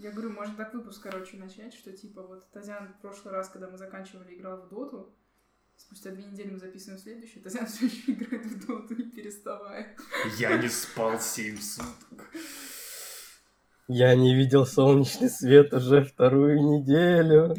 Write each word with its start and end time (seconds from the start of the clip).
Я 0.00 0.12
говорю, 0.12 0.30
можно 0.30 0.54
так 0.54 0.72
выпуск, 0.74 1.02
короче, 1.02 1.36
начать, 1.36 1.74
что 1.74 1.90
типа 1.90 2.22
вот 2.22 2.48
Тазян 2.52 2.86
в 2.86 3.00
прошлый 3.00 3.34
раз, 3.34 3.48
когда 3.48 3.68
мы 3.68 3.76
заканчивали, 3.76 4.32
играл 4.32 4.58
в 4.58 4.68
доту, 4.68 5.12
спустя 5.76 6.12
две 6.12 6.22
недели 6.22 6.52
мы 6.52 6.58
записываем 6.60 7.00
следующий, 7.00 7.40
Тазян 7.40 7.66
все 7.66 7.86
еще 7.86 8.12
играет 8.12 8.46
в 8.46 8.64
доту, 8.64 8.94
не 8.94 9.10
переставая. 9.10 9.96
Я 10.38 10.56
не 10.56 10.68
спал 10.68 11.18
семь 11.18 11.58
суток. 11.58 12.30
Я 13.88 14.14
не 14.14 14.36
видел 14.36 14.66
солнечный 14.66 15.30
свет 15.30 15.74
уже 15.74 16.04
вторую 16.04 16.62
неделю. 16.62 17.56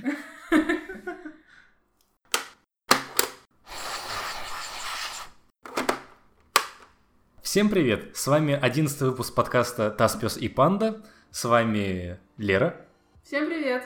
Всем 7.41 7.69
привет! 7.69 8.15
С 8.15 8.27
вами 8.27 8.53
одиннадцатый 8.53 9.09
выпуск 9.09 9.35
подкаста 9.35 9.91
«Таз, 9.91 10.15
пес 10.15 10.37
и 10.37 10.47
панда». 10.47 11.03
С 11.31 11.45
вами 11.45 12.17
Лера. 12.37 12.75
Всем 13.23 13.45
привет! 13.47 13.83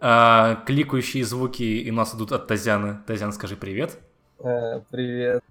А, 0.00 0.62
кликающие 0.66 1.24
звуки 1.24 1.62
и 1.62 1.90
у 1.90 1.94
нас 1.94 2.14
идут 2.14 2.32
от 2.32 2.46
Тазяна. 2.46 3.02
Тазян, 3.06 3.32
скажи 3.32 3.56
привет. 3.56 3.98
Э, 4.38 4.80
привет. 4.90 5.42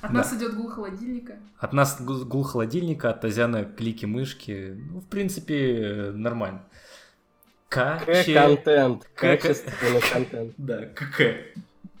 От 0.00 0.12
нас 0.12 0.32
идет 0.32 0.54
гул 0.56 0.70
холодильника. 0.70 1.38
От 1.58 1.72
нас 1.72 2.00
гу- 2.00 2.24
гул 2.24 2.44
холодильника, 2.44 3.10
от 3.10 3.20
Тазяна 3.20 3.64
клики 3.64 4.06
мышки. 4.06 4.76
Ну, 4.90 5.00
в 5.00 5.06
принципе, 5.06 6.12
нормально. 6.14 6.62
К-контент. 7.68 9.10
Качественный 9.14 10.00
контент. 10.00 10.54
Да, 10.58 10.86
КК. 10.86 11.34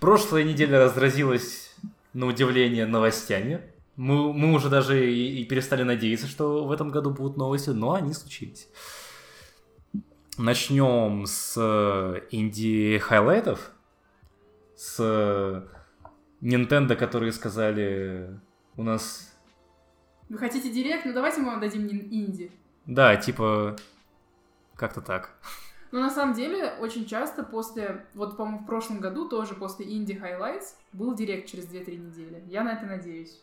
Прошлая 0.00 0.44
неделя 0.44 0.78
разразилась, 0.84 1.74
на 2.14 2.26
удивление, 2.26 2.86
новостями. 2.86 3.60
Мы, 3.98 4.32
мы 4.32 4.54
уже 4.54 4.68
даже 4.70 5.12
и, 5.12 5.40
и 5.40 5.44
перестали 5.44 5.82
надеяться, 5.82 6.28
что 6.28 6.64
в 6.64 6.70
этом 6.70 6.90
году 6.90 7.10
будут 7.10 7.36
новости, 7.36 7.70
но 7.70 7.94
они 7.94 8.14
случились. 8.14 8.68
Начнем 10.38 11.24
с 11.26 11.56
э, 11.56 12.20
инди-highlight 12.30 13.47
ов. 13.47 13.72
С 14.76 14.98
э, 15.00 15.62
Nintendo, 16.40 16.94
которые 16.94 17.32
сказали 17.32 18.38
у 18.76 18.84
нас... 18.84 19.36
Вы 20.28 20.38
хотите 20.38 20.70
direct? 20.70 21.04
Ну 21.04 21.12
давайте 21.12 21.40
мы 21.40 21.46
вам 21.50 21.60
дадим 21.60 21.88
инди. 21.88 22.52
Да, 22.86 23.16
типа... 23.16 23.74
Как-то 24.76 25.00
так. 25.00 25.34
Но 25.90 25.98
на 25.98 26.10
самом 26.10 26.34
деле 26.34 26.74
очень 26.78 27.04
часто 27.04 27.42
после, 27.42 28.06
вот, 28.14 28.36
по-моему, 28.36 28.60
в 28.60 28.66
прошлом 28.66 29.00
году 29.00 29.28
тоже 29.28 29.54
после 29.54 29.86
Indie 29.86 30.20
Highlights 30.20 30.74
был 30.92 31.16
директ 31.16 31.50
через 31.50 31.64
2-3 31.64 31.96
недели. 31.96 32.44
Я 32.46 32.62
на 32.62 32.74
это 32.74 32.86
надеюсь. 32.86 33.42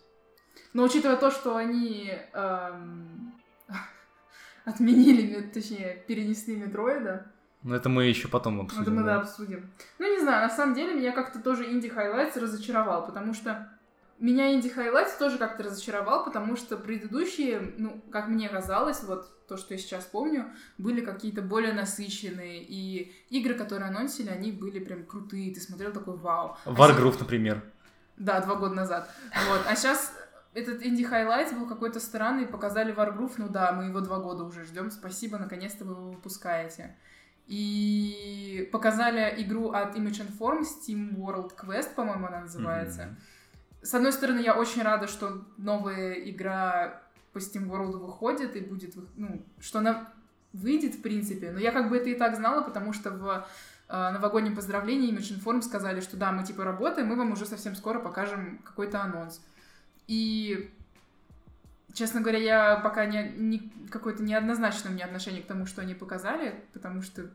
Но 0.73 0.83
учитывая 0.83 1.17
то, 1.17 1.31
что 1.31 1.55
они 1.55 2.11
эм, 2.33 3.33
отменили, 4.65 5.35
ме- 5.35 5.41
точнее, 5.43 6.03
перенесли 6.07 6.55
Метроида, 6.55 7.25
Но 7.63 7.75
это 7.75 7.89
мы 7.89 8.05
еще 8.05 8.27
потом 8.27 8.55
это 8.61 8.65
обсудим. 8.65 8.95
мы 8.95 9.01
да, 9.03 9.15
да. 9.15 9.21
обсудим. 9.21 9.71
Ну, 9.99 10.11
не 10.13 10.19
знаю, 10.21 10.47
на 10.47 10.53
самом 10.53 10.75
деле 10.75 10.93
меня 10.93 11.11
как-то 11.11 11.39
тоже 11.39 11.65
Indie 11.65 11.93
Highlights 11.93 12.39
разочаровал, 12.39 13.05
потому 13.05 13.33
что 13.33 13.69
меня 14.19 14.53
Indie 14.53 14.73
Highlights 14.75 15.17
тоже 15.19 15.37
как-то 15.37 15.63
разочаровал, 15.63 16.23
потому 16.23 16.55
что 16.55 16.77
предыдущие, 16.77 17.73
ну, 17.77 18.01
как 18.11 18.27
мне 18.27 18.47
казалось, 18.49 19.03
вот 19.03 19.45
то, 19.47 19.57
что 19.57 19.73
я 19.73 19.77
сейчас 19.77 20.05
помню, 20.05 20.45
были 20.77 21.01
какие-то 21.01 21.41
более 21.41 21.73
насыщенные, 21.73 22.63
и 22.63 23.13
игры, 23.29 23.53
которые 23.55 23.89
анонсили, 23.89 24.29
они 24.29 24.51
были 24.51 24.79
прям 24.79 25.05
крутые, 25.05 25.53
ты 25.53 25.59
смотрел 25.61 25.91
такой 25.91 26.17
вау. 26.17 26.57
А 26.65 26.69
Wargroove, 26.71 27.17
например. 27.19 27.61
да, 28.17 28.39
два 28.41 28.55
года 28.55 28.73
назад. 28.73 29.09
Вот. 29.49 29.61
А 29.67 29.75
сейчас 29.75 30.13
этот 30.55 30.81
Indie 30.81 31.09
Highlights 31.09 31.53
был 31.53 31.67
какой-то 31.67 31.99
странный, 31.99 32.47
показали 32.47 32.95
Wargroove, 32.95 33.33
ну 33.37 33.49
да, 33.49 33.73
мы 33.73 33.85
его 33.85 33.99
два 33.99 34.19
года 34.19 34.45
уже 34.45 34.63
ждем, 34.63 34.89
спасибо, 34.89 35.37
наконец-то 35.37 35.83
вы 35.83 35.91
его 35.91 36.11
выпускаете. 36.11 36.95
И 37.45 38.67
показали 38.71 39.35
игру 39.43 39.71
от 39.71 39.95
Image 39.95 40.25
and 40.25 40.37
Form, 40.39 40.63
Steam 40.63 41.15
World 41.17 41.51
Quest, 41.55 41.93
по-моему, 41.93 42.27
она 42.27 42.41
называется. 42.41 43.03
Мгм. 43.03 43.17
С 43.83 43.93
одной 43.93 44.13
стороны, 44.13 44.39
я 44.39 44.57
очень 44.57 44.81
рада, 44.81 45.07
что 45.07 45.43
новая 45.57 46.13
игра 46.13 47.01
по 47.33 47.37
Steam 47.37 47.67
World 47.67 47.97
выходит 47.97 48.55
и 48.55 48.61
будет, 48.61 48.95
ну, 49.15 49.45
что 49.59 49.79
она 49.79 50.11
выйдет, 50.53 50.95
в 50.95 51.01
принципе. 51.01 51.51
Но 51.51 51.59
я 51.59 51.73
как 51.73 51.89
бы 51.89 51.97
это 51.97 52.09
и 52.09 52.15
так 52.15 52.35
знала, 52.35 52.61
потому 52.61 52.93
что 52.93 53.11
в 53.11 53.45
э, 53.89 54.11
новогоднем 54.11 54.55
поздравлении 54.55 55.13
Image 55.13 55.37
Inform 55.37 55.61
сказали, 55.61 55.99
что 55.99 56.15
да, 56.15 56.31
мы 56.31 56.45
типа 56.45 56.63
работаем, 56.63 57.09
мы 57.09 57.17
вам 57.17 57.33
уже 57.33 57.45
совсем 57.45 57.75
скоро 57.75 57.99
покажем 57.99 58.59
какой-то 58.63 59.01
анонс. 59.01 59.41
И, 60.07 60.71
честно 61.93 62.21
говоря, 62.21 62.39
я 62.39 62.75
пока 62.77 63.05
не, 63.05 63.29
не 63.37 63.71
какое-то 63.89 64.23
неоднозначное 64.23 64.91
у 64.91 64.95
меня 64.95 65.05
отношение 65.05 65.41
к 65.41 65.47
тому, 65.47 65.65
что 65.65 65.81
они 65.81 65.93
показали, 65.95 66.63
потому 66.73 67.01
что 67.01 67.29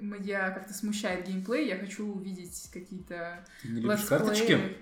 меня 0.00 0.50
как-то 0.50 0.72
смущает 0.74 1.26
геймплей, 1.26 1.68
я 1.68 1.78
хочу 1.78 2.06
увидеть 2.06 2.70
какие-то 2.72 3.44
Ты 3.62 3.68
не 3.68 3.80
любишь 3.80 3.98
летсплеи. 4.00 4.18
карточки? 4.18 4.76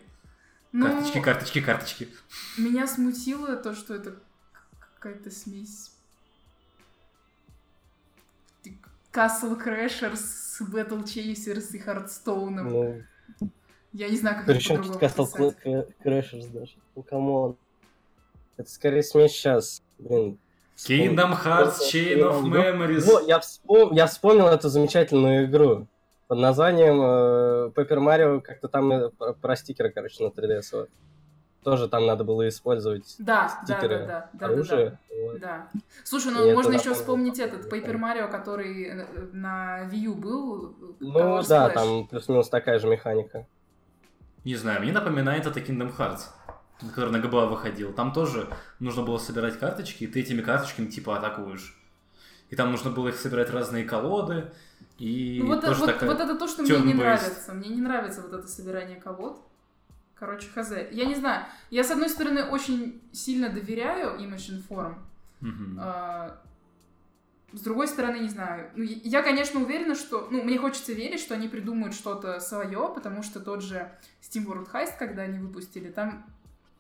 Ну, 0.70 0.86
Карточки, 0.86 1.20
карточки, 1.22 1.60
карточки. 1.62 2.08
меня 2.58 2.86
смутило 2.86 3.56
то, 3.56 3.74
что 3.74 3.94
это 3.94 4.20
какая-то 4.98 5.30
смесь 5.30 5.92
Castle 9.12 9.60
Crashers 9.62 10.16
с 10.16 10.60
Battle 10.60 11.02
Chasers 11.04 11.70
и 11.72 11.78
Hearthstone 11.78 12.49
ом. 12.49 12.68
Ну, 12.68 13.02
Я 13.92 14.08
не 14.08 14.16
знаю, 14.16 14.36
как 14.36 14.44
это 14.44 14.52
причем 14.54 14.82
тут 14.82 14.98
по-другому 15.00 15.52
Castle. 15.64 15.86
Crashers 16.04 16.52
даже. 16.52 16.72
Ну, 16.94 17.02
come 17.02 17.33
on. 17.33 17.56
Это 18.56 18.70
скорее 18.70 19.02
смесь 19.02 19.32
сейчас. 19.32 19.82
Блин. 19.98 20.38
Kingdom 20.76 21.32
Hearts 21.44 21.78
Chain 21.92 22.18
of 22.20 22.42
Memories. 22.44 23.00
Вот, 23.06 23.26
я, 23.26 23.38
вспом- 23.40 23.94
я 23.94 24.06
вспомнил 24.06 24.46
эту 24.46 24.68
замечательную 24.68 25.46
игру 25.46 25.86
под 26.28 26.38
названием 26.38 27.00
э, 27.00 27.70
Paper 27.74 27.98
Mario, 27.98 28.40
как-то 28.40 28.68
там 28.68 28.92
э, 28.92 29.10
про, 29.10 29.32
про 29.32 29.56
стикеры, 29.56 29.90
короче, 29.90 30.22
на 30.22 30.28
3DS. 30.28 30.62
Вот. 30.72 30.88
Тоже 31.64 31.88
там 31.88 32.06
надо 32.06 32.22
было 32.22 32.46
использовать 32.48 33.16
Да, 33.18 33.48
да, 33.66 33.74
стикеры 33.74 33.98
да, 34.00 34.06
да, 34.06 34.06
да, 34.06 34.30
да, 34.34 34.46
оружие. 34.46 34.90
да. 35.10 35.16
Вот. 35.24 35.40
Да. 35.40 35.68
Слушай, 36.04 36.28
И 36.28 36.34
ну 36.34 36.44
это 36.46 36.54
можно 36.54 36.72
еще 36.74 36.94
вспомнить 36.94 37.38
этот 37.40 37.72
Paper 37.72 37.96
Mario, 37.96 38.30
который 38.30 38.84
э, 38.84 39.06
на 39.32 39.88
Wii 39.90 39.96
U 39.98 40.14
был. 40.14 40.66
э, 40.70 40.72
Ну 41.00 41.42
да, 41.42 41.70
там 41.70 42.06
плюс-минус 42.06 42.48
такая 42.48 42.78
же 42.78 42.86
механика. 42.86 43.46
Не 44.48 44.56
знаю, 44.56 44.80
мне 44.80 44.92
напоминает 44.92 45.44
это 45.44 45.60
Kingdom 45.60 45.94
Hearts, 45.94 46.22
который 46.94 47.10
на 47.10 47.18
ГБА 47.18 47.48
выходил. 47.48 47.92
Там 47.92 48.14
тоже 48.14 48.48
нужно 48.80 49.02
было 49.02 49.18
собирать 49.18 49.58
карточки, 49.58 50.04
и 50.04 50.06
ты 50.06 50.20
этими 50.20 50.40
карточками 50.40 50.86
типа 50.86 51.18
атакуешь. 51.18 51.78
И 52.48 52.56
там 52.56 52.70
нужно 52.70 52.90
было 52.90 53.08
их 53.08 53.16
собирать 53.16 53.50
разные 53.50 53.84
колоды, 53.84 54.50
и 54.96 55.40
Ну, 55.42 55.48
вот, 55.48 55.60
тоже 55.60 55.80
вот- 55.80 55.92
такая... 55.92 56.08
вот 56.08 56.18
это 56.18 56.34
то, 56.34 56.48
что 56.48 56.62
мне 56.62 56.78
не 56.80 56.94
нравится. 56.94 57.52
Мне 57.52 57.68
не 57.68 57.82
нравится 57.82 58.22
вот 58.22 58.32
это 58.32 58.48
собирание 58.48 58.98
колод. 58.98 59.38
Короче, 60.14 60.48
хз. 60.48 60.72
Я 60.92 61.04
не 61.04 61.14
знаю. 61.14 61.44
Я, 61.68 61.84
с 61.84 61.90
одной 61.90 62.08
стороны, 62.08 62.42
очень 62.44 63.02
сильно 63.12 63.50
доверяю 63.50 64.18
Image 64.18 64.62
Inform. 64.66 64.94
Мгм. 65.42 65.78
А, 65.78 66.40
С 67.52 67.60
другой 67.60 67.88
стороны, 67.88 68.18
не 68.18 68.28
знаю. 68.28 68.70
Ну, 68.74 68.84
я- 68.84 69.22
конечно, 69.22 69.60
уверена, 69.60 69.94
что... 69.94 70.28
Ну, 70.30 70.42
мне 70.42 70.58
хочется 70.58 70.92
верить, 70.92 71.20
что 71.20 71.34
они 71.34 71.48
придумают 71.48 71.94
что-то 71.94 72.40
свое, 72.40 72.92
потому 72.94 73.22
что 73.22 73.40
тот 73.40 73.62
же 73.62 73.90
Steam 74.20 74.44
World 74.46 74.70
Heist, 74.70 74.98
когда 74.98 75.22
они 75.22 75.38
выпустили, 75.38 75.88
там, 75.90 76.26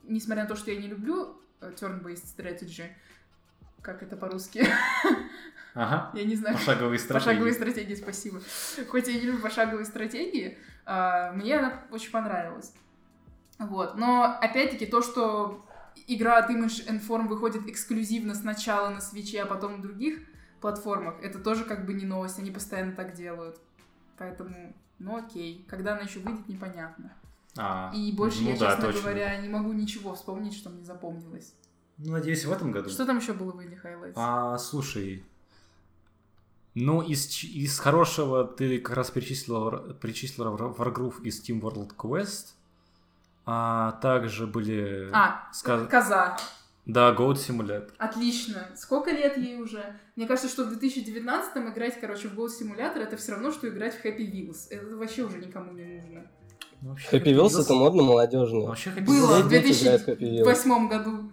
несмотря 0.02 0.42
на 0.42 0.48
то, 0.48 0.56
что 0.56 0.70
я 0.70 0.78
не 0.78 0.88
люблю 0.88 1.40
э, 1.60 1.72
turn-based 1.74 2.24
strategy, 2.36 2.90
как 3.80 4.02
это 4.02 4.16
по-русски, 4.16 4.66
Ага, 5.74 6.10
я 6.18 6.24
не 6.24 6.36
знаю, 6.36 6.56
пошаговые 6.56 6.98
стратегии. 6.98 7.24
Пошаговые 7.24 7.54
стратегии, 7.54 7.94
спасибо. 7.94 8.40
Хоть 8.88 9.08
я 9.08 9.14
не 9.14 9.20
люблю 9.20 9.40
пошаговые 9.40 9.86
стратегии, 9.86 10.58
а, 10.84 11.32
мне 11.32 11.58
она 11.58 11.84
очень 11.90 12.10
понравилась. 12.10 12.74
Вот. 13.58 13.96
Но, 13.96 14.38
опять-таки, 14.40 14.84
то, 14.84 15.00
что 15.02 15.64
игра 16.06 16.38
от 16.38 16.50
Image 16.50 16.86
and 16.88 17.00
Form 17.06 17.26
выходит 17.26 17.66
эксклюзивно 17.66 18.34
сначала 18.34 18.90
на 18.90 19.00
свече, 19.00 19.42
а 19.42 19.46
потом 19.46 19.76
на 19.76 19.82
других 19.82 20.20
платформах, 20.60 21.16
это 21.22 21.38
тоже 21.38 21.64
как 21.64 21.86
бы 21.86 21.94
не 21.94 22.04
новость, 22.06 22.38
они 22.38 22.50
постоянно 22.50 22.92
так 22.92 23.14
делают. 23.14 23.58
Поэтому, 24.16 24.74
ну 24.98 25.16
окей. 25.16 25.64
Когда 25.68 25.92
она 25.92 26.02
еще 26.02 26.18
выйдет, 26.20 26.48
непонятно. 26.48 27.12
А, 27.56 27.90
И 27.94 28.12
больше 28.12 28.42
ну 28.42 28.50
я, 28.50 28.58
да, 28.58 28.70
честно 28.70 28.84
точно. 28.86 29.00
говоря, 29.02 29.36
не 29.40 29.48
могу 29.48 29.72
ничего 29.72 30.14
вспомнить, 30.14 30.54
что 30.54 30.70
мне 30.70 30.84
запомнилось. 30.84 31.54
Ну, 31.98 32.12
надеюсь, 32.12 32.44
в 32.44 32.52
этом 32.52 32.70
году. 32.70 32.88
Что 32.90 33.04
там 33.06 33.18
еще 33.18 33.32
было 33.32 33.50
в 33.52 33.58
Indie 33.58 33.80
Highlights? 33.82 34.12
А, 34.16 34.56
слушай, 34.58 35.24
ну, 36.74 37.02
из, 37.02 37.42
из 37.42 37.78
хорошего 37.80 38.44
ты 38.44 38.78
как 38.78 38.96
раз 38.96 39.10
перечислила, 39.10 39.94
перечислила 39.94 40.56
War- 40.56 40.76
Wargroove 40.76 41.22
из 41.22 41.40
Steam 41.42 41.60
World 41.60 41.96
Quest, 41.96 42.52
а 43.46 43.92
также 44.02 44.46
были... 44.46 45.10
А, 45.12 45.48
сказ- 45.52 45.88
коза. 45.88 46.36
Да, 46.88 47.14
Goat 47.14 47.34
Simulator. 47.34 47.90
Отлично. 47.98 48.70
Сколько 48.74 49.10
лет 49.10 49.36
ей 49.36 49.60
уже? 49.60 49.94
Мне 50.16 50.26
кажется, 50.26 50.48
что 50.48 50.64
в 50.64 50.72
2019-м 50.72 51.70
играть, 51.70 52.00
короче, 52.00 52.28
в 52.28 52.38
Ghost 52.38 52.62
Simulator 52.62 53.00
это 53.00 53.18
все 53.18 53.32
равно, 53.32 53.52
что 53.52 53.68
играть 53.68 53.94
в 53.94 54.02
Happy 54.02 54.20
Wheels. 54.32 54.68
Это 54.70 54.96
вообще 54.96 55.22
уже 55.22 55.36
никому 55.36 55.72
не 55.72 55.84
нужно. 55.84 56.30
Ну, 56.80 56.88
вообще, 56.88 57.18
Happy 57.18 57.34
Wheels 57.34 57.60
это 57.60 57.74
модно 57.74 58.02
молодежно. 58.02 58.60
Вообще 58.60 58.88
Happy 58.88 59.04
Было 59.04 59.42
в 59.42 59.50
Дети 59.50 59.82
играют 59.82 60.02
в 60.02 60.08
Happy 60.08 60.18
Wheels. 60.18 60.44
2008 60.44 60.88
году. 60.88 61.30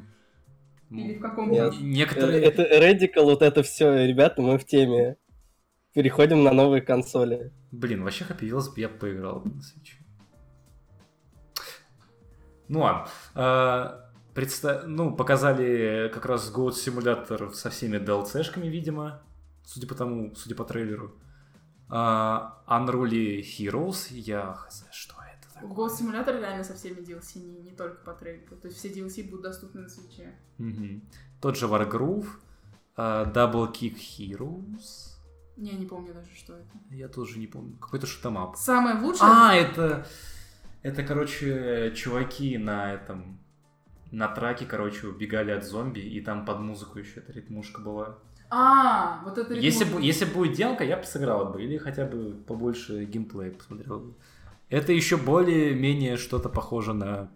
Или 0.91 1.13
в 1.15 1.21
каком 1.21 1.49
Нет. 1.49 1.73
Э, 1.73 1.77
Некоторые... 1.81 2.43
Это 2.43 2.63
Radical, 2.63 3.23
вот 3.23 3.41
это 3.41 3.63
все, 3.63 4.05
ребята, 4.05 4.41
мы 4.41 4.57
в 4.57 4.65
теме. 4.65 5.15
Переходим 5.93 6.43
на 6.43 6.51
новые 6.51 6.81
консоли. 6.81 7.53
Блин, 7.71 8.03
вообще 8.03 8.25
Happy 8.25 8.49
Wheels 8.49 8.73
я 8.75 8.89
поиграл 8.89 9.41
на 9.45 9.51
Switch. 9.61 9.93
Ну 12.67 12.81
ладно. 12.81 13.07
Предста- 14.35 14.83
Ну, 14.85 15.15
показали 15.15 16.09
как 16.13 16.25
раз 16.25 16.51
Goat 16.53 16.73
Simulator 16.73 17.53
со 17.53 17.69
всеми 17.69 17.97
DLC-шками, 17.97 18.67
видимо. 18.67 19.21
Судя 19.63 19.87
по 19.87 19.95
тому, 19.95 20.35
судя 20.35 20.55
по 20.55 20.63
трейлеру. 20.65 21.15
А, 21.89 22.61
Unruly 22.67 23.41
Heroes, 23.41 24.09
я 24.11 24.53
хз, 24.53 24.85
что 24.91 25.15
это 25.21 25.53
такое? 25.53 25.69
Ghost 25.71 26.01
Simulator 26.01 26.39
реально 26.39 26.63
со 26.63 26.73
всеми 26.73 26.97
DLC, 26.99 27.39
не, 27.39 27.59
не 27.61 27.71
только 27.71 28.03
по 28.03 28.13
трейлеру. 28.13 28.55
То 28.57 28.67
есть 28.67 28.77
все 28.79 28.89
DLC 28.89 29.23
будут 29.29 29.43
доступны 29.43 29.81
на 29.81 29.89
свече. 29.89 30.33
Мгм. 30.57 31.01
Тот 31.41 31.57
же 31.57 31.67
Wargroove, 31.67 32.27
а, 32.97 33.25
Double 33.31 33.71
Kick 33.71 33.95
Heroes. 33.97 35.13
Не, 35.57 35.71
не 35.71 35.85
помню 35.85 36.13
даже, 36.13 36.35
что 36.35 36.53
это. 36.53 36.67
Я 36.91 37.07
тоже 37.07 37.39
не 37.39 37.47
помню. 37.47 37.77
Какой-то 37.77 38.05
шутомап. 38.07 38.57
Самое 38.57 38.99
лучшее... 38.99 39.29
А, 39.31 39.55
это... 39.55 40.05
Это, 40.81 41.01
короче, 41.03 41.93
чуваки 41.95 42.57
на 42.57 42.93
этом... 42.93 43.39
На 44.15 44.29
траке, 44.29 44.65
короче, 44.65 45.07
убегали 45.07 45.51
от 45.51 45.65
зомби, 45.65 45.99
и 45.99 46.21
там 46.21 46.45
под 46.45 46.61
музыку 46.61 46.99
еще 46.99 47.19
эта 47.19 47.33
ритмушка 47.33 47.81
была. 47.81 48.17
А, 48.49 49.19
вот 49.25 49.37
это 49.37 49.53
Если, 49.53 49.85
ритм- 49.85 49.95
бы, 49.95 50.01
если 50.01 50.23
будет 50.23 50.55
демка, 50.55 50.85
я 50.85 50.95
бы 50.95 51.03
сыграл 51.03 51.47
бы, 51.51 51.61
или 51.61 51.77
хотя 51.77 52.05
бы 52.05 52.31
побольше 52.47 53.03
геймплея 53.03 53.51
посмотрел 53.51 53.99
бы. 53.99 54.13
Это 54.69 54.93
еще 54.93 55.17
более-менее 55.17 56.15
что-то 56.15 56.47
похоже 56.47 56.93
на... 56.93 57.29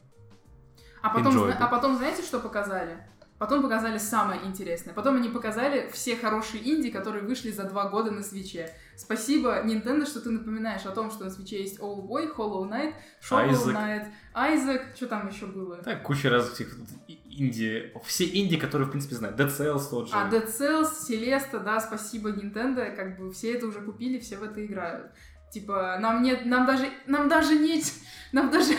А 1.02 1.10
потом, 1.10 1.52
а 1.52 1.68
потом 1.68 1.98
знаете, 1.98 2.22
что 2.24 2.40
показали? 2.40 2.96
Потом 3.40 3.64
показали 3.64 3.98
самое 3.98 4.46
интересное. 4.46 4.94
Потом 4.94 5.16
они 5.16 5.30
показали 5.30 5.90
все 5.94 6.18
хорошие 6.18 6.62
инди, 6.70 6.92
которые 6.92 7.24
вышли 7.24 7.52
за 7.52 7.64
два 7.64 7.88
года 7.90 8.12
на 8.12 8.22
свече. 8.22 8.70
Спасибо, 8.98 9.64
Nintendo, 9.66 10.06
что 10.06 10.20
ты 10.20 10.30
напоминаешь 10.30 10.86
о 10.86 10.92
том, 10.92 11.10
что 11.10 11.24
на 11.24 11.30
свече 11.32 11.62
есть 11.62 11.80
All 11.80 12.06
Boy, 12.06 12.36
Hollow 12.36 12.70
Knight, 12.70 12.94
Shovel 13.22 13.52
Isaac. 13.52 13.74
Knight, 13.74 14.08
Isaac, 14.36 14.82
что 14.94 15.08
там 15.08 15.30
еще 15.30 15.46
было? 15.46 15.78
Так, 15.78 16.04
куча 16.04 16.30
разных 16.30 16.60
и- 17.08 17.20
инди... 17.30 17.94
Все 18.04 18.26
инди, 18.26 18.58
которые, 18.58 18.90
в 18.90 18.92
принципе, 18.92 19.16
знают. 19.16 19.40
Dead 19.40 19.48
Cells 19.48 19.90
тот 19.90 20.10
же. 20.10 20.14
А, 20.14 20.30
Dead 20.30 20.46
Cells, 20.46 20.90
Celeste, 21.10 21.64
да, 21.64 21.80
спасибо, 21.80 22.32
Nintendo, 22.32 22.94
как 22.94 23.18
бы 23.18 23.32
все 23.32 23.54
это 23.54 23.68
уже 23.68 23.80
купили, 23.82 24.20
все 24.20 24.36
в 24.36 24.44
это 24.44 24.66
играют. 24.66 25.12
Типа, 25.52 25.98
нам 26.00 26.22
нет, 26.22 26.46
нам 26.46 26.66
даже, 26.68 26.90
нам 27.08 27.28
даже 27.28 27.56
нет, 27.58 27.84
нам 28.32 28.52
даже, 28.52 28.74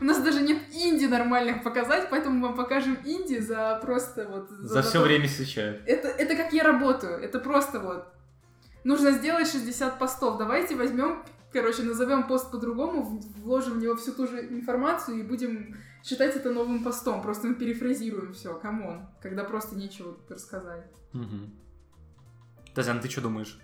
у 0.00 0.04
нас 0.04 0.22
даже 0.22 0.42
нет 0.42 0.58
инди 0.70 1.06
нормальных 1.06 1.62
показать, 1.62 2.08
поэтому 2.10 2.38
мы 2.38 2.48
вам 2.48 2.56
покажем 2.56 2.98
инди 3.04 3.38
за 3.38 3.78
просто 3.82 4.28
вот... 4.28 4.50
За 4.50 4.82
все 4.82 4.98
то- 4.98 5.04
время 5.04 5.28
свеча. 5.28 5.78
Это, 5.86 6.08
это 6.08 6.36
как 6.36 6.52
я 6.52 6.62
работаю, 6.62 7.18
это 7.18 7.38
просто 7.38 7.80
вот. 7.80 8.06
Нужно 8.84 9.12
сделать 9.12 9.50
60 9.50 9.98
постов, 9.98 10.36
давайте 10.38 10.76
возьмем, 10.76 11.22
короче, 11.52 11.82
назовем 11.84 12.26
пост 12.26 12.50
по-другому, 12.50 13.22
вложим 13.36 13.78
в 13.78 13.82
него 13.82 13.96
всю 13.96 14.12
ту 14.12 14.26
же 14.26 14.40
информацию 14.40 15.20
и 15.20 15.22
будем 15.22 15.76
считать 16.04 16.36
это 16.36 16.50
новым 16.50 16.84
постом, 16.84 17.22
просто 17.22 17.46
мы 17.46 17.54
перефразируем 17.54 18.34
все, 18.34 18.54
come 18.54 18.85
on, 18.85 19.08
когда 19.22 19.44
просто 19.44 19.74
нечего 19.76 20.16
рассказать. 20.28 20.84
Угу. 21.14 21.50
Тазян, 22.74 23.00
ты 23.00 23.08
что 23.08 23.22
думаешь? 23.22 23.58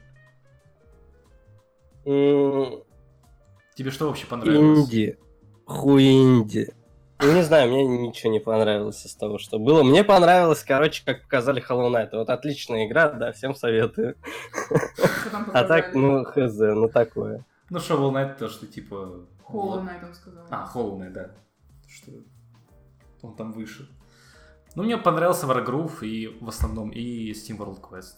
Тебе 2.06 3.91
что 3.91 4.06
вообще 4.06 4.26
понравилось? 4.26 4.87
Инди. 4.87 5.19
Хуинди. 5.64 6.73
Ну, 7.19 7.32
не 7.32 7.43
знаю, 7.43 7.70
мне 7.70 7.85
ничего 7.85 8.31
не 8.31 8.38
понравилось 8.38 9.05
из 9.05 9.14
того, 9.17 9.38
что 9.38 9.58
было. 9.58 9.82
Мне 9.82 10.05
понравилось, 10.05 10.62
короче, 10.62 11.03
как 11.05 11.23
показали 11.23 11.61
Hollow 11.67 11.91
Knight. 11.91 12.11
Вот 12.12 12.31
отличная 12.31 12.87
игра, 12.87 13.08
да, 13.11 13.32
всем 13.32 13.55
советую. 13.55 14.17
Что 14.94 15.31
там 15.31 15.50
А 15.53 15.64
так, 15.64 15.94
ну, 15.94 16.25
хз, 16.25 16.58
ну 16.58 16.88
такое. 16.88 17.44
Ну, 17.70 17.79
Shovel 17.79 18.12
Knight 18.12 18.38
то, 18.38 18.49
что 18.49 18.67
типа... 18.67 19.26
Hollow 19.49 19.82
Knight 19.82 20.06
он 20.06 20.14
сказал. 20.14 20.44
А, 20.50 20.70
Hollow 20.73 20.99
Knight, 20.99 21.11
да. 21.11 21.31
Что 21.88 22.12
он 23.23 23.35
там 23.35 23.52
выше. 23.52 23.88
Ну, 24.76 24.85
мне 24.85 24.97
понравился 24.97 25.47
Wargroove 25.47 26.06
и 26.06 26.29
в 26.41 26.49
основном 26.49 26.91
и 26.91 27.32
Steam 27.32 27.56
World 27.56 27.81
Quest. 27.81 28.14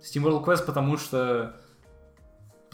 Steam 0.00 0.24
World 0.24 0.44
Quest, 0.44 0.64
потому 0.66 0.96
что... 0.96 1.54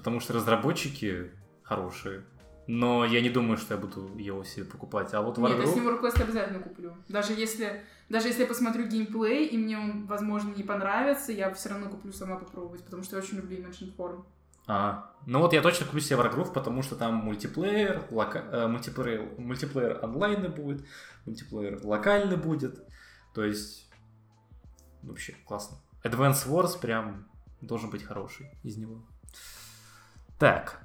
Потому 0.04 0.20
что 0.20 0.34
разработчики 0.34 1.30
хорошие. 1.62 2.24
Но 2.66 3.06
я 3.06 3.22
не 3.22 3.30
думаю, 3.30 3.56
что 3.56 3.72
я 3.72 3.80
буду 3.80 4.10
его 4.18 4.44
себе 4.44 4.66
покупать. 4.66 5.14
А 5.14 5.22
вот 5.22 5.38
Нет, 5.38 5.58
я 5.58 5.66
с 5.66 5.74
ним 5.74 5.88
Request 5.88 6.22
обязательно 6.22 6.60
куплю. 6.60 6.94
Даже 7.08 7.32
если, 7.32 7.82
даже 8.10 8.28
если 8.28 8.42
я 8.42 8.46
посмотрю 8.46 8.86
геймплей, 8.86 9.46
и 9.46 9.56
мне 9.56 9.78
он, 9.78 10.04
возможно, 10.04 10.52
не 10.54 10.62
понравится, 10.62 11.32
я 11.32 11.50
все 11.54 11.70
равно 11.70 11.88
куплю 11.88 12.12
сама 12.12 12.36
попробовать, 12.36 12.84
потому 12.84 13.02
что 13.02 13.16
я 13.16 13.22
очень 13.22 13.38
люблю 13.38 13.56
Imagine 13.56 13.96
Form. 13.96 14.26
А, 14.66 15.10
ну 15.26 15.38
вот 15.40 15.54
я 15.54 15.62
точно 15.62 15.86
куплю 15.86 16.00
себе 16.02 16.18
Wargroove, 16.18 16.52
потому 16.52 16.82
что 16.82 16.96
там 16.96 17.14
мультиплеер, 17.14 18.02
лока- 18.10 18.46
э, 18.52 18.66
мультиплеер, 18.66 19.30
мультиплеер 19.38 20.04
онлайны 20.04 20.50
будет, 20.50 20.84
мультиплеер 21.24 21.80
локальный 21.82 22.36
будет. 22.36 22.86
То 23.34 23.42
есть, 23.42 23.90
вообще 25.02 25.34
классно. 25.46 25.78
Advance 26.02 26.46
Wars 26.46 26.78
прям 26.78 27.26
должен 27.62 27.88
быть 27.88 28.02
хороший 28.02 28.50
из 28.62 28.76
него. 28.76 29.02
Так. 30.38 30.80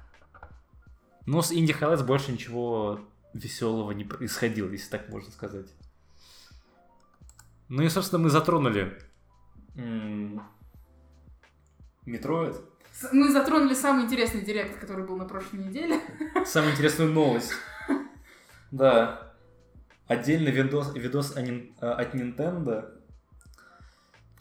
Ну, 1.26 1.42
с 1.42 1.52
Indie 1.52 1.78
Highlights 1.78 2.04
больше 2.04 2.32
ничего 2.32 3.00
веселого 3.34 3.92
не 3.92 4.04
происходило, 4.04 4.68
если 4.68 4.90
так 4.90 5.08
можно 5.08 5.30
сказать. 5.30 5.66
Ну 7.68 7.82
и, 7.82 7.88
собственно, 7.88 8.22
мы 8.22 8.30
затронули 8.30 8.98
Metroid. 12.04 12.56
Мы 13.12 13.30
затронули 13.30 13.74
самый 13.74 14.04
интересный 14.04 14.42
direct, 14.42 14.78
который 14.80 15.06
был 15.06 15.16
на 15.16 15.24
прошлой 15.24 15.64
неделе. 15.64 16.00
Самую 16.44 16.72
интересную 16.72 17.12
новость. 17.12 17.52
Да. 18.72 19.34
Отдельный 20.06 20.52
видос, 20.52 20.94
видос 20.94 21.36
э, 21.36 21.72
от 21.80 22.14
Nintendo, 22.14 22.99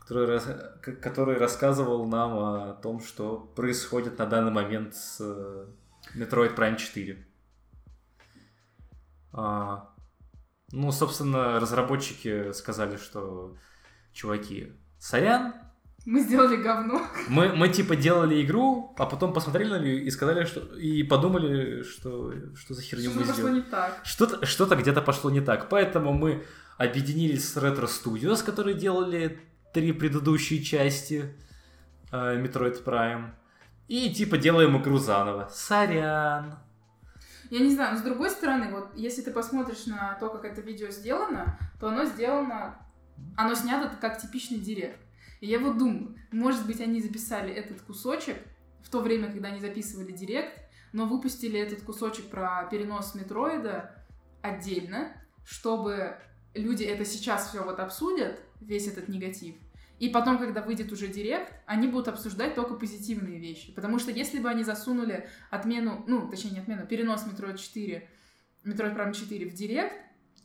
который, 0.10 0.40
который 1.02 1.38
рассказывал 1.38 2.08
нам 2.08 2.38
о 2.38 2.74
том, 2.74 3.00
что 3.00 3.38
происходит 3.56 4.18
на 4.18 4.26
данный 4.26 4.52
момент 4.52 4.96
с 4.96 5.18
э, 5.22 5.68
Metroid 6.16 6.56
Prime 6.56 6.78
4. 6.78 7.28
А, 9.34 9.90
ну, 10.72 10.92
собственно, 10.92 11.60
разработчики 11.60 12.52
сказали, 12.54 12.98
что 12.98 13.56
чуваки, 14.12 14.74
сорян, 14.98 15.54
Мы 16.06 16.22
сделали 16.22 16.56
говно. 16.56 17.02
мы, 17.28 17.50
мы 17.54 17.70
типа 17.70 17.96
делали 17.96 18.44
игру, 18.44 18.96
а 18.98 19.06
потом 19.06 19.32
посмотрели 19.32 19.70
на 19.70 19.80
нее 19.80 20.04
и 20.04 20.10
сказали, 20.10 20.46
что 20.46 20.62
и 20.76 21.04
подумали, 21.04 21.84
что 21.84 22.34
что 22.56 22.74
за 22.74 22.82
херню 22.82 23.12
Что 23.12 23.20
мы 23.20 23.26
пошло 23.28 23.34
сделали. 23.36 23.56
не 23.58 23.62
так. 23.62 24.02
Что-то, 24.04 24.44
что-то 24.48 24.76
где-то 24.76 25.04
пошло 25.04 25.30
не 25.30 25.42
так. 25.42 25.70
Поэтому 25.70 26.14
мы 26.14 26.44
объединились 26.80 27.48
с 27.48 27.58
Retro 27.58 27.86
Studios, 27.88 28.44
которые 28.44 28.74
делали 28.76 29.40
три 29.74 29.94
предыдущие 29.94 30.62
части 30.62 31.34
э, 32.12 32.16
Metroid 32.16 32.84
Prime. 32.84 33.32
И 33.88 34.14
типа 34.14 34.38
делаем 34.38 34.78
игру 34.82 34.98
заново. 34.98 35.50
Сорян. 35.52 36.60
Я 37.50 37.60
не 37.60 37.74
знаю, 37.74 37.94
но 37.94 38.00
с 38.00 38.04
другой 38.04 38.30
стороны, 38.30 38.70
вот 38.70 38.92
если 38.96 39.22
ты 39.24 39.32
посмотришь 39.32 39.88
на 39.88 40.14
то, 40.20 40.30
как 40.30 40.46
это 40.46 40.62
видео 40.62 40.90
сделано, 40.92 41.58
то 41.80 41.88
оно 41.88 42.06
сделано, 42.06 42.78
оно 43.36 43.56
снято 43.56 43.92
как 44.00 44.20
типичный 44.22 44.60
директ. 44.60 45.00
И 45.42 45.48
я 45.48 45.60
вот 45.60 45.78
думаю, 45.78 46.16
может 46.32 46.68
быть, 46.68 46.80
они 46.82 47.02
записали 47.02 47.52
этот 47.52 47.82
кусочек 47.82 48.38
в 48.84 48.90
то 48.90 49.02
время, 49.02 49.32
когда 49.32 49.48
они 49.48 49.60
записывали 49.60 50.12
директ, 50.12 50.60
но 50.94 51.06
выпустили 51.06 51.60
этот 51.60 51.82
кусочек 51.82 52.30
про 52.30 52.68
перенос 52.70 53.16
метроида 53.16 53.96
отдельно, 54.42 55.12
чтобы 55.44 56.18
люди 56.54 56.84
это 56.84 57.06
сейчас 57.06 57.50
все 57.50 57.64
вот 57.64 57.80
обсудят, 57.80 58.40
весь 58.60 58.88
этот 58.88 59.08
негатив, 59.08 59.56
и 60.00 60.10
потом, 60.10 60.38
когда 60.38 60.62
выйдет 60.62 60.92
уже 60.92 61.08
директ, 61.08 61.54
они 61.66 61.88
будут 61.88 62.08
обсуждать 62.08 62.56
только 62.56 62.76
позитивные 62.76 63.40
вещи. 63.40 63.74
Потому 63.74 64.00
что 64.00 64.12
если 64.12 64.40
бы 64.40 64.50
они 64.50 64.64
засунули 64.64 65.28
отмену, 65.50 66.04
ну, 66.08 66.30
точнее, 66.30 66.52
не 66.52 66.60
отмену, 66.60 66.88
перенос 66.88 67.26
Metroid 67.26 67.58
4, 67.58 68.08
Metroid 68.66 68.96
Prime 68.96 69.14
4 69.14 69.50
в 69.50 69.54
direct, 69.54 69.94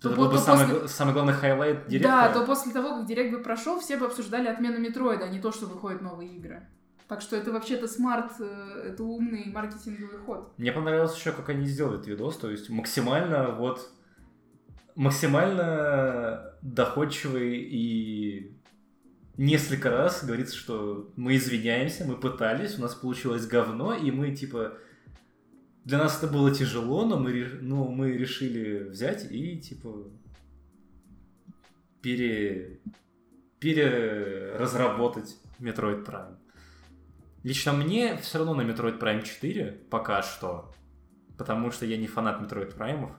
Это 0.00 0.09
то 0.11 0.16
был 0.16 0.25
вот- 0.25 0.33
бы 0.33 0.38
самый, 0.38 0.66
после- 0.66 0.88
самый 0.88 1.12
главный 1.14 1.33
highlight 1.35 1.87
direct 1.87 2.18
а. 2.18 2.29
Да, 2.28 2.33
то 2.33 2.44
после 2.47 2.73
того, 2.73 2.97
как 2.99 3.06
direct 3.07 3.33
бы 3.33 3.42
прошел, 3.42 3.78
все 3.80 3.97
бы 3.97 4.06
обсуждали 4.06 4.49
отмену 4.49 4.78
Metroid 4.81 5.16
а, 5.16 5.26
а 5.26 5.28
не 5.28 5.40
то, 5.40 5.52
что 5.52 5.66
выходят 5.66 6.02
новые 6.02 6.30
игры. 6.37 6.66
Так 7.06 7.21
что 7.21 7.37
это 7.37 7.52
вообще-то 7.52 7.87
smart, 7.87 8.33
э, 8.40 8.88
это 8.92 9.04
умный 9.04 9.52
маркетинговый 9.52 10.18
ход. 10.18 10.52
Мне 10.56 10.73
понравилось 10.73 11.14
еще, 11.14 11.33
как 11.33 11.49
они 11.50 11.66
сделали 11.66 11.97
этот 11.97 12.09
видос, 12.09 12.38
то 12.38 12.50
есть 12.50 12.71
максимально 12.71 13.50
вот 13.52 13.90
максимально 14.95 16.55
доходчивый 16.63 17.59
и 17.59 18.57
несколько 19.37 19.91
раз 19.91 20.25
говорится, 20.25 20.57
что 20.57 21.13
мы 21.17 21.37
извиняемся, 21.37 22.05
мы 22.05 22.17
пытались, 22.17 22.79
у 22.79 22.83
нас 22.83 22.95
получилось 22.95 23.47
говно, 23.47 23.95
и 23.95 24.11
мы 24.11 24.35
типа 24.35 24.79
для 25.85 25.99
нас 25.99 26.17
это 26.23 26.33
было 26.33 26.55
тяжело, 26.55 27.05
но 27.05 27.19
мы, 27.19 27.59
ну, 27.61 27.91
мы 27.91 28.13
решили 28.13 28.85
взять 28.85 29.31
и 29.31 29.59
типа 29.59 30.09
пере, 32.01 32.81
переразработать 33.59 35.37
Metroid 35.59 36.07
Prime. 36.07 36.37
Лично 37.43 37.75
мне 37.75 38.17
все 38.17 38.39
равно 38.39 38.55
на 38.55 38.63
Metroid 38.63 38.99
Prime 38.99 39.23
4 39.23 39.83
пока 39.91 40.23
что, 40.23 40.73
потому 41.37 41.71
что 41.71 41.85
я 41.85 41.99
не 41.99 42.07
фанат 42.07 42.41
Metroid 42.41 42.75
Prime. 42.77 43.11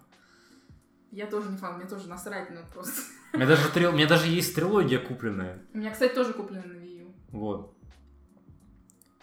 Я 1.16 1.28
тоже 1.28 1.50
не 1.50 1.56
фан, 1.56 1.78
мне 1.78 1.88
тоже 1.88 2.10
насрать, 2.10 2.50
ну 2.52 2.60
просто. 2.74 2.92
У 3.32 3.38
меня 3.38 3.48
даже, 3.48 3.70
трил... 3.70 3.92
у 3.92 3.94
меня 3.94 4.06
даже 4.06 4.28
есть 4.28 4.54
трилогия 4.54 5.00
купленная. 5.00 5.62
У 5.74 5.78
меня, 5.78 5.92
кстати, 5.92 6.14
тоже 6.14 6.34
куплена 6.34 6.66
на 6.66 6.74
Wii 6.74 7.04
U. 7.04 7.14
Вот. 7.30 7.74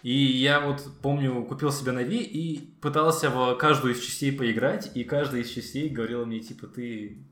И 0.01 0.11
я 0.11 0.59
вот 0.59 0.83
помню, 1.03 1.45
купил 1.45 1.71
себе 1.71 1.91
на 1.91 1.99
Wii 1.99 2.23
и 2.23 2.75
пытался 2.81 3.29
в 3.29 3.55
каждую 3.57 3.93
из 3.93 3.99
частей 3.99 4.35
поиграть, 4.35 4.89
и 4.95 5.03
каждая 5.03 5.41
из 5.41 5.49
частей 5.49 5.87
говорила 5.87 6.25
мне, 6.25 6.39
типа, 6.39 6.65
ты 6.65 7.23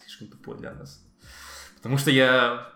слишком 0.00 0.26
тупой 0.26 0.58
для 0.58 0.74
нас. 0.74 1.00
Потому 1.76 1.96
что 1.96 2.10
я 2.10 2.72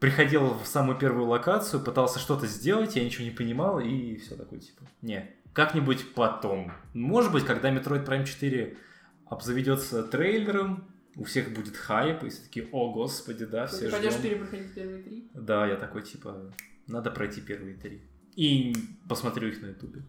приходил 0.00 0.54
в 0.54 0.66
самую 0.66 0.98
первую 0.98 1.28
локацию, 1.28 1.84
пытался 1.84 2.18
что-то 2.18 2.48
сделать, 2.48 2.96
я 2.96 3.04
ничего 3.04 3.24
не 3.24 3.30
понимал, 3.30 3.78
и 3.78 4.16
все 4.16 4.34
такое, 4.34 4.58
типа, 4.58 4.82
не, 5.02 5.30
как-нибудь 5.52 6.14
потом. 6.14 6.72
Может 6.94 7.30
быть, 7.30 7.46
когда 7.46 7.70
Metroid 7.70 8.04
Prime 8.04 8.24
4 8.24 8.76
обзаведется 9.26 10.02
трейлером, 10.02 10.94
у 11.16 11.24
всех 11.24 11.52
будет 11.54 11.76
хайп, 11.76 12.24
и 12.24 12.28
все 12.28 12.42
такие, 12.42 12.68
о, 12.72 12.92
господи, 12.92 13.44
да, 13.44 13.66
все 13.66 13.86
Ты 13.86 13.92
пойдешь 13.92 14.14
ждем. 14.14 14.22
перепроходить 14.22 14.74
первые 14.74 15.02
три? 15.02 15.30
Да, 15.34 15.66
я 15.66 15.76
такой, 15.76 16.02
типа, 16.02 16.52
надо 16.86 17.10
пройти 17.10 17.40
первые 17.40 17.76
три. 17.76 18.02
И 18.34 18.74
посмотрю 19.08 19.48
их 19.48 19.62
на 19.62 19.66
ютубе. 19.66 20.02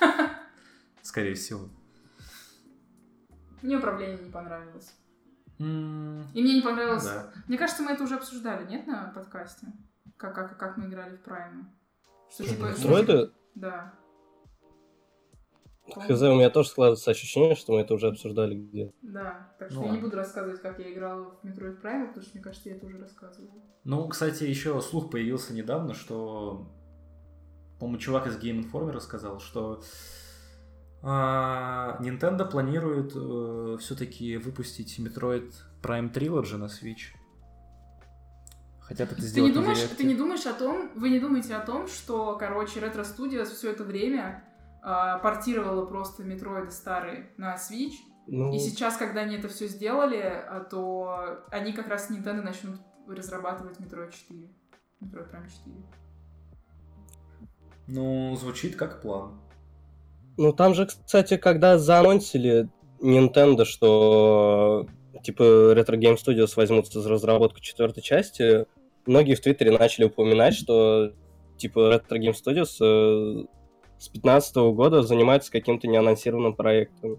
Скорее 1.02 1.34
всего. 1.34 1.68
Мне 3.62 3.76
управление 3.76 4.18
не 4.18 4.30
понравилось. 4.30 4.94
И 5.58 5.62
мне 5.62 6.54
не 6.54 6.62
понравилось... 6.62 7.04
Да. 7.04 7.32
Мне 7.46 7.58
кажется, 7.58 7.82
мы 7.82 7.92
это 7.92 8.04
уже 8.04 8.14
обсуждали, 8.14 8.66
нет, 8.66 8.86
на 8.86 9.12
подкасте? 9.14 9.66
Как, 10.16 10.34
как, 10.34 10.56
как 10.58 10.78
мы 10.78 10.86
играли 10.86 11.16
в 11.16 11.20
Прайме. 11.20 11.66
Что 12.30 12.44
типа... 12.44 12.70
Метроиды? 12.70 13.30
Да. 13.54 13.94
Хз, 15.94 16.22
у 16.22 16.34
меня 16.34 16.50
тоже 16.50 16.68
складывается 16.68 17.10
ощущение, 17.10 17.54
что 17.54 17.72
мы 17.72 17.80
это 17.80 17.94
уже 17.94 18.08
обсуждали 18.08 18.54
где 18.54 18.92
Да. 19.02 19.52
Так 19.58 19.70
что 19.70 19.80
Ну 19.80 19.86
я 19.86 19.92
не 19.92 19.98
буду 19.98 20.16
рассказывать, 20.16 20.60
как 20.60 20.78
я 20.78 20.92
играла 20.92 21.36
в 21.42 21.46
Metroid 21.46 21.80
Prime, 21.80 22.08
потому 22.08 22.22
что, 22.22 22.30
мне 22.34 22.42
кажется, 22.42 22.68
я 22.68 22.76
это 22.76 22.86
уже 22.86 22.98
рассказывала. 22.98 23.52
Ну, 23.84 24.08
кстати, 24.08 24.44
еще 24.44 24.80
слух 24.80 25.10
появился 25.10 25.54
недавно, 25.54 25.94
что, 25.94 26.70
по-моему, 27.78 27.98
чувак 27.98 28.26
из 28.26 28.36
Game 28.38 28.64
Informer 28.64 28.92
рассказал, 28.92 29.40
что 29.40 29.82
а, 31.02 31.98
Nintendo 32.00 32.48
планирует 32.48 33.12
все-таки 33.80 34.36
выпустить 34.36 34.98
Metroid 34.98 35.52
Prime 35.82 36.12
Trilogy 36.12 36.56
на 36.56 36.66
Switch. 36.66 37.14
Хотят 38.80 39.12
это 39.12 39.20
Ты 39.20 39.26
сделать 39.28 39.52
не, 39.52 39.56
на 39.56 39.62
думаешь, 39.62 39.88
ты 39.96 40.04
не 40.04 40.14
думаешь 40.14 40.46
о 40.46 40.52
том, 40.52 40.90
вы 40.96 41.10
не 41.10 41.20
думаете 41.20 41.54
о 41.54 41.60
том, 41.60 41.86
что, 41.86 42.36
короче, 42.36 42.80
Retro 42.80 43.04
Studios 43.04 43.46
все 43.54 43.70
это 43.70 43.84
время 43.84 44.42
портировала 44.82 45.84
просто 45.86 46.22
метроиды 46.22 46.70
старые 46.70 47.30
на 47.36 47.56
Switch, 47.56 47.94
Ну, 48.26 48.54
и 48.54 48.58
сейчас, 48.58 48.96
когда 48.96 49.22
они 49.22 49.36
это 49.36 49.48
все 49.48 49.66
сделали, 49.66 50.22
а, 50.22 50.60
то 50.60 51.44
они 51.50 51.72
как 51.72 51.88
раз 51.88 52.06
с 52.06 52.10
Nintendo 52.10 52.42
начнут 52.42 52.76
разрабатывать 53.08 53.78
Metroid 53.78 54.12
4. 54.12 54.48
Metroid 55.00 55.30
Prime 55.30 55.48
4. 55.48 55.76
Ну, 57.88 58.36
звучит 58.36 58.76
как 58.76 59.02
план. 59.02 59.40
ну 60.36 60.52
там 60.52 60.74
же, 60.74 60.86
кстати, 60.86 61.36
когда 61.36 61.76
заанонсили 61.76 62.68
Nintendo, 63.00 63.64
что 63.64 64.86
типа 65.22 65.42
Retro 65.74 65.98
Game 65.98 66.16
Studios 66.16 66.52
возьмутся 66.56 67.00
за 67.00 67.08
разработку 67.08 67.60
четвертой 67.60 68.02
части, 68.02 68.66
многие 69.06 69.34
в 69.34 69.40
Твиттере 69.40 69.76
начали 69.76 70.04
упоминать, 70.04 70.54
что 70.54 71.12
типа 71.56 71.94
Retro 71.94 72.18
Game 72.18 72.34
Studios 72.34 73.46
с 74.00 74.08
15 74.08 74.56
года 74.74 75.02
занимается 75.02 75.52
каким-то 75.52 75.86
неанонсированным 75.86 76.54
проектом. 76.54 77.18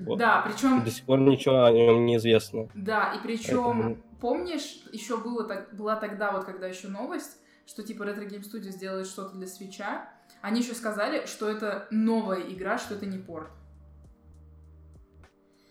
Вот. 0.00 0.18
Да, 0.18 0.44
И 0.46 0.52
причем 0.52 0.82
до 0.82 0.90
сих 0.90 1.04
пор 1.04 1.20
ничего 1.20 1.64
о 1.64 1.70
нем 1.72 2.04
не 2.06 2.16
известно. 2.16 2.68
Да, 2.74 3.12
и 3.14 3.22
причем, 3.22 3.62
Поэтому- 3.64 3.96
помнишь, 4.20 4.82
еще 4.92 5.16
было 5.16 5.44
так, 5.44 5.74
была 5.76 5.94
тогда, 5.96 6.32
вот 6.32 6.44
когда 6.44 6.66
еще 6.66 6.88
новость, 6.88 7.36
что 7.66 7.82
типа 7.84 8.02
Retro 8.02 8.28
Game 8.28 8.42
Studios 8.42 8.78
делает 8.78 9.06
что-то 9.06 9.36
для 9.36 9.46
свеча. 9.46 10.08
Они 10.42 10.60
еще 10.60 10.74
сказали, 10.74 11.26
что 11.26 11.48
это 11.48 11.86
новая 11.90 12.40
игра, 12.40 12.78
что 12.78 12.94
это 12.94 13.06
не 13.06 13.18
порт. 13.18 13.48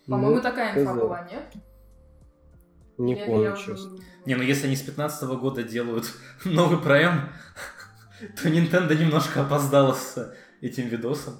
По-моему, 0.07 0.37
Ну, 0.37 0.41
такая 0.41 0.79
инфа 0.79 0.93
была, 0.93 1.27
нет? 1.29 1.43
Не 2.97 3.15
это 3.15 3.25
помню, 3.25 3.49
я 3.49 3.55
честно. 3.55 3.97
Не, 4.25 4.35
ну 4.35 4.43
если 4.43 4.67
они 4.67 4.75
с 4.75 4.81
15 4.81 5.23
года 5.39 5.63
делают 5.63 6.05
новый 6.45 6.77
Prime, 6.79 7.29
то 8.41 8.49
Nintendo 8.49 8.95
немножко 8.95 9.41
опоздала 9.41 9.93
с 9.93 10.35
этим 10.61 10.87
видосом. 10.87 11.35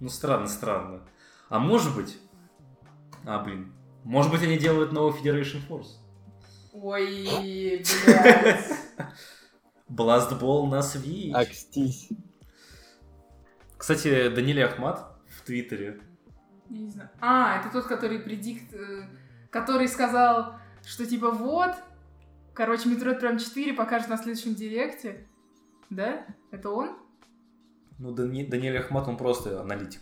Ну, 0.00 0.08
странно, 0.08 0.46
странно. 0.46 1.02
А 1.48 1.58
может 1.58 1.94
быть... 1.94 2.18
А, 3.24 3.38
блин. 3.38 3.72
Может 4.04 4.32
быть, 4.32 4.42
они 4.42 4.58
делают 4.58 4.92
новый 4.92 5.12
Federation 5.20 5.60
Force? 5.68 5.98
Ой, 6.72 7.80
блядь. 7.84 7.88
Ball 9.88 10.66
на 10.68 10.80
Switch. 10.80 11.32
Акстись. 11.32 12.08
Кстати, 13.76 14.28
Даниэль 14.28 14.64
Ахмат 14.64 15.06
в 15.28 15.42
Твиттере. 15.42 16.00
Я 16.68 16.78
не 16.78 16.90
знаю. 16.90 17.10
А, 17.20 17.60
это 17.60 17.70
тот, 17.70 17.86
который 17.86 18.18
предикт... 18.18 18.72
э, 18.72 19.04
Который 19.50 19.86
сказал, 19.86 20.54
что 20.84 21.06
типа 21.06 21.30
вот, 21.30 21.72
короче, 22.54 22.88
Metroid 22.88 23.20
Prime 23.20 23.38
4 23.38 23.72
покажет 23.74 24.08
на 24.08 24.16
следующем 24.16 24.54
директе. 24.54 25.26
Да? 25.90 26.26
Это 26.50 26.70
он? 26.70 26.96
Ну, 27.98 28.12
Дани- 28.12 28.46
Даниэль 28.46 28.78
Ахмат, 28.78 29.06
он 29.08 29.16
просто 29.16 29.60
аналитик. 29.60 30.00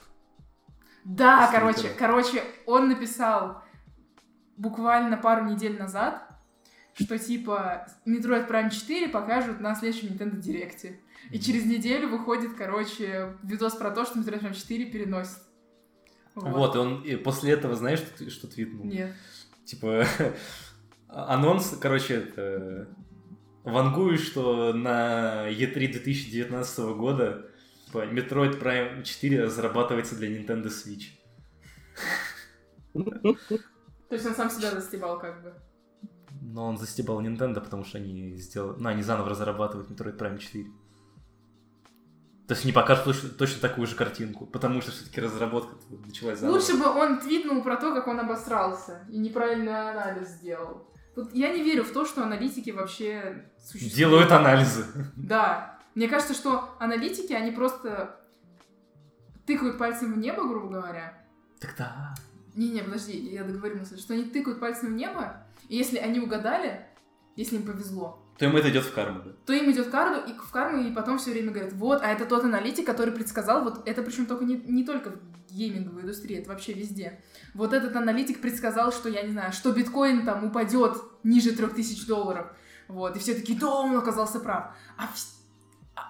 Да, 1.05 1.49
С 1.49 1.51
короче, 1.51 1.81
Твиттера. 1.81 1.99
короче, 1.99 2.45
он 2.67 2.89
написал 2.89 3.63
буквально 4.57 5.17
пару 5.17 5.47
недель 5.47 5.79
назад, 5.79 6.27
что 6.95 7.19
типа 7.19 7.87
Metroid 8.07 8.49
Prime 8.49 8.71
4 8.71 9.09
покажут 9.09 9.61
на 9.61 9.75
следующем 9.75 10.09
Nintendo 10.09 10.37
Директе. 10.37 11.01
И 11.31 11.39
через 11.39 11.65
неделю 11.67 12.09
выходит, 12.09 12.55
короче, 12.55 13.37
видос 13.43 13.75
про 13.75 13.91
то, 13.91 14.05
что 14.05 14.19
Metroid 14.19 14.41
Prime 14.43 14.55
4 14.55 14.87
переносит. 14.87 15.39
Вот, 16.35 16.75
и 16.75 16.79
он 16.79 17.03
и 17.03 17.17
после 17.17 17.53
этого, 17.53 17.75
знаешь, 17.75 17.99
что, 18.01 18.31
что 18.31 18.47
твитнул? 18.47 18.85
Нет. 18.87 19.15
Типа, 19.65 20.05
анонс, 21.13 21.77
короче, 21.81 22.15
это... 22.15 22.89
Вангую, 23.63 24.17
что 24.17 24.73
на 24.73 25.51
E3 25.51 25.93
2019 25.93 26.79
года 26.97 27.51
типа, 27.85 28.07
Metroid 28.07 28.59
Prime 28.59 29.03
4 29.03 29.45
разрабатывается 29.45 30.17
для 30.17 30.29
Nintendo 30.35 30.69
Switch. 30.69 31.11
То 32.95 34.15
есть 34.15 34.27
он 34.27 34.35
сам 34.35 34.49
себя 34.51 34.71
застебал 34.71 35.19
как 35.19 35.43
бы. 35.43 35.55
Но 36.41 36.67
он 36.69 36.79
застебал 36.79 37.21
Nintendo, 37.21 37.61
потому 37.61 37.85
что 37.85 37.99
они 37.99 38.35
сделали... 38.37 38.81
Ну, 38.81 38.89
они 38.89 39.03
заново 39.03 39.29
разрабатывают 39.29 39.91
Metroid 39.91 40.17
Prime 40.17 40.39
4. 40.39 40.65
То 42.49 42.55
есть 42.55 42.65
они 42.65 42.73
покажут 42.73 43.05
точно, 43.05 43.29
точно 43.29 43.61
такую 43.61 43.87
же 43.87 43.95
картинку, 43.95 44.47
потому 44.47 44.81
что 44.81 44.91
все-таки 44.91 45.21
разработка 45.21 45.77
началась 45.91 46.39
заново. 46.41 46.57
Лучше 46.57 46.77
бы 46.79 46.87
он 46.87 47.21
твитнул 47.21 47.63
про 47.63 47.77
то, 47.77 47.95
как 47.95 48.09
он 48.09 48.19
обосрался 48.19 49.07
и 49.11 49.19
неправильный 49.19 49.91
анализ 49.91 50.31
сделал. 50.31 50.90
Вот 51.17 51.35
я 51.35 51.53
не 51.53 51.63
верю 51.63 51.85
в 51.85 51.93
то, 51.93 52.05
что 52.05 52.23
аналитики 52.23 52.71
вообще 52.71 53.45
существуют. 53.59 53.95
Делают 53.95 54.33
анализы. 54.33 54.87
Да. 55.17 55.79
Мне 55.95 56.09
кажется, 56.09 56.35
что 56.35 56.77
аналитики, 56.79 57.33
они 57.33 57.51
просто 57.51 58.17
тыкают 59.47 59.79
пальцем 59.79 60.15
в 60.15 60.19
небо, 60.19 60.47
грубо 60.47 60.69
говоря. 60.69 61.19
Так 61.59 61.75
да. 61.77 62.15
Не-не, 62.55 62.83
подожди, 62.83 63.17
я 63.17 63.45
договорю 63.45 63.79
мысль. 63.79 63.99
Что 63.99 64.15
они 64.15 64.25
тыкают 64.25 64.61
пальцем 64.61 64.91
в 64.91 64.97
небо, 64.97 65.45
и 65.69 65.77
если 65.77 65.99
они 65.99 66.21
угадали, 66.21 66.87
если 67.37 67.57
им 67.57 67.65
повезло, 67.65 68.25
То 68.41 68.47
им 68.47 68.57
это 68.57 68.71
идет 68.71 68.85
в 68.85 68.95
карму, 68.95 69.21
да? 69.23 69.33
то 69.45 69.53
им 69.53 69.71
идет 69.71 69.91
карду 69.91 70.19
и 70.27 70.33
в 70.33 70.51
карму, 70.51 70.89
и 70.89 70.91
потом 70.95 71.19
все 71.19 71.31
время 71.31 71.53
говорят, 71.53 71.75
вот, 71.75 72.01
а 72.03 72.11
это 72.11 72.25
тот 72.25 72.43
аналитик, 72.43 72.87
который 72.87 73.13
предсказал, 73.13 73.63
вот 73.63 73.87
это 73.87 74.03
причем 74.03 74.25
только 74.25 74.47
не, 74.47 74.55
не 74.55 74.83
только 74.83 75.11
в 75.11 75.53
гейминговой 75.53 76.03
индустрии, 76.03 76.39
это 76.39 76.49
вообще 76.49 76.73
везде. 76.73 77.23
Вот 77.53 77.75
этот 77.75 77.95
аналитик 77.95 78.41
предсказал, 78.41 78.93
что, 78.93 79.11
я 79.11 79.21
не 79.25 79.33
знаю, 79.33 79.53
что 79.53 79.73
биткоин 79.73 80.25
там 80.25 80.43
упадет 80.45 80.97
ниже 81.23 81.53
3000 81.53 82.07
долларов. 82.07 82.47
Вот, 82.89 83.15
и 83.15 83.19
все 83.19 83.35
такие, 83.35 83.59
да, 83.59 83.69
он 83.69 83.95
оказался 83.95 84.41
прав. 84.41 84.75
А, 84.97 85.11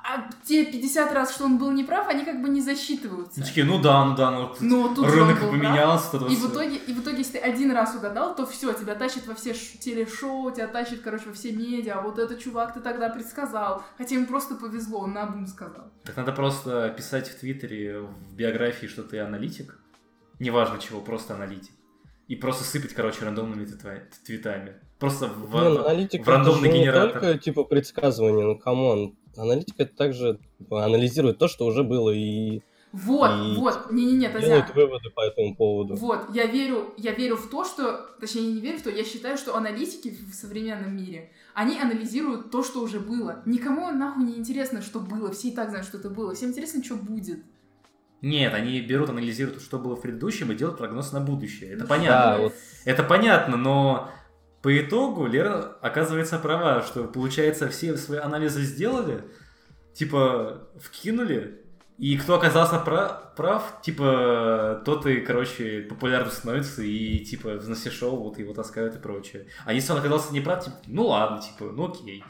а- 0.05 0.31
те 0.45 0.65
50 0.65 1.13
раз, 1.13 1.35
что 1.35 1.45
он 1.45 1.59
был 1.59 1.71
неправ, 1.71 2.09
они 2.09 2.25
как 2.25 2.41
бы 2.43 2.49
не 2.49 2.61
засчитываются. 2.61 3.41
Ну, 3.41 3.47
такие, 3.47 3.65
ну 3.67 3.81
да, 3.81 4.05
ну 4.05 4.15
да, 4.17 4.31
ну 4.31 4.55
Но 4.61 4.95
тут 4.95 5.09
же 5.09 5.23
он 5.23 5.29
рынок 5.29 5.41
был 5.43 5.49
прав. 5.51 5.61
поменялся. 5.61 6.19
тут 6.19 6.31
И 6.31 6.37
в, 6.37 6.51
итоге, 6.51 6.77
и 6.77 6.93
в 6.93 7.01
итоге, 7.01 7.19
если 7.19 7.33
ты 7.33 7.39
один 7.39 7.71
раз 7.73 7.95
угадал, 7.95 8.35
то 8.35 8.47
все, 8.47 8.73
тебя 8.73 8.95
тащит 8.95 9.27
во 9.27 9.35
все 9.35 9.53
телешоу, 9.55 10.51
тебя 10.51 10.67
тащит, 10.69 11.01
короче, 11.03 11.27
во 11.27 11.33
все 11.33 11.53
медиа. 11.53 11.99
А 11.99 12.01
вот 12.03 12.19
этот 12.19 12.39
чувак 12.41 12.75
ты 12.75 12.81
тогда 12.81 13.09
предсказал. 13.11 13.83
Хотя 13.99 14.15
ему 14.15 14.27
просто 14.27 14.55
повезло, 14.55 15.01
он 15.01 15.13
наобум 15.13 15.47
сказал. 15.47 15.91
Так 16.05 16.17
надо 16.17 16.33
просто 16.33 16.89
писать 16.97 17.29
в 17.29 17.39
Твиттере, 17.41 18.01
в 18.01 18.35
биографии, 18.35 18.87
что 18.87 19.03
ты 19.03 19.19
аналитик. 19.21 19.79
Неважно 20.39 20.79
чего, 20.79 21.01
просто 21.01 21.35
аналитик. 21.35 21.73
и 22.29 22.37
просто 22.37 22.63
сыпать, 22.63 22.95
короче, 22.95 23.25
рандомными 23.25 23.65
твита- 23.65 24.05
твитами. 24.25 24.75
Просто 25.01 25.27
в, 25.27 25.51
Блин, 25.51 25.79
аналитика 25.79 26.23
в 26.23 26.29
рандомный 26.29 26.69
это 26.69 26.77
же 26.77 26.83
генератор. 26.83 27.07
не 27.17 27.21
только 27.29 27.39
типа 27.39 27.65
предсказывание, 27.65 28.47
ну 28.47 28.57
come 28.59 28.92
on. 28.92 29.17
Аналитика 29.37 29.85
это 29.85 29.97
также 29.97 30.39
типа, 30.59 30.85
анализирует 30.85 31.39
то, 31.39 31.49
что 31.49 31.67
уже 31.67 31.83
было 31.83 32.11
и 32.11 32.61
Вот, 32.93 33.31
И 33.31 33.57
вот, 33.57 33.93
не-не-не, 33.93 34.29
Тазян. 34.29 34.49
делает 34.49 34.75
выводы 34.75 35.11
по 35.11 35.21
этому 35.21 35.55
поводу. 35.55 35.95
Вот, 35.95 36.35
я 36.35 36.47
верю, 36.47 36.93
я 36.97 37.13
верю 37.13 37.37
в 37.37 37.49
то, 37.49 37.65
что, 37.65 38.09
точнее, 38.21 38.43
я 38.49 38.53
не 38.53 38.61
верю 38.61 38.79
в 38.79 38.83
то, 38.83 38.91
я 38.91 39.05
считаю, 39.05 39.39
что 39.39 39.57
аналитики 39.57 40.17
в 40.29 40.35
современном 40.35 40.97
мире, 40.97 41.31
они 41.55 41.79
анализируют 41.81 42.51
то, 42.51 42.65
что 42.65 42.81
уже 42.81 42.99
было. 42.99 43.43
Никому 43.47 43.91
нахуй 43.93 44.25
не 44.25 44.37
интересно, 44.37 44.83
что 44.83 44.99
было, 44.99 45.31
все 45.31 45.49
и 45.49 45.53
так 45.53 45.69
знают, 45.69 45.87
что 45.87 45.99
это 45.99 46.11
было, 46.11 46.35
всем 46.35 46.51
интересно, 46.51 46.83
что 46.83 46.97
будет. 46.97 47.45
Нет, 48.23 48.53
они 48.53 48.81
берут, 48.81 49.09
анализируют, 49.09 49.63
что 49.63 49.79
было 49.79 49.97
в 49.97 50.03
предыдущем 50.03 50.53
и 50.53 50.55
делают 50.55 50.77
прогноз 50.79 51.13
на 51.13 51.21
будущее. 51.21 51.71
Это 51.73 51.83
Ну, 51.85 51.89
понятно. 51.89 52.37
Да, 52.37 52.39
вот 52.43 52.55
Это 52.85 53.03
понятно, 53.03 53.57
но 53.57 54.11
по 54.63 54.79
итогу 54.79 55.27
Лера 55.27 55.77
оказывается 55.81 56.39
права, 56.39 56.83
что 56.83 57.05
получается 57.05 57.69
все 57.69 57.97
свои 57.97 58.19
анализы 58.19 58.63
сделали, 58.63 59.25
типа 59.95 60.69
вкинули, 60.81 61.65
и 61.97 62.17
кто 62.17 62.35
оказался 62.35 62.79
прав, 62.79 63.35
прав 63.37 63.81
типа 63.83 64.83
тот 64.85 65.07
и, 65.07 65.21
короче, 65.21 65.83
популярным 65.83 66.31
становится 66.31 66.83
и 66.83 67.19
типа 67.19 67.57
в 67.57 67.63
знасе 67.63 67.91
шоу 67.91 68.23
вот 68.23 68.39
его 68.39 68.53
таскают 68.53 68.95
и 68.97 68.99
прочее. 68.99 69.47
А 69.65 69.73
если 69.73 69.93
он 69.93 69.99
оказался 69.99 70.33
не 70.33 70.41
прав, 70.41 70.65
типа, 70.65 70.77
ну 70.87 71.07
ладно, 71.07 71.41
типа, 71.41 71.73
ну 71.73 71.91
окей. 71.91 72.25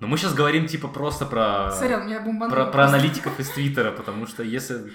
Но 0.00 0.06
мы 0.06 0.16
сейчас 0.16 0.32
говорим 0.32 0.66
типа 0.66 0.88
просто 0.88 1.26
про, 1.26 1.70
Сорян, 1.72 2.50
про, 2.50 2.66
про 2.66 2.84
аналитиков 2.84 3.38
из 3.40 3.50
Твиттера, 3.50 3.90
потому 3.90 4.26
что 4.26 4.42
если 4.42 4.92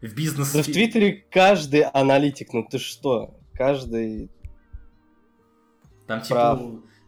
в 0.00 0.14
бизнес... 0.14 0.54
Ну, 0.54 0.62
в 0.62 0.66
Твиттере 0.66 1.24
каждый 1.30 1.82
аналитик, 1.82 2.52
ну 2.52 2.64
ты 2.64 2.78
что? 2.78 3.38
Каждый... 3.54 4.30
Там 6.06 6.22
типа, 6.22 6.34
Прав. 6.34 6.60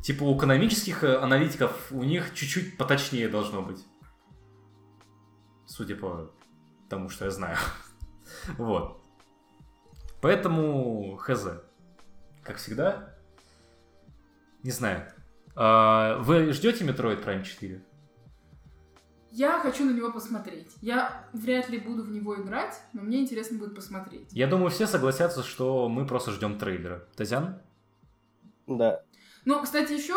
типа 0.03 0.25
у 0.25 0.37
экономических 0.37 1.03
э, 1.03 1.17
аналитиков 1.17 1.91
у 1.91 2.03
них 2.05 2.35
чуть-чуть 2.35 2.77
поточнее 2.77 3.29
должно 3.29 3.63
быть. 3.63 3.85
Судя 5.67 5.97
по 5.97 6.31
тому, 6.89 7.09
что 7.09 7.25
я 7.25 7.31
знаю. 7.31 7.57
вот. 8.59 9.03
Поэтому 10.21 11.17
хз. 11.17 11.47
Как 12.43 12.59
всегда. 12.59 13.17
Не 14.63 14.71
знаю. 14.71 15.11
А, 15.55 16.19
вы 16.19 16.53
ждете 16.53 16.85
Metroid 16.85 17.25
Prime 17.25 17.43
4? 17.43 17.83
Я 19.33 19.59
хочу 19.61 19.87
на 19.87 19.93
него 19.93 20.12
посмотреть. 20.12 20.71
Я 20.83 21.25
вряд 21.33 21.71
ли 21.71 21.79
буду 21.79 22.03
в 22.03 22.11
него 22.11 22.37
играть, 22.41 22.79
но 22.93 23.01
мне 23.01 23.23
интересно 23.23 23.59
будет 23.59 23.75
посмотреть. 23.75 24.29
Я 24.33 24.47
думаю, 24.47 24.71
все 24.71 24.87
согласятся, 24.87 25.43
что 25.43 25.89
мы 25.89 26.07
просто 26.07 26.33
ждем 26.33 26.59
трейлера. 26.59 27.07
Тазян? 27.17 27.59
Да. 28.67 29.03
Ну, 29.47 29.62
кстати, 29.62 29.95
еще 29.95 30.15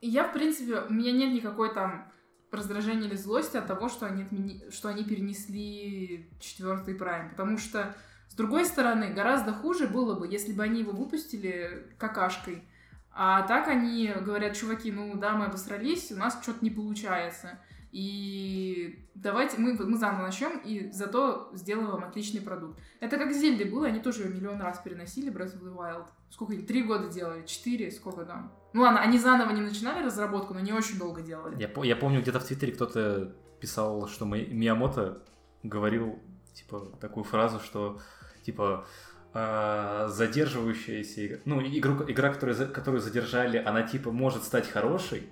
я, 0.00 0.24
в 0.24 0.32
принципе, 0.32 0.80
у 0.80 0.92
меня 0.92 1.12
нет 1.12 1.32
никакой 1.32 1.72
там 1.72 2.10
раздражения 2.50 3.06
или 3.06 3.14
злости 3.14 3.56
от 3.56 3.68
того, 3.68 3.88
что 3.88 4.06
они, 4.06 4.24
отмени- 4.24 4.70
что 4.72 4.88
они 4.88 5.04
перенесли 5.04 6.28
четвертый 6.40 6.96
прайм. 6.96 7.30
Потому 7.30 7.58
что, 7.58 7.94
с 8.28 8.34
другой 8.34 8.64
стороны, 8.64 9.12
гораздо 9.12 9.52
хуже 9.52 9.86
было 9.86 10.18
бы, 10.18 10.26
если 10.26 10.52
бы 10.52 10.64
они 10.64 10.80
его 10.80 10.90
выпустили 10.90 11.94
какашкой. 11.98 12.64
А 13.12 13.42
так 13.42 13.68
они 13.68 14.12
говорят, 14.20 14.56
чуваки, 14.56 14.90
ну 14.90 15.14
да, 15.16 15.34
мы 15.34 15.46
обосрались, 15.46 16.10
у 16.10 16.16
нас 16.16 16.38
что-то 16.42 16.64
не 16.64 16.70
получается. 16.70 17.60
И 17.96 19.08
давайте 19.14 19.56
мы, 19.56 19.72
мы 19.72 19.96
заново 19.96 20.24
начнем, 20.26 20.60
и 20.62 20.90
зато 20.92 21.48
сделаем 21.54 21.88
вам 21.90 22.04
отличный 22.04 22.42
продукт. 22.42 22.78
Это 23.00 23.16
как 23.16 23.32
с 23.32 23.70
было, 23.70 23.86
они 23.86 24.00
тоже 24.00 24.28
миллион 24.28 24.60
раз 24.60 24.80
переносили, 24.80 25.32
Breath 25.32 25.58
of 25.58 25.62
the 25.62 25.74
Wild. 25.74 26.06
Сколько 26.28 26.52
они? 26.52 26.62
Три 26.62 26.82
года 26.82 27.08
делали? 27.08 27.46
Четыре? 27.46 27.90
Сколько 27.90 28.26
там? 28.26 28.52
Ну 28.74 28.82
ладно, 28.82 29.00
они 29.00 29.18
заново 29.18 29.50
не 29.52 29.62
начинали 29.62 30.04
разработку, 30.04 30.52
но 30.52 30.60
не 30.60 30.74
очень 30.74 30.98
долго 30.98 31.22
делали. 31.22 31.56
Я, 31.58 31.70
я 31.84 31.96
помню, 31.96 32.20
где-то 32.20 32.38
в 32.38 32.44
Твиттере 32.44 32.74
кто-то 32.74 33.34
писал, 33.60 34.06
что 34.08 34.26
Ми- 34.26 34.46
Миямото 34.46 35.22
говорил, 35.62 36.18
типа, 36.52 36.80
такую 37.00 37.24
фразу, 37.24 37.60
что, 37.60 37.98
типа, 38.44 38.84
а, 39.32 40.08
задерживающаяся 40.08 41.26
игра, 41.26 41.38
ну, 41.46 41.62
игру, 41.62 42.04
игра, 42.06 42.30
которую, 42.30 42.70
которую 42.70 43.00
задержали, 43.00 43.56
она, 43.56 43.84
типа, 43.84 44.12
может 44.12 44.44
стать 44.44 44.68
хорошей, 44.68 45.30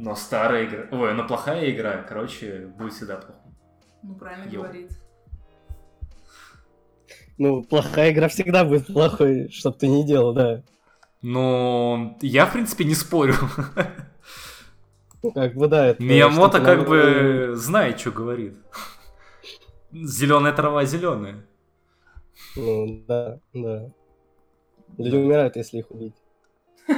но 0.00 0.16
старая 0.16 0.64
игра, 0.64 0.86
ой, 0.92 1.12
но 1.12 1.26
плохая 1.26 1.70
игра, 1.70 2.02
короче, 2.08 2.72
будет 2.78 2.94
всегда 2.94 3.16
плохой. 3.16 3.52
Ну, 4.02 4.14
правильно 4.14 4.50
Йоу. 4.50 4.62
говорит. 4.62 4.90
Ну, 7.36 7.62
плохая 7.62 8.10
игра 8.10 8.28
всегда 8.28 8.64
будет 8.64 8.86
плохой, 8.86 9.50
чтоб 9.50 9.76
ты 9.76 9.88
не 9.88 10.06
делал, 10.06 10.32
да. 10.32 10.62
Но 11.20 12.16
я, 12.22 12.46
в 12.46 12.52
принципе, 12.52 12.84
не 12.84 12.94
спорю. 12.94 13.34
Ну, 15.22 15.32
как 15.32 15.54
бы, 15.54 15.68
да, 15.68 15.88
это... 15.88 16.02
Миямото 16.02 16.62
как 16.62 16.88
бы 16.88 17.52
знает, 17.54 18.00
что 18.00 18.10
говорит. 18.10 18.56
Зеленая 19.92 20.54
трава 20.54 20.86
зеленая. 20.86 21.44
Ну, 22.56 23.04
да, 23.06 23.38
да. 23.52 23.90
Люди 24.96 25.16
умирают, 25.16 25.56
если 25.56 25.80
их 25.80 25.90
убить. 25.90 26.16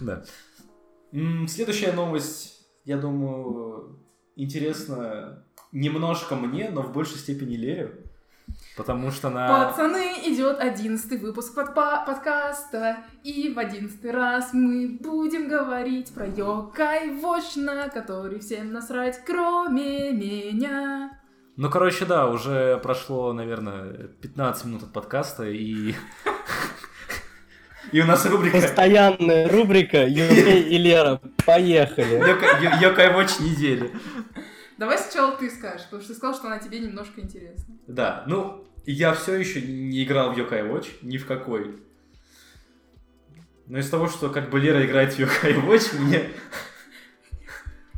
Да. 0.00 0.24
Следующая 1.46 1.92
новость, 1.92 2.66
я 2.84 2.96
думаю, 2.96 4.00
интересна 4.34 5.44
немножко 5.70 6.34
мне, 6.34 6.70
но 6.70 6.82
в 6.82 6.92
большей 6.92 7.18
степени 7.18 7.54
Лере. 7.54 7.92
Потому 8.76 9.12
что 9.12 9.30
на... 9.30 9.46
Пацаны, 9.46 10.14
идет 10.26 10.58
одиннадцатый 10.58 11.18
выпуск 11.18 11.54
под 11.54 11.72
подкаста, 11.74 12.98
и 13.22 13.52
в 13.54 13.58
одиннадцатый 13.60 14.10
раз 14.10 14.50
мы 14.52 14.98
будем 15.00 15.48
говорить 15.48 16.12
про 16.12 16.26
Йокай 16.26 17.10
Watch, 17.10 17.60
на 17.60 17.88
который 17.88 18.40
всем 18.40 18.72
насрать, 18.72 19.20
кроме 19.24 20.10
меня. 20.10 21.20
Ну, 21.56 21.70
короче, 21.70 22.06
да, 22.06 22.28
уже 22.28 22.78
прошло, 22.78 23.32
наверное, 23.32 24.08
15 24.20 24.64
минут 24.64 24.82
от 24.82 24.92
подкаста, 24.92 25.44
и... 25.48 25.94
И 27.94 28.00
у 28.00 28.06
нас 28.06 28.26
рубрика 28.26 28.60
Постоянная 28.60 29.48
рубрика 29.48 30.04
Юрий 30.04 30.62
и 30.62 30.78
Лера. 30.78 31.20
Поехали. 31.46 32.16
Йокай 32.82 33.12
Watch 33.12 33.40
недели. 33.40 33.92
Давай 34.78 34.98
сначала 34.98 35.36
ты 35.36 35.48
скажешь, 35.48 35.84
потому 35.84 36.02
что 36.02 36.12
ты 36.12 36.18
сказал, 36.18 36.34
что 36.34 36.48
она 36.48 36.58
тебе 36.58 36.80
немножко 36.80 37.20
интересна. 37.20 37.72
Да, 37.86 38.24
ну, 38.26 38.66
я 38.84 39.14
все 39.14 39.36
еще 39.36 39.62
не 39.62 40.02
играл 40.02 40.32
в 40.32 40.36
Yokai 40.36 40.68
Watch, 40.68 40.88
ни 41.02 41.18
в 41.18 41.26
какой. 41.26 41.76
Но 43.68 43.78
из 43.78 43.88
того, 43.88 44.08
что 44.08 44.28
как 44.28 44.50
бы 44.50 44.58
Лера 44.58 44.84
играет 44.84 45.12
в 45.12 45.20
Yokai 45.20 45.64
Watch, 45.64 45.96
мне... 45.96 46.30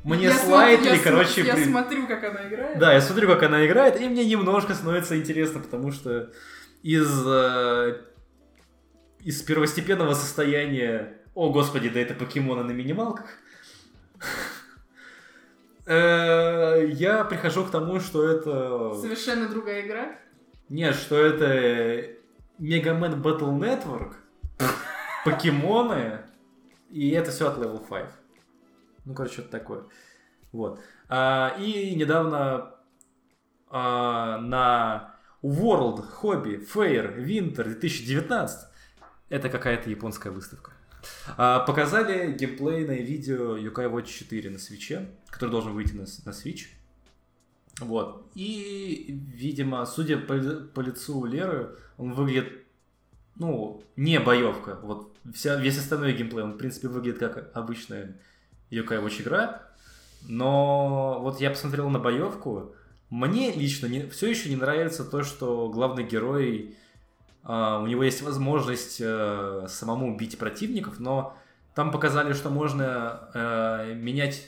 Мне 0.05 0.31
смотрю- 0.31 0.93
я 0.93 0.99
короче... 0.99 1.43
Я 1.43 1.57
смотрю, 1.57 2.07
как 2.07 2.23
она 2.23 2.47
играет. 2.47 2.79
Да, 2.79 2.93
я 2.93 3.01
смотрю, 3.01 3.29
как 3.29 3.45
она 3.45 3.67
играет, 3.67 3.99
и 3.99 4.07
мне 4.07 4.27
немножко 4.27 4.75
становится 4.75 5.19
интересно, 5.19 5.61
потому 5.61 5.91
что 5.91 6.31
из... 6.83 7.09
из 9.27 9.43
первостепенного 9.43 10.15
состояния... 10.15 11.19
О, 11.35 11.51
господи, 11.51 11.89
да 11.89 11.99
это 11.99 12.15
покемоны 12.15 12.63
на 12.63 12.71
минималках. 12.71 13.27
Э, 15.85 16.87
Я 16.93 17.25
прихожу 17.25 17.65
к 17.65 17.73
тому, 17.73 17.99
что 17.99 18.25
это... 18.25 18.95
Совершенно 18.95 19.49
другая 19.49 19.85
игра. 19.85 20.17
Нет, 20.69 20.95
что 20.95 21.17
это 21.17 22.09
Мегамен 22.59 23.21
Battle 23.21 23.59
Network, 23.59 24.15
покемоны, 25.25 26.21
и 26.91 27.11
это 27.11 27.33
все 27.33 27.49
от 27.49 27.59
Level 27.59 27.85
5. 27.85 28.07
Ну, 29.07 29.15
короче, 29.15 29.35
что-то 29.35 29.51
такое. 29.51 29.85
Вот. 30.53 30.79
А, 31.09 31.57
и 31.59 31.97
недавно 31.97 32.77
а, 33.71 34.39
на 34.39 35.17
World 35.43 36.05
Hobby 36.23 36.65
Fair 36.65 37.17
Winter 37.19 37.65
2019, 37.65 38.69
это 39.29 39.49
какая-то 39.49 39.91
японская 39.91 40.33
выставка, 40.33 40.73
а, 41.37 41.61
показали 41.61 42.33
геймплейное 42.33 43.01
видео 43.01 43.57
Yokai 43.57 43.91
Watch 43.91 44.07
4 44.07 44.51
на 44.51 44.59
свече, 44.59 45.09
который 45.29 45.51
должен 45.51 45.73
выйти 45.73 45.93
на, 45.95 46.03
на 46.03 46.31
Switch. 46.31 46.67
Вот. 47.81 48.27
И, 48.35 49.21
видимо, 49.35 49.85
судя 49.85 50.17
по, 50.17 50.39
по 50.39 50.81
лицу 50.81 51.25
Леры, 51.27 51.77
он 51.99 52.13
выглядит, 52.13 52.65
ну, 53.37 53.83
не 53.97 54.19
боевка. 54.19 54.79
Вот 54.83 55.17
вся, 55.35 55.57
весь 55.57 55.79
остальной 55.79 56.15
геймплей, 56.15 56.45
он, 56.45 56.53
в 56.53 56.57
принципе, 56.57 56.89
выглядит 56.89 57.19
как 57.19 57.51
обычная 57.55 58.17
Yokai 58.71 59.05
Watch 59.05 59.23
игра. 59.23 59.63
Но 60.29 61.21
вот 61.21 61.41
я 61.41 61.51
посмотрел 61.51 61.91
на 61.91 61.99
боевку. 61.99 62.75
Мне 63.11 63.53
лично 63.53 63.87
не, 63.87 64.09
все 64.09 64.29
еще 64.29 64.49
не 64.49 64.57
нравится 64.57 65.05
то, 65.05 65.23
что 65.23 65.69
главный 65.69 66.03
герой, 66.03 66.77
у 67.83 67.87
него 67.87 68.03
есть 68.03 68.23
возможность 68.23 69.01
э, 69.01 69.67
самому 69.69 70.17
бить 70.17 70.37
противников, 70.39 70.99
но 70.99 71.37
там 71.75 71.91
показали, 71.91 72.33
что 72.33 72.51
можно 72.51 73.31
э, 73.35 73.95
менять 73.95 74.43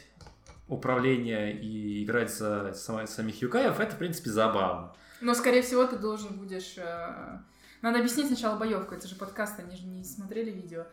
управления 0.66 1.52
и 1.52 2.04
играть 2.04 2.34
за 2.34 2.72
самих 2.74 3.40
юкаев, 3.40 3.78
это, 3.80 3.94
в 3.94 3.98
принципе, 3.98 4.30
забавно. 4.30 4.92
Но, 5.20 5.34
скорее 5.34 5.62
всего, 5.62 5.84
ты 5.84 5.96
должен 5.96 6.36
будешь... 6.36 6.74
э, 6.76 7.38
Надо 7.82 7.98
объяснить 7.98 8.26
сначала 8.26 8.56
боевку. 8.56 8.94
Это 8.94 9.06
же 9.06 9.14
подкаст, 9.14 9.58
они 9.60 9.76
же 9.76 9.86
не 9.86 10.04
смотрели 10.04 10.50
видео. 10.50 10.84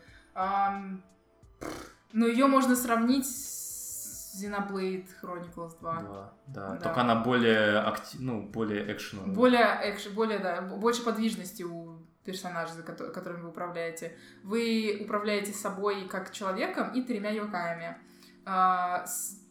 Но 2.13 2.27
ее 2.27 2.45
можно 2.47 2.75
сравнить 2.75 3.25
с 3.27 4.41
Xenoblade 4.41 5.07
Chronicles 5.21 5.79
2. 5.79 5.93
Да, 6.01 6.33
да. 6.47 6.69
Да. 6.69 6.77
Только 6.77 7.01
она 7.01 7.15
более 7.15 7.77
акти... 7.77 8.17
ну, 8.19 8.41
более 8.43 8.91
экшеновая. 8.93 9.33
Более 9.33 9.79
экшен, 9.91 10.13
более, 10.13 10.39
да, 10.39 10.61
больше 10.61 11.03
подвижности 11.03 11.63
у 11.63 11.94
персонажа, 12.25 12.73
за 12.73 12.81
кото- 12.83 13.11
которым 13.11 13.41
вы 13.41 13.49
управляете. 13.49 14.17
Вы 14.43 14.99
управляете 15.01 15.53
собой 15.53 16.07
как 16.07 16.31
человеком 16.31 16.93
и 16.93 17.01
тремя 17.01 17.29
юкаями. 17.31 17.97
А, 18.45 19.05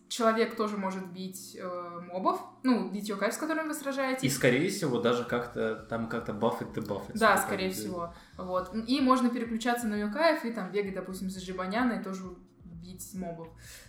Человек 0.07 0.55
тоже 0.55 0.77
может 0.77 1.05
бить 1.13 1.57
э, 1.59 2.01
мобов, 2.13 2.41
ну, 2.63 2.89
бить 2.89 3.09
юкаев, 3.09 3.35
с 3.35 3.37
которыми 3.37 3.69
вы 3.69 3.75
сражаетесь. 3.75 4.23
И, 4.23 4.29
скорее 4.29 4.69
всего, 4.69 5.01
даже 5.01 5.25
как-то 5.25 5.75
там 5.91 6.09
как-то 6.09 6.33
баффет 6.33 6.73
дебаффет. 6.73 7.17
Да, 7.19 7.37
скорее 7.39 7.71
всего. 7.71 8.15
Вот. 8.37 8.73
И 8.87 9.01
можно 9.01 9.29
переключаться 9.31 9.89
на 9.89 9.97
юкаев 9.97 10.45
и 10.45 10.53
там 10.53 10.71
бегать, 10.71 10.95
допустим, 10.95 11.31
за 11.31 11.41
Жибаняна 11.41 11.95
и 11.95 12.03
тоже 12.05 12.23
бить 12.65 13.13
мобов. 13.15 13.49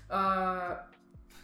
А, 0.10 0.88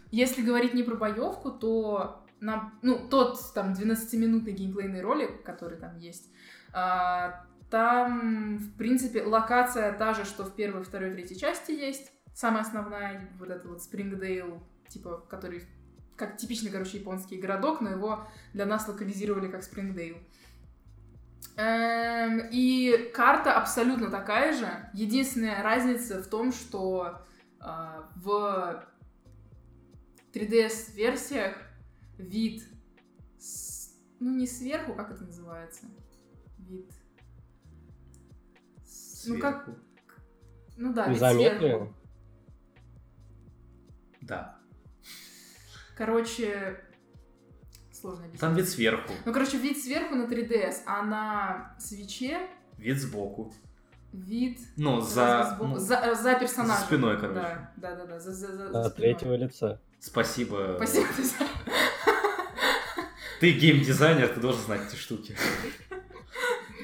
Если 0.09 0.41
говорить 0.41 0.73
не 0.73 0.81
про 0.81 0.95
боевку, 0.95 1.51
то 1.51 2.25
нам, 2.39 2.79
ну, 2.81 3.07
тот 3.07 3.37
там 3.53 3.73
12-минутный 3.73 4.53
геймплейный 4.53 5.01
ролик, 5.01 5.43
который 5.43 5.77
там 5.77 5.97
есть, 5.99 6.31
там, 6.71 8.57
в 8.57 8.77
принципе, 8.77 9.23
локация 9.23 9.93
та 9.93 10.13
же, 10.13 10.25
что 10.25 10.43
в 10.43 10.55
первой, 10.55 10.83
второй, 10.83 11.11
третьей 11.11 11.37
части 11.37 11.71
есть. 11.71 12.11
Самая 12.33 12.63
основная, 12.63 13.29
вот 13.39 13.49
это 13.49 13.67
вот 13.67 13.81
Спрингдейл, 13.81 14.61
типа, 14.87 15.17
который 15.29 15.63
как 16.15 16.37
типичный, 16.37 16.69
короче, 16.69 16.99
японский 16.99 17.37
городок, 17.37 17.81
но 17.81 17.89
его 17.89 18.27
для 18.53 18.65
нас 18.65 18.87
локализировали 18.87 19.49
как 19.49 19.63
Спрингдейл. 19.63 20.17
Эм, 21.57 22.41
и 22.51 23.11
карта 23.13 23.57
абсолютно 23.57 24.09
такая 24.09 24.53
же. 24.53 24.67
Единственная 24.93 25.61
разница 25.63 26.21
в 26.21 26.27
том, 26.27 26.51
что 26.51 27.25
а, 27.59 28.09
в 28.15 28.83
3DS-версиях 30.33 31.55
вид, 32.17 32.63
с- 33.37 33.95
ну 34.19 34.35
не 34.35 34.47
сверху, 34.47 34.93
как 34.93 35.11
это 35.11 35.23
называется? 35.23 35.85
Вид. 36.71 36.89
с- 38.85 39.25
Ну 39.27 39.39
как, 39.39 39.65
Сверху. 39.65 39.81
ну 40.77 40.93
да, 40.93 41.07
вид 41.09 41.17
сверху. 41.19 41.93
Да. 44.21 44.57
Короче, 45.97 46.79
сложно 47.91 48.19
объяснить. 48.25 48.39
Там 48.41 48.55
вид 48.55 48.69
сверху, 48.69 49.13
Ну, 49.25 49.33
короче, 49.33 49.57
вид 49.57 49.77
сверху 49.81 50.15
на 50.15 50.23
3DS, 50.27 50.83
а 50.85 51.03
на 51.03 51.75
свече 51.79 52.47
вид 52.77 52.99
сбоку. 52.99 53.53
вид 54.13 54.59
Ну, 54.77 55.01
за, 55.01 55.55
сбоку- 55.55 55.67
ну, 55.73 55.77
за, 55.77 56.15
за 56.15 56.35
персонажем. 56.39 56.77
за 56.79 56.85
спиной, 56.85 57.19
короче. 57.19 57.39
Да, 57.39 57.73
да, 57.77 57.95
да, 57.95 58.05
да, 58.05 58.19
за, 58.19 58.31
за, 58.33 58.55
за, 58.55 58.71
за 58.71 58.81
От 58.85 58.95
третьего 58.95 59.35
лица. 59.35 59.79
Спасибо. 59.99 60.75
Спасибо. 60.77 61.07
Ты 63.39 63.51
геймдизайнер, 63.53 64.29
ты 64.29 64.39
должен 64.39 64.61
знать 64.61 64.87
эти 64.87 64.95
штуки. 64.95 65.35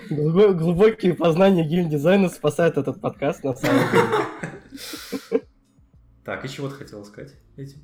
Глубо- 0.10 0.54
Глубокие 0.54 1.14
познания 1.14 1.64
геймдизайна 1.68 2.30
спасают 2.30 2.78
этот 2.78 3.02
подкаст, 3.02 3.44
на 3.44 3.56
самом 3.56 3.92
деле. 3.92 5.42
Так, 6.24 6.44
и 6.44 6.50
чего 6.50 6.68
ты 6.68 6.76
хотела 6.76 7.04
сказать 7.06 7.34
этим? 7.56 7.80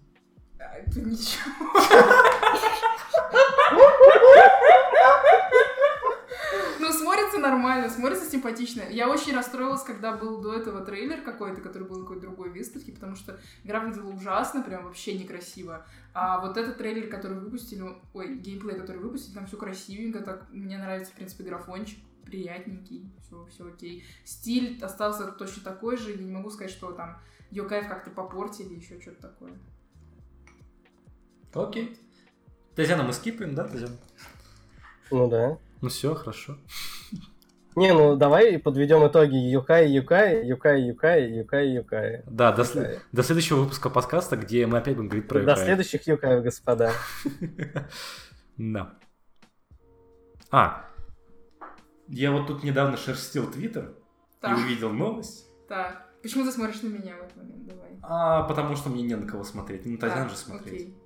А, 0.59 0.75
это 0.77 0.99
Ничего. 0.99 1.43
Ну, 6.79 6.91
смотрится 6.91 7.37
нормально, 7.39 7.89
смотрится 7.89 8.29
симпатично. 8.29 8.81
Я 8.89 9.09
очень 9.09 9.33
расстроилась, 9.33 9.83
когда 9.83 10.11
был 10.17 10.41
до 10.41 10.53
этого 10.53 10.81
трейлер 10.83 11.21
какой-то, 11.21 11.61
который 11.61 11.87
был 11.87 11.97
на 11.97 12.01
какой-то 12.03 12.23
другой 12.23 12.49
выставке, 12.49 12.91
потому 12.91 13.15
что 13.15 13.39
игра 13.63 13.79
выглядела 13.79 14.09
ужасно, 14.11 14.61
прям 14.61 14.83
вообще 14.85 15.17
некрасиво. 15.17 15.85
А 16.13 16.39
вот 16.41 16.57
этот 16.57 16.77
трейлер, 16.77 17.07
который 17.07 17.37
выпустили, 17.39 17.83
ой, 18.13 18.35
геймплей, 18.35 18.75
который 18.77 18.97
выпустили, 19.01 19.33
там 19.35 19.45
все 19.47 19.55
красивенько, 19.57 20.19
так 20.21 20.47
мне 20.51 20.77
нравится, 20.77 21.11
в 21.11 21.15
принципе, 21.15 21.43
графончик, 21.45 21.99
приятненький, 22.23 23.11
все, 23.21 23.45
все 23.45 23.67
окей. 23.67 24.03
Стиль 24.23 24.83
остался 24.83 25.31
точно 25.31 25.63
такой 25.63 25.97
же, 25.97 26.11
я 26.11 26.17
не 26.17 26.31
могу 26.31 26.49
сказать, 26.49 26.71
что 26.71 26.91
там 26.91 27.19
Йокаев 27.51 27.87
как-то 27.87 28.09
попортили, 28.11 28.75
еще 28.75 28.99
что-то 29.01 29.21
такое. 29.29 29.53
Окей. 31.53 31.97
Татьяна, 32.75 33.03
мы 33.03 33.13
скипаем, 33.13 33.53
да, 33.53 33.67
Татьяна? 33.67 33.95
Ну 35.11 35.29
да. 35.29 35.57
Ну 35.81 35.89
все, 35.89 36.15
хорошо. 36.15 36.57
Не, 37.75 37.91
ну 37.91 38.15
давай 38.15 38.59
подведем 38.59 39.05
итоги 39.07 39.35
Юкай, 39.35 39.89
Юкай, 39.91 40.45
Юкай, 40.45 40.81
Юкай, 40.83 41.31
Юкай, 41.39 41.69
Юкай. 41.73 42.23
Да, 42.27 42.51
до, 42.51 42.63
след- 42.63 43.01
до 43.11 43.23
следующего 43.23 43.61
выпуска 43.61 43.89
подкаста, 43.89 44.37
где 44.37 44.67
мы 44.67 44.77
опять 44.77 44.95
будем 44.95 45.09
говорить 45.09 45.27
про 45.27 45.39
До 45.39 45.51
Юкаев. 45.51 45.59
следующих 45.65 46.07
Юкаев, 46.07 46.43
господа. 46.43 46.93
Да. 48.57 48.93
А, 50.51 50.85
я 52.13 52.31
вот 52.31 52.47
тут 52.47 52.63
недавно 52.63 52.97
шерстил 52.97 53.49
Твиттер 53.51 53.95
и 54.41 54.53
увидел 54.53 54.91
новость. 54.91 55.45
так. 55.67 56.09
Почему 56.21 56.45
ты 56.45 56.53
смотришь 56.53 56.81
на 56.81 56.87
меня 56.87 57.17
в 57.17 57.21
этот 57.23 57.35
момент? 57.35 57.65
Давай. 57.67 57.99
А, 58.01 58.43
потому 58.43 58.77
что 58.77 58.89
мне 58.89 59.03
не 59.03 59.13
на 59.15 59.27
кого 59.27 59.43
смотреть. 59.43 59.85
Ну, 59.85 59.97
Так, 59.97 60.29
же 60.29 60.37
смотреть. 60.37 60.73
окей. 60.81 60.97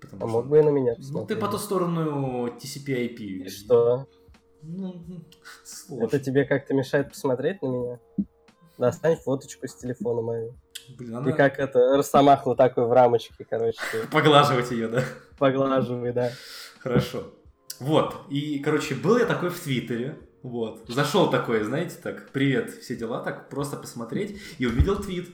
Потому 0.00 0.24
А 0.24 0.28
что- 0.28 0.36
мог 0.38 0.46
бы 0.48 0.58
и 0.58 0.62
на 0.62 0.70
меня 0.70 0.92
Ну, 0.92 0.96
ты 0.96 1.02
посмотреть. 1.36 1.40
по 1.40 1.48
ту 1.48 1.58
сторону 1.58 2.46
TCP/IP. 2.58 3.18
И 3.20 3.48
Что? 3.48 4.08
Ну, 4.62 5.04
сложно. 5.64 6.04
Это 6.06 6.18
тебе 6.18 6.44
как-то 6.44 6.74
мешает 6.74 7.10
посмотреть 7.10 7.62
на 7.62 7.66
меня? 7.68 8.00
Достань 8.78 9.16
фоточку 9.16 9.68
с 9.68 9.74
телефона 9.76 10.22
мою. 10.22 10.54
Блин, 10.98 11.14
она... 11.14 11.30
И 11.30 11.32
как 11.32 11.60
это, 11.60 11.96
Росомаху 11.96 12.56
такой 12.56 12.86
в 12.86 12.92
рамочке, 12.92 13.44
короче, 13.48 13.78
Поглаживать 14.10 14.72
ее, 14.72 14.88
да? 14.88 15.04
поглаживай, 15.38 16.12
да. 16.12 16.32
Хорошо. 16.80 17.32
Вот. 17.80 18.26
И, 18.30 18.58
короче, 18.60 18.94
был 18.94 19.18
я 19.18 19.26
такой 19.26 19.50
в 19.50 19.60
Твиттере. 19.60 20.18
Вот. 20.42 20.84
Зашел 20.88 21.30
такой, 21.30 21.62
знаете, 21.62 21.96
так, 22.02 22.30
привет, 22.30 22.70
все 22.74 22.96
дела, 22.96 23.22
так 23.22 23.48
просто 23.48 23.76
посмотреть. 23.76 24.40
И 24.58 24.66
увидел 24.66 24.96
твит, 24.96 25.28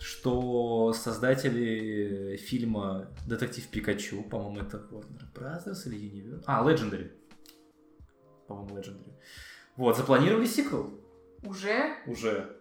что 0.00 0.92
создатели 0.92 2.36
фильма 2.36 3.08
«Детектив 3.26 3.66
Пикачу», 3.68 4.22
по-моему, 4.22 4.60
это 4.66 4.78
Warner 4.90 5.32
Brothers 5.34 5.86
или 5.86 5.96
Universal? 5.96 6.42
А, 6.46 6.64
Legendary. 6.64 7.12
По-моему, 8.48 8.76
Legendary. 8.76 9.12
Вот, 9.76 9.96
запланировали 9.96 10.46
сиквел 10.46 10.90
Уже? 11.44 11.94
уже. 12.06 12.56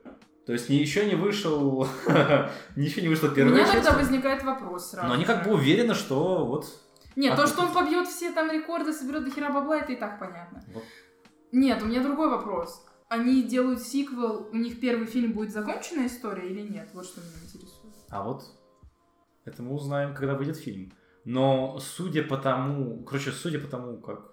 То 0.45 0.54
есть 0.54 0.69
еще 0.69 1.06
не 1.06 1.15
вышел, 1.15 1.88
еще 2.76 3.02
не 3.02 3.10
вышла 3.10 3.28
У 3.28 3.32
первая 3.32 3.54
меня 3.54 3.65
часть. 3.65 3.86
тогда 3.86 4.00
возникает 4.00 4.43
вопрос 4.43 4.91
сразу. 4.91 5.08
Но 5.08 5.13
они 5.13 5.26
как 5.26 5.45
бы 5.45 5.54
уверены, 5.54 5.93
что 5.93 6.45
вот... 6.45 6.67
Нет, 7.15 7.34
А 7.34 7.36
то, 7.36 7.47
что 7.47 7.63
он 7.63 7.74
побьет 7.74 8.08
все 8.08 8.32
там 8.32 8.52
рекорды, 8.52 8.93
соберет 8.93 9.26
до 9.26 9.32
хера 9.32 9.52
бабла, 9.52 9.80
это 9.80 9.91
и 9.91 9.95
так 9.95 10.19
понятно. 10.19 10.63
вот 10.74 10.84
Нет, 11.52 11.82
у 11.82 11.86
меня 11.86 12.02
другой 12.02 12.30
вопрос. 12.30 12.86
Они 13.10 13.43
делают 13.43 13.82
сиквел, 13.82 14.47
у 14.52 14.56
них 14.56 14.80
первый 14.80 15.06
фильм 15.06 15.34
будет 15.34 15.52
законченная 15.52 16.08
история 16.08 16.50
или 16.50 16.62
нет? 16.62 16.89
Вот 16.93 17.06
что 17.06 17.19
меня 17.19 17.43
интересует. 17.43 17.93
А 18.10 18.24
вот 18.24 18.43
это 19.43 19.62
мы 19.63 19.74
узнаем, 19.74 20.13
когда 20.13 20.36
выйдет 20.36 20.58
фильм. 20.58 20.93
Но 21.26 21.78
судя 21.80 22.24
по 22.24 22.38
тому, 22.38 23.04
короче, 23.04 23.32
судя 23.32 23.60
по 23.60 23.67
тому, 23.67 23.97
как 23.97 24.32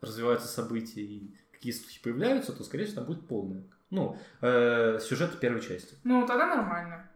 развиваются 0.00 0.48
события 0.48 1.02
и 1.02 1.36
какие 1.52 1.72
слухи 1.72 2.02
появляются, 2.02 2.52
то, 2.52 2.64
скорее 2.64 2.86
всего, 2.86 3.02
там 3.02 3.06
будет 3.06 3.28
полный, 3.28 3.70
ну, 3.90 4.18
э, 4.40 4.98
сюжет 5.00 5.38
первой 5.38 5.60
части. 5.60 5.96
Ну, 6.02 6.26
тогда 6.26 6.46
нормально. 6.46 7.08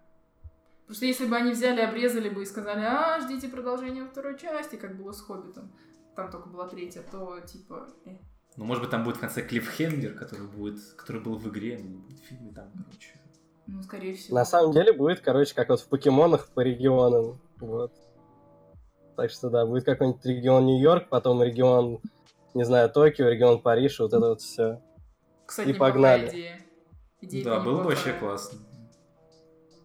Просто 0.86 1.06
если 1.06 1.26
бы 1.26 1.36
они 1.36 1.52
взяли, 1.52 1.80
обрезали 1.80 2.28
бы 2.28 2.42
и 2.42 2.46
сказали, 2.46 2.84
а, 2.84 3.20
ждите 3.20 3.48
продолжения 3.48 4.04
второй 4.04 4.38
части, 4.38 4.76
как 4.76 4.96
было 4.96 5.12
с 5.12 5.20
Хоббитом, 5.20 5.72
там 6.14 6.30
только 6.30 6.48
была 6.48 6.68
третья, 6.68 7.02
то 7.10 7.40
типа... 7.40 7.88
э. 8.04 8.18
Ну, 8.56 8.64
может 8.64 8.82
быть, 8.82 8.90
там 8.90 9.04
будет 9.04 9.16
в 9.16 9.20
конце 9.20 9.42
клиффхенгер, 9.42 10.14
который 10.14 10.46
будет, 10.46 10.80
который 10.96 11.20
был 11.20 11.36
в 11.36 11.48
игре, 11.48 11.78
ну, 11.82 11.98
будет 11.98 12.20
в 12.20 12.24
фильме 12.24 12.52
там, 12.52 12.70
короче. 12.72 13.20
Ну, 13.66 13.82
скорее 13.82 14.14
всего. 14.14 14.36
На 14.36 14.44
самом 14.44 14.72
деле 14.72 14.92
будет, 14.92 15.20
короче, 15.20 15.54
как 15.54 15.68
вот 15.68 15.80
в 15.80 15.88
покемонах 15.88 16.48
по 16.48 16.60
регионам. 16.60 17.38
Вот. 17.58 17.92
Так 19.16 19.30
что 19.30 19.50
да, 19.50 19.66
будет 19.66 19.84
какой-нибудь 19.84 20.24
регион 20.24 20.66
Нью-Йорк, 20.66 21.08
потом 21.08 21.42
регион, 21.42 22.00
не 22.54 22.64
знаю, 22.64 22.88
Токио, 22.90 23.28
регион 23.28 23.60
Париж, 23.60 23.98
вот 23.98 24.12
это 24.12 24.28
вот 24.28 24.40
все. 24.40 24.80
Кстати, 25.44 25.70
и 25.70 25.72
погнали. 25.72 26.28
идея. 26.28 26.60
Идея 27.20 27.44
да, 27.44 27.60
было 27.60 27.78
бы 27.78 27.88
вообще 27.88 28.12
классно. 28.12 28.58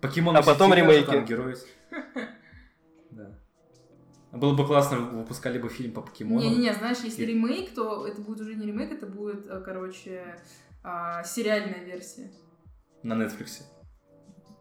Покемон 0.02 0.36
А 0.38 0.42
потом 0.42 0.74
ремейки. 0.74 1.06
Там 1.08 1.26
герои. 1.26 1.56
Да. 3.12 3.38
А 4.32 4.38
Было 4.38 4.56
бы 4.56 4.66
классно, 4.66 5.00
выпускали 5.00 5.60
бы 5.60 5.68
фильм 5.68 5.92
по 5.92 6.02
покемонам. 6.02 6.48
Не-не-не, 6.48 6.74
знаешь, 6.74 7.00
если 7.00 7.24
И- 7.24 7.26
ремейк, 7.26 7.74
то 7.74 8.08
это 8.08 8.22
будет 8.22 8.40
уже 8.40 8.56
не 8.56 8.66
ремейк, 8.66 8.90
это 8.94 9.06
будет, 9.06 9.46
э, 9.48 9.60
короче, 9.60 10.38
а, 10.82 11.22
сериальная 11.24 11.84
версия. 11.84 12.32
На 13.04 13.14
Netflix. 13.14 13.64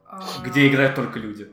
А, 0.05 0.21
Где 0.45 0.67
играют 0.69 0.97
только 0.97 1.21
люди. 1.21 1.49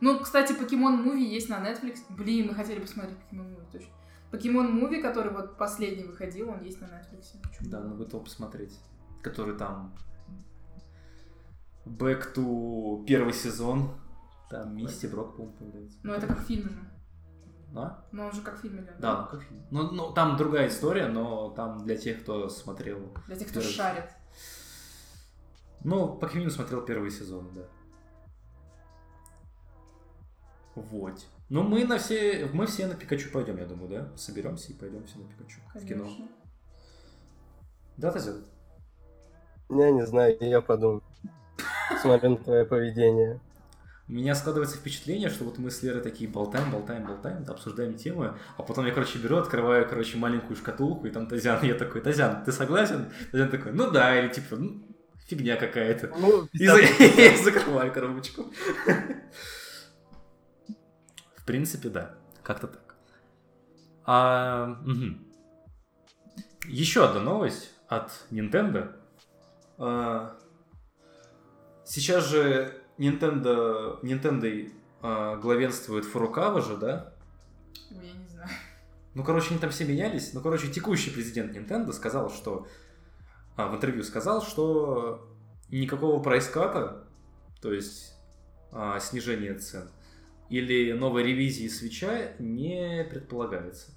Ну, 0.00 0.20
кстати, 0.20 0.52
Покемон 0.52 1.02
Муви 1.02 1.24
есть 1.24 1.48
на 1.48 1.56
Netflix. 1.58 1.96
Блин, 2.10 2.46
мы 2.46 2.54
хотели 2.54 2.78
посмотреть 2.78 3.16
Покемон 3.18 3.50
Муви, 3.50 3.66
точно. 3.72 3.90
Покемон 4.30 4.70
Муви, 4.70 5.02
который 5.02 5.32
вот 5.32 5.58
последний 5.58 6.04
выходил, 6.04 6.50
он 6.50 6.62
есть 6.62 6.80
на 6.80 6.84
Netflix. 6.84 7.32
Почему? 7.42 7.70
Да, 7.70 7.80
надо 7.80 7.96
бы 7.96 8.04
то 8.04 8.20
посмотреть. 8.20 8.78
Который 9.22 9.56
там... 9.58 9.92
Back 11.88 12.34
to 12.34 13.04
первый 13.06 13.32
сезон. 13.32 13.90
Там 14.50 14.76
Мисти 14.76 15.06
Брок, 15.06 15.36
по-моему, 15.36 15.56
появляется. 15.56 15.98
Ну, 16.02 16.12
это 16.12 16.26
как 16.26 16.40
фильм 16.40 16.68
же. 16.68 16.78
А? 17.76 18.04
Ну, 18.12 18.24
он 18.24 18.32
же 18.32 18.40
как 18.40 18.60
фильм 18.60 18.78
идет. 18.78 18.98
Да, 18.98 19.22
ну 19.22 19.28
как 19.28 19.42
фильм. 19.42 19.62
Ну, 19.70 19.90
ну, 19.90 20.12
там 20.12 20.36
другая 20.36 20.68
история, 20.68 21.08
но 21.08 21.50
там 21.50 21.78
для 21.84 21.96
тех, 21.96 22.22
кто 22.22 22.48
смотрел... 22.48 23.12
Для 23.26 23.36
тех, 23.36 23.48
кто 23.48 23.60
Первый. 23.60 23.74
шарит. 23.74 24.10
Ну, 25.84 26.16
по 26.16 26.26
мере, 26.34 26.50
смотрел 26.50 26.82
первый 26.82 27.10
сезон, 27.10 27.52
да. 27.54 27.68
Вот. 30.74 31.26
Ну, 31.48 31.62
мы 31.62 31.84
на 31.84 31.98
все, 31.98 32.48
мы 32.52 32.66
все 32.66 32.86
на 32.86 32.94
Пикачу 32.94 33.30
пойдем, 33.32 33.58
я 33.58 33.66
думаю, 33.66 33.88
да? 33.88 34.16
Соберемся 34.16 34.72
и 34.72 34.76
пойдем 34.76 35.04
все 35.04 35.18
на 35.18 35.28
Пикачу 35.28 35.60
в 35.74 35.86
кино. 35.86 36.04
Конечно. 36.04 36.28
Да, 37.96 38.12
Тазян? 38.12 38.44
Я 39.70 39.90
не 39.90 40.06
знаю, 40.06 40.36
я 40.40 40.60
подумаю. 40.60 41.02
Смотрю 42.00 42.30
на 42.30 42.36
твое 42.36 42.64
поведение. 42.64 43.40
У 44.08 44.12
меня 44.12 44.34
складывается 44.34 44.78
впечатление, 44.78 45.28
что 45.28 45.44
вот 45.44 45.58
мы 45.58 45.70
с 45.70 45.82
Лерой 45.82 46.00
такие 46.02 46.30
болтаем, 46.30 46.70
болтаем, 46.70 47.04
болтаем, 47.06 47.44
обсуждаем 47.46 47.94
темы, 47.94 48.38
а 48.56 48.62
потом 48.62 48.86
я, 48.86 48.92
короче, 48.92 49.18
беру, 49.18 49.36
открываю, 49.36 49.86
короче, 49.86 50.16
маленькую 50.16 50.56
шкатулку, 50.56 51.06
и 51.06 51.10
там 51.10 51.26
Тазян, 51.26 51.62
я 51.62 51.74
такой, 51.74 52.00
Тазян, 52.00 52.42
ты 52.42 52.52
согласен? 52.52 53.12
Тазян 53.32 53.50
такой, 53.50 53.72
ну 53.72 53.90
да, 53.90 54.18
или 54.18 54.28
типа, 54.32 54.56
ну, 54.56 54.82
фигня 55.26 55.56
какая-то. 55.56 56.10
Ну, 56.18 56.48
И 56.54 56.66
за- 56.66 56.78
закрываю 57.44 57.92
коробочку. 57.92 58.46
В 61.36 61.44
принципе, 61.44 61.90
да. 61.90 62.14
Как-то 62.42 62.66
так. 62.68 62.94
А, 64.06 64.78
мгм. 64.86 65.26
Еще 66.66 67.04
одна 67.04 67.20
новость 67.20 67.72
от 67.88 68.10
Nintendo. 68.30 68.92
А, 69.76 70.34
сейчас 71.88 72.26
же 72.28 72.80
Nintendo, 72.98 74.00
Nintendo 74.02 74.70
а, 75.02 75.36
главенствует 75.36 76.04
Фурукава 76.04 76.60
же, 76.60 76.76
да? 76.76 77.14
Ой, 77.90 78.06
я 78.06 78.12
не 78.14 78.26
знаю. 78.28 78.50
Ну, 79.14 79.24
короче, 79.24 79.50
они 79.50 79.58
там 79.58 79.70
все 79.70 79.84
менялись. 79.84 80.32
Ну, 80.34 80.40
короче, 80.40 80.68
текущий 80.68 81.10
президент 81.10 81.56
Nintendo 81.56 81.92
сказал, 81.92 82.30
что... 82.30 82.66
а, 83.56 83.68
в 83.68 83.74
интервью 83.76 84.02
сказал, 84.04 84.42
что 84.42 85.28
никакого 85.70 86.22
прайската, 86.22 87.04
то 87.60 87.72
есть 87.72 88.14
а, 88.72 88.98
снижения 89.00 89.54
цен, 89.54 89.90
или 90.48 90.92
новой 90.92 91.22
ревизии 91.24 91.68
свеча 91.68 92.32
не 92.38 93.06
предполагается 93.10 93.92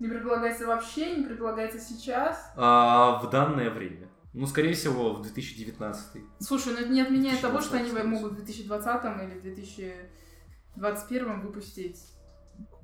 Не 0.00 0.08
предполагается 0.08 0.66
вообще, 0.66 1.16
не 1.16 1.24
предполагается 1.24 1.78
сейчас. 1.78 2.52
а, 2.56 3.20
в 3.22 3.30
данное 3.30 3.70
время. 3.70 4.08
Ну, 4.34 4.46
скорее 4.46 4.74
всего, 4.74 5.14
в 5.14 5.22
2019. 5.22 6.22
Слушай, 6.40 6.72
ну 6.72 6.80
это 6.80 6.88
не 6.88 7.00
отменяет 7.00 7.40
того, 7.40 7.60
что 7.60 7.76
они 7.76 7.88
2020, 7.90 8.20
могут 8.20 8.32
в 8.32 8.36
2020 8.44 9.04
или 9.22 9.38
в 9.38 9.42
2021 9.42 11.40
выпустить. 11.40 12.00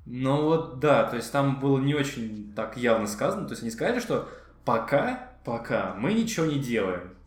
Ну 0.05 0.43
вот, 0.43 0.79
да, 0.79 1.03
то 1.03 1.17
есть 1.17 1.29
там 1.31 1.59
было 1.59 1.77
не 1.77 1.93
очень 1.93 2.53
так 2.55 2.77
явно 2.77 3.05
сказано. 3.05 3.47
То 3.47 3.51
есть 3.51 3.63
они 3.63 3.71
сказали, 3.71 3.99
что 3.99 4.29
пока, 4.63 5.33
пока 5.43 5.93
мы 5.95 6.13
ничего 6.13 6.45
не 6.45 6.57
делаем. 6.57 7.17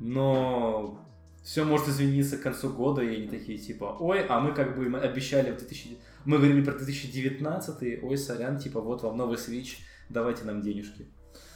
Но 0.00 1.00
все 1.44 1.64
может 1.64 1.86
измениться 1.88 2.36
к 2.36 2.42
концу 2.42 2.70
года, 2.70 3.02
и 3.02 3.16
они 3.16 3.28
такие 3.28 3.58
типа, 3.58 3.96
ой, 4.00 4.26
а 4.26 4.40
мы 4.40 4.52
как 4.54 4.76
бы 4.76 4.86
обещали 4.98 5.52
в 5.52 5.58
2000... 5.58 5.98
Мы 6.24 6.38
говорили 6.38 6.64
про 6.64 6.74
2019, 6.74 8.02
ой, 8.02 8.18
сорян, 8.18 8.58
типа, 8.58 8.80
вот 8.80 9.02
вам 9.02 9.16
новый 9.16 9.36
Switch, 9.36 9.76
давайте 10.08 10.44
нам 10.44 10.60
денежки. 10.62 11.06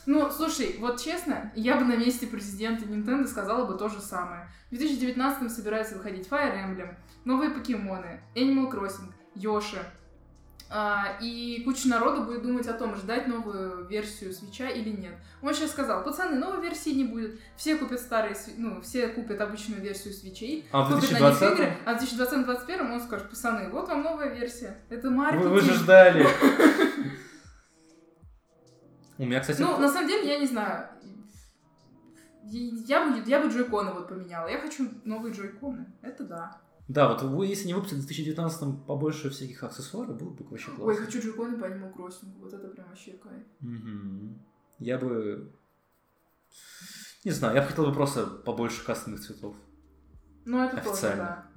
Ну, 0.06 0.30
слушай, 0.30 0.76
вот 0.80 1.00
честно, 1.00 1.52
я 1.54 1.76
бы 1.76 1.84
на 1.84 1.96
месте 1.96 2.26
президента 2.26 2.84
Nintendo 2.84 3.26
сказала 3.26 3.66
бы 3.66 3.78
то 3.78 3.88
же 3.88 4.00
самое. 4.00 4.48
В 4.70 4.76
2019 4.76 5.52
собирается 5.52 5.94
выходить 5.96 6.28
Fire 6.28 6.54
Emblem, 6.54 6.94
новые 7.24 7.50
покемоны, 7.50 8.20
Animal 8.34 8.70
Crossing, 8.70 9.12
Йоши. 9.34 9.78
А, 10.74 11.18
и 11.20 11.62
куча 11.66 11.86
народу 11.86 12.22
будет 12.22 12.42
думать 12.42 12.66
о 12.66 12.72
том, 12.72 12.96
ждать 12.96 13.26
новую 13.26 13.86
версию 13.88 14.32
свеча 14.32 14.70
или 14.70 14.88
нет. 14.88 15.12
Он 15.42 15.52
сейчас 15.52 15.70
сказал, 15.72 16.02
пацаны, 16.02 16.38
новой 16.38 16.62
версии 16.62 16.90
не 16.90 17.04
будет. 17.04 17.38
Все 17.56 17.76
купят 17.76 18.00
старые, 18.00 18.34
ну, 18.56 18.80
все 18.80 19.08
купят 19.08 19.38
обычную 19.42 19.82
версию 19.82 20.14
свечей, 20.14 20.66
А 20.72 20.82
в 20.82 20.94
купят 20.94 21.10
на 21.12 21.28
них 21.28 21.38
2020 21.38 21.52
игры, 21.52 21.76
а 21.84 21.94
в 21.94 22.02
2020-2021 22.02 22.92
он 22.92 23.00
скажет, 23.02 23.28
пацаны, 23.28 23.68
вот 23.68 23.88
вам 23.88 24.02
новая 24.02 24.28
версия. 24.30 24.78
Это 24.88 25.10
маркетинг. 25.10 25.44
вы, 25.44 25.50
вы 25.50 25.60
же 25.60 25.74
ждали. 25.74 26.26
У 29.22 29.24
меня, 29.24 29.38
кстати, 29.40 29.60
Ну, 29.60 29.78
на 29.78 29.88
самом 29.88 30.08
деле, 30.08 30.28
я 30.28 30.38
не 30.40 30.48
знаю. 30.48 30.88
Я 32.44 33.06
бы, 33.06 33.22
я 33.24 33.40
бы 33.40 33.48
джойконы 33.48 33.92
вот 33.92 34.08
поменяла. 34.08 34.48
Я 34.48 34.58
хочу 34.58 34.90
новые 35.04 35.32
джойконы. 35.32 35.86
Это 36.02 36.24
да. 36.24 36.60
да, 36.88 37.08
вот 37.08 37.22
вы, 37.22 37.46
если 37.46 37.68
не 37.68 37.74
выпустят 37.74 37.98
в 37.98 38.06
2019 38.06 38.84
побольше 38.84 39.30
всяких 39.30 39.62
аксессуаров, 39.62 40.18
было 40.18 40.30
бы 40.30 40.44
вообще 40.44 40.66
классно. 40.66 40.84
Ой, 40.86 40.96
хочу 40.96 41.20
джойконы 41.20 41.56
по 41.56 41.66
Animal 41.66 41.94
Crossing. 41.94 42.36
Вот 42.40 42.52
это 42.52 42.66
прям 42.66 42.88
вообще 42.88 43.12
кайф. 43.12 43.44
Мгм. 43.60 44.42
Я 44.80 44.98
бы... 44.98 45.52
Не 47.24 47.30
знаю, 47.30 47.54
я 47.54 47.62
бы 47.62 47.68
хотел 47.68 47.86
бы 47.86 47.92
просто 47.92 48.26
побольше 48.26 48.84
кастомных 48.84 49.20
цветов. 49.20 49.54
Ну, 50.44 50.64
это 50.64 50.78
тоже, 50.78 50.90
Официально. 50.90 51.22
да. 51.22 51.51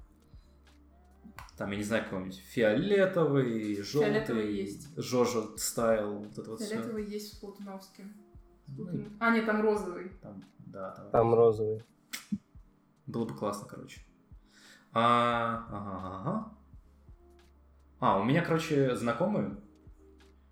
Там, 1.57 1.71
я 1.71 1.77
не 1.77 1.83
знаю, 1.83 2.03
какой-нибудь 2.03 2.37
фиолетовый, 2.37 3.81
желтый, 3.81 4.11
Фиолетовый 4.11 4.53
есть. 4.55 4.89
Жожо 4.97 5.55
стайл, 5.57 6.17
вот 6.19 6.37
это 6.37 6.49
вот 6.49 6.59
все. 6.59 6.75
Фиолетовый 6.75 7.05
есть 7.05 7.33
с 7.33 7.37
Платуновским. 7.37 8.13
А, 9.19 9.31
нет, 9.33 9.45
там 9.45 9.61
розовый. 9.61 10.09
там, 10.21 10.43
да, 10.57 10.91
там, 10.91 11.11
Там 11.11 11.33
розовый. 11.33 11.81
Было 13.05 13.25
бы 13.25 13.35
классно, 13.35 13.67
короче. 13.69 14.01
А, 14.91 15.65
ага, 15.69 16.19
ага. 16.19 16.51
А, 17.99 18.19
у 18.19 18.23
меня, 18.23 18.43
короче, 18.43 18.95
знакомые, 18.95 19.55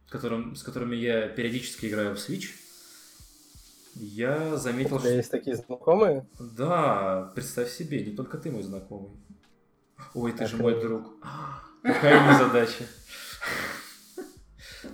которым, 0.07 0.55
с 0.55 0.63
которыми 0.63 0.95
я 0.95 1.27
периодически 1.27 1.87
играю 1.87 2.15
в 2.15 2.19
Switch. 2.19 2.51
Я 3.95 4.55
заметил, 4.57 4.95
У 4.95 4.99
тебя 4.99 5.09
что... 5.09 5.17
есть 5.17 5.31
такие 5.31 5.55
знакомые? 5.55 6.25
Да, 6.39 7.31
представь 7.35 7.69
себе, 7.69 8.05
не 8.05 8.15
только 8.15 8.37
ты 8.37 8.51
мой 8.51 8.63
знакомый. 8.63 9.11
Ой, 10.13 10.31
ты 10.31 10.47
же 10.47 10.57
мой 10.57 10.79
друг. 10.79 11.13
Какая 11.83 12.31
незадача. 12.31 12.85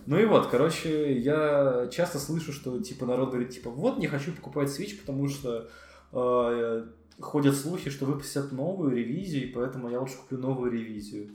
Ну 0.06 0.20
и 0.20 0.26
вот, 0.26 0.48
короче, 0.48 1.20
я 1.20 1.88
часто 1.92 2.20
слышу, 2.20 2.52
что 2.52 2.82
типа 2.82 3.06
народ 3.06 3.30
говорит, 3.30 3.52
типа, 3.52 3.70
вот 3.70 3.98
не 4.00 4.08
хочу 4.08 4.34
покупать 4.34 4.70
Switch, 4.70 5.00
потому 5.00 5.28
что 5.28 5.70
э, 6.12 6.86
ходят 7.20 7.56
слухи, 7.56 7.90
что 7.90 8.06
выпустят 8.06 8.52
новую 8.52 8.96
ревизию, 8.96 9.48
и 9.48 9.52
поэтому 9.52 9.90
я 9.90 10.00
лучше 10.00 10.18
куплю 10.18 10.40
новую 10.40 10.72
ревизию. 10.72 11.32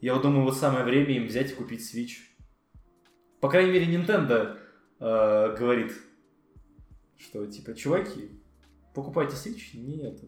Я 0.00 0.14
вот 0.14 0.22
думаю, 0.22 0.44
вот 0.44 0.56
самое 0.56 0.84
время 0.84 1.16
им 1.16 1.26
взять 1.26 1.52
и 1.52 1.54
купить 1.54 1.80
Switch. 1.80 2.18
По 3.40 3.48
крайней 3.48 3.72
мере, 3.72 3.96
Nintendo 3.96 4.58
э, 5.00 5.56
говорит, 5.58 5.92
что 7.16 7.46
типа, 7.46 7.74
чуваки, 7.74 8.30
покупайте 8.94 9.34
Switch, 9.34 9.76
нет. 9.76 10.20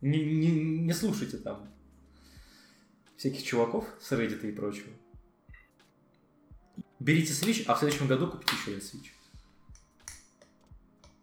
Не, 0.00 0.24
не, 0.24 0.50
не 0.80 0.92
слушайте 0.92 1.38
там 1.38 1.68
всяких 3.16 3.42
чуваков 3.42 3.84
с 4.00 4.12
Reddit 4.12 4.48
и 4.48 4.52
прочего. 4.52 4.92
Берите 7.00 7.32
Switch, 7.32 7.64
а 7.66 7.74
в 7.74 7.78
следующем 7.78 8.06
году 8.06 8.30
купите 8.30 8.52
еще 8.54 8.70
один 8.70 8.82
Switch. 8.82 9.08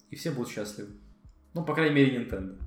И 0.09 0.15
все 0.15 0.31
будут 0.31 0.49
счастливы. 0.49 0.91
Ну, 1.53 1.63
по 1.63 1.73
крайней 1.73 1.95
мере, 1.95 2.17
Nintendo. 2.17 2.61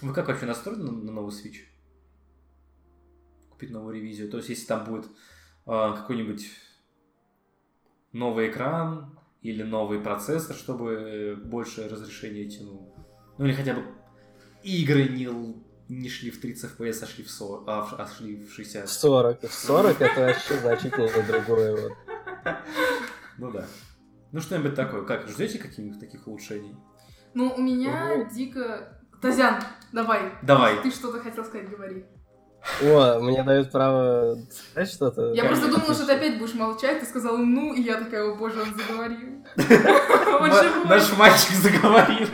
Вы 0.00 0.12
как 0.12 0.28
вообще 0.28 0.46
настроены 0.46 0.84
на, 0.84 0.92
на 0.92 1.12
новый 1.12 1.32
Switch? 1.32 1.64
Купить 3.50 3.70
новую 3.70 3.94
ревизию. 3.94 4.30
То 4.30 4.36
есть, 4.38 4.50
если 4.50 4.66
там 4.66 4.84
будет 4.84 5.06
а, 5.66 5.96
какой-нибудь 5.96 6.46
новый 8.12 8.50
экран 8.50 9.18
или 9.42 9.62
новый 9.62 10.00
процессор, 10.00 10.56
чтобы 10.56 11.40
больше 11.42 11.88
разрешение 11.88 12.48
тянул. 12.48 12.93
Ну 13.38 13.46
или 13.46 13.52
хотя 13.52 13.74
бы 13.74 13.82
игры 14.62 15.08
не, 15.08 15.28
не 15.88 16.08
шли 16.08 16.30
в 16.30 16.40
30 16.40 16.70
FPS, 16.78 17.02
а 17.02 17.06
шли 17.06 17.24
в, 17.24 17.30
40, 17.30 17.64
а, 17.66 17.82
в- 17.82 17.94
а 18.00 18.06
шли 18.06 18.36
в 18.44 18.52
60. 18.52 18.88
40. 18.88 19.38
40 19.50 20.00
это 20.00 20.20
вообще 20.20 20.54
значительно 20.58 21.22
другое. 21.26 21.82
Вот. 21.82 21.92
Ну 23.38 23.50
да. 23.50 23.66
Ну 24.30 24.40
что-нибудь 24.40 24.74
такое. 24.76 25.02
Как, 25.02 25.28
ждете 25.28 25.58
каких-нибудь 25.58 25.98
таких 25.98 26.26
улучшений? 26.28 26.76
Ну, 27.34 27.52
у 27.56 27.60
меня 27.60 28.12
Ого. 28.14 28.28
дико... 28.32 29.00
Тазян, 29.20 29.60
давай. 29.92 30.32
Давай. 30.42 30.80
Ты 30.82 30.90
что-то 30.92 31.18
хотел 31.20 31.44
сказать, 31.44 31.68
говори. 31.68 32.04
О, 32.82 33.18
мне 33.20 33.42
дают 33.42 33.70
право 33.72 34.38
сказать 34.50 34.90
что-то. 34.90 35.32
Я 35.32 35.42
Конечно. 35.42 35.46
просто 35.48 35.70
думала, 35.70 35.94
что 35.94 36.06
ты 36.06 36.12
опять 36.12 36.38
будешь 36.38 36.54
молчать, 36.54 37.00
ты 37.00 37.06
сказал 37.06 37.36
«ну», 37.38 37.74
и 37.74 37.82
я 37.82 37.96
такая, 37.96 38.24
о 38.30 38.36
боже, 38.36 38.62
он 38.62 38.68
заговорил. 38.74 39.44
Наш 40.88 41.16
мальчик 41.16 41.50
заговорил. 41.56 42.28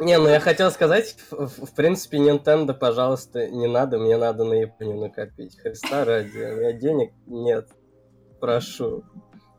Не, 0.00 0.18
ну 0.18 0.28
я 0.28 0.40
хотел 0.40 0.70
сказать, 0.70 1.16
в, 1.30 1.46
в- 1.66 1.74
принципе, 1.74 2.18
Nintendo, 2.18 2.74
пожалуйста, 2.74 3.48
не 3.48 3.68
надо, 3.68 3.98
мне 3.98 4.16
надо 4.16 4.44
на 4.44 4.54
Японию 4.54 4.98
накопить. 4.98 5.58
Христа 5.58 6.04
ради, 6.04 6.36
у 6.36 6.56
меня 6.56 6.72
денег 6.72 7.12
нет. 7.26 7.68
Прошу. 8.40 9.04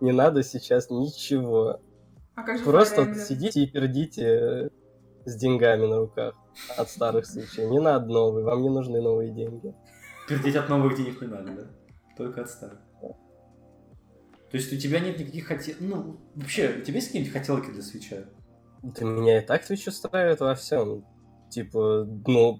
Не 0.02 0.12
надо 0.12 0.43
сейчас 0.43 0.89
ничего. 0.89 1.80
А 2.36 2.43
как 2.43 2.58
же 2.58 2.65
Просто 2.65 3.04
вот 3.04 3.17
сидите 3.17 3.62
и 3.63 3.67
пердите 3.67 4.24
э, 4.26 4.69
с 5.26 5.36
деньгами 5.38 5.86
на 5.86 6.00
руках 6.00 6.36
от 6.78 6.89
старых 6.89 7.26
свечей. 7.26 7.65
Не 7.69 7.80
надо 7.80 8.08
новые, 8.08 8.45
вам 8.45 8.62
не 8.62 8.69
нужны 8.69 9.02
новые 9.02 9.32
деньги. 9.32 9.74
Пердеть 10.28 10.56
от 10.58 10.67
новых 10.67 10.98
денег 10.98 11.21
не 11.21 11.28
надо, 11.28 11.52
да? 11.52 11.63
Только 12.17 12.41
от 12.41 12.50
старых. 12.50 12.80
То 13.02 14.58
есть 14.58 14.71
у 14.71 14.78
тебя 14.78 15.00
нет 15.00 15.19
никаких 15.19 15.48
хотел... 15.48 15.76
Ну, 15.80 16.17
вообще, 16.36 16.76
у 16.78 16.82
тебя 16.82 16.95
есть 16.95 17.08
какие-нибудь 17.08 17.34
хотелки 17.34 17.71
для 17.71 17.82
свеча? 17.82 18.26
Да 18.86 19.04
меня 19.04 19.39
и 19.39 19.45
так 19.45 19.63
Twitch 19.67 19.89
устраивает 19.89 20.39
во 20.41 20.54
всем. 20.54 21.04
Типа, 21.50 22.08
ну, 22.28 22.60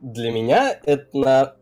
для 0.00 0.32
меня 0.32 0.80
это 0.84 1.16
на 1.16 1.56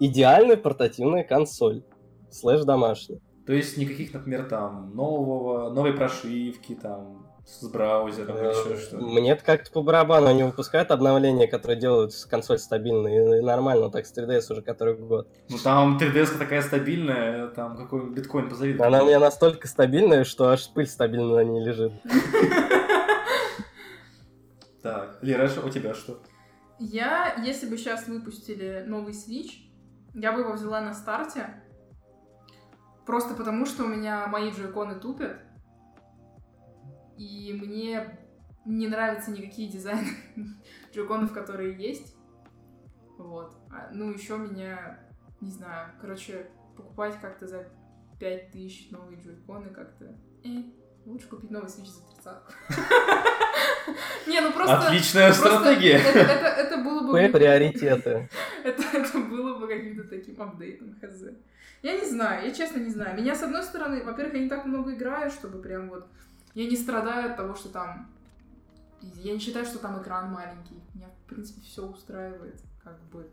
идеальная 0.00 0.56
портативная 0.56 1.22
консоль. 1.22 1.84
Слэш 2.30 2.64
домашняя. 2.64 3.20
То 3.46 3.52
есть 3.52 3.76
никаких, 3.76 4.12
например, 4.12 4.48
там, 4.48 4.94
нового, 4.96 5.70
новой 5.70 5.92
прошивки, 5.92 6.74
там, 6.74 7.24
с 7.46 7.68
браузером 7.68 8.36
или 8.36 8.46
еще 8.46 8.76
что-то? 8.76 9.04
Мне 9.04 9.30
это 9.30 9.44
как-то 9.44 9.70
по 9.70 9.82
барабану. 9.82 10.26
Они 10.26 10.42
выпускают 10.42 10.90
обновления, 10.90 11.46
которые 11.46 11.78
делают 11.78 12.12
консоль 12.28 12.58
стабильной. 12.58 13.38
И 13.38 13.42
нормально, 13.42 13.90
так 13.90 14.06
с 14.06 14.12
3DS 14.12 14.52
уже 14.52 14.62
который 14.62 14.96
год. 14.96 15.28
Ну 15.48 15.56
там 15.62 15.96
3DS 15.96 16.36
такая 16.38 16.62
стабильная, 16.62 17.46
там 17.46 17.76
какой 17.76 18.10
биткоин 18.10 18.50
позовет. 18.50 18.80
Она 18.80 19.04
у 19.04 19.06
меня 19.06 19.20
настолько 19.20 19.68
стабильная, 19.68 20.24
что 20.24 20.48
аж 20.48 20.68
пыль 20.74 20.88
стабильно 20.88 21.36
на 21.36 21.44
ней 21.44 21.64
лежит. 21.64 21.92
Так, 24.86 25.18
Лера, 25.20 25.50
а 25.60 25.66
у 25.66 25.68
тебя 25.68 25.94
что? 25.94 26.22
Я, 26.78 27.34
если 27.42 27.68
бы 27.68 27.76
сейчас 27.76 28.06
выпустили 28.06 28.84
новый 28.86 29.14
Switch, 29.14 29.68
я 30.14 30.30
бы 30.30 30.42
его 30.42 30.52
взяла 30.52 30.80
на 30.80 30.94
старте. 30.94 31.60
Просто 33.04 33.34
потому, 33.34 33.66
что 33.66 33.82
у 33.82 33.88
меня 33.88 34.28
мои 34.28 34.52
джойконы 34.52 35.00
тупят. 35.00 35.42
И 37.18 37.52
мне 37.60 38.16
не 38.64 38.86
нравятся 38.86 39.32
никакие 39.32 39.68
дизайны 39.68 40.06
джойконов, 40.94 41.32
которые 41.32 41.76
есть. 41.76 42.14
Вот. 43.18 43.58
А, 43.72 43.90
ну, 43.90 44.12
еще 44.12 44.38
меня, 44.38 45.00
не 45.40 45.50
знаю, 45.50 45.94
короче, 46.00 46.48
покупать 46.76 47.20
как-то 47.20 47.48
за 47.48 47.66
5000 48.20 48.92
новые 48.92 49.20
джойконы 49.20 49.70
как-то... 49.70 50.16
Э, 50.44 50.62
лучше 51.06 51.28
купить 51.28 51.50
новый 51.50 51.68
Switch 51.68 51.86
за 51.86 52.00
30 52.00 52.26
Не, 54.26 54.40
ну 54.40 54.52
просто... 54.52 54.78
Отличная 54.78 55.32
просто 55.32 55.60
стратегия. 55.60 55.98
Это, 55.98 56.18
это, 56.18 56.46
это 56.46 56.76
было 56.78 57.00
бы... 57.06 57.12
Мои 57.12 57.28
приоритеты. 57.28 58.28
Это, 58.64 58.82
это 58.92 59.18
было 59.18 59.58
бы 59.58 59.68
каким-то 59.68 60.02
таким 60.04 60.42
апдейтом, 60.42 60.96
хз. 61.00 61.22
Я 61.82 62.00
не 62.00 62.04
знаю, 62.04 62.44
я 62.44 62.52
честно 62.52 62.80
не 62.80 62.90
знаю. 62.90 63.16
Меня, 63.16 63.36
с 63.36 63.42
одной 63.44 63.62
стороны, 63.62 64.02
во-первых, 64.02 64.34
я 64.34 64.40
не 64.40 64.48
так 64.48 64.64
много 64.66 64.92
играю, 64.92 65.30
чтобы 65.30 65.62
прям 65.62 65.88
вот... 65.88 66.08
Я 66.54 66.68
не 66.68 66.76
страдаю 66.76 67.30
от 67.30 67.36
того, 67.36 67.54
что 67.54 67.68
там... 67.68 68.10
Я 69.00 69.34
не 69.34 69.38
считаю, 69.38 69.64
что 69.64 69.78
там 69.78 70.02
экран 70.02 70.32
маленький. 70.32 70.82
Меня, 70.94 71.06
в 71.06 71.28
принципе, 71.28 71.60
все 71.60 71.86
устраивает, 71.86 72.60
как 72.82 73.00
бы. 73.10 73.30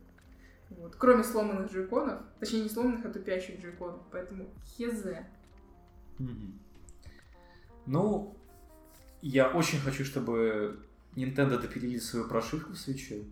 Вот. 0.69 0.95
Кроме 0.97 1.23
сломанных 1.23 1.71
джойконов. 1.71 2.21
Точнее, 2.39 2.61
не 2.61 2.69
сломанных, 2.69 3.03
а 3.05 3.09
тупящих 3.09 3.59
джойконов. 3.59 4.01
Поэтому 4.11 4.45
хз. 4.77 5.05
Мгм. 6.19 6.59
Ну, 7.85 8.35
я 9.21 9.47
очень 9.47 9.79
хочу, 9.79 10.05
чтобы 10.05 10.79
Nintendo 11.15 11.59
допилили 11.59 11.97
свою 11.97 12.27
прошивку 12.27 12.73
в 12.73 12.77
свече. 12.77 13.23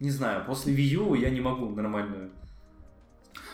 Не 0.00 0.10
знаю, 0.10 0.44
после 0.46 0.74
Wii 0.74 0.94
U 1.10 1.14
я 1.14 1.30
не 1.30 1.40
могу 1.40 1.68
нормально 1.70 2.30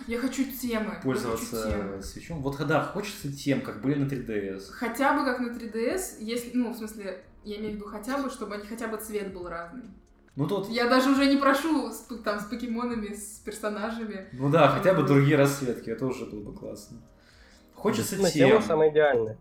Я 0.07 0.19
хочу 0.19 0.45
темы. 0.45 0.85
я 0.85 0.91
хочу 0.91 1.03
пользоваться 1.03 1.71
темы. 1.71 2.03
свечом. 2.03 2.43
Вот 2.43 2.57
да, 2.67 2.83
хочется 2.83 3.33
тем, 3.33 3.61
как 3.61 3.83
были 3.83 3.95
на 3.95 4.07
3DS. 4.07 4.71
Хотя 4.71 5.17
бы 5.19 5.25
как 5.25 5.41
на 5.41 5.51
3DS, 5.51 6.17
если, 6.21 6.51
ну, 6.55 6.73
в 6.73 6.77
смысле, 6.77 7.23
я 7.45 7.57
имею 7.59 7.73
в 7.73 7.75
виду 7.77 7.87
хотя 7.87 8.19
бы, 8.23 8.31
чтобы 8.31 8.55
они 8.55 8.67
хотя 8.67 8.89
бы 8.89 8.97
цвет 8.97 9.33
был 9.33 9.49
разный. 9.49 9.85
Ну 10.37 10.47
тут, 10.47 10.69
Я 10.69 10.89
даже 10.89 11.11
уже 11.11 11.27
не 11.27 11.37
прошу 11.37 11.91
с, 11.93 12.07
там, 12.25 12.41
с 12.41 12.45
покемонами, 12.45 13.13
с 13.15 13.41
персонажами. 13.45 14.29
ну 14.33 14.49
да, 14.49 14.69
хотя 14.69 14.95
бы 14.95 15.03
другие 15.03 15.37
расцветки, 15.37 15.91
это 15.91 16.07
уже 16.07 16.25
было 16.25 16.43
бы 16.43 16.55
классно. 16.55 16.99
Хочется 17.75 18.17
тем. 18.17 18.49
тема 18.49 18.63
самая 18.63 18.91
идеальная. 18.91 19.39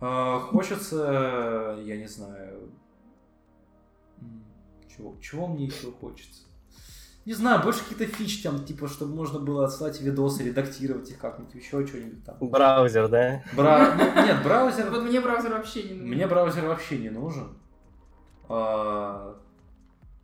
А, 0.00 0.40
Хочется, 0.40 1.78
я 1.84 1.96
не 1.96 2.06
знаю, 2.06 2.70
чего, 4.94 5.16
чего 5.20 5.46
мне 5.46 5.66
еще 5.66 5.90
хочется? 5.92 6.42
Не 7.24 7.32
знаю, 7.34 7.60
больше 7.62 7.80
какие-то 7.82 8.06
фичи 8.06 8.42
там, 8.42 8.64
типа, 8.64 8.86
чтобы 8.86 9.14
можно 9.14 9.40
было 9.40 9.64
отсылать 9.64 10.00
видосы, 10.00 10.44
редактировать 10.44 11.10
их 11.10 11.18
как-нибудь, 11.18 11.54
еще 11.54 11.84
что-нибудь 11.84 12.24
там. 12.24 12.36
Браузер, 12.40 13.08
да? 13.08 13.42
Бра... 13.56 13.96
ну, 13.96 14.22
нет, 14.24 14.44
браузер... 14.44 14.90
Вот 14.90 15.02
мне 15.02 15.20
браузер 15.20 15.50
вообще 15.50 15.82
не 15.82 15.94
нужен. 15.94 16.08
Мне 16.08 16.26
браузер 16.28 16.66
вообще 16.66 16.98
не 16.98 17.10
нужен. 17.10 17.58
А, 18.48 19.36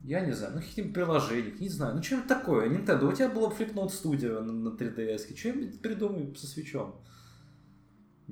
Я 0.04 0.20
не 0.20 0.30
знаю, 0.30 0.54
ну 0.54 0.60
какие-нибудь 0.60 0.94
приложения, 0.94 1.52
не 1.58 1.68
знаю, 1.68 1.96
ну 1.96 2.02
что-нибудь 2.04 2.28
такое. 2.28 2.68
Nintendo, 2.68 3.06
у 3.08 3.12
тебя 3.12 3.28
было 3.28 3.50
Flipnote 3.50 3.90
Studio 3.90 4.40
на, 4.40 4.52
на 4.52 4.68
3DS, 4.68 5.36
что-нибудь 5.36 5.80
придумай 5.82 6.32
со 6.36 6.46
свечом. 6.46 7.00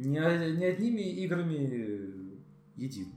Не, 0.00 0.56
не 0.56 0.64
одними 0.64 1.02
играми 1.24 2.34
един. 2.76 3.12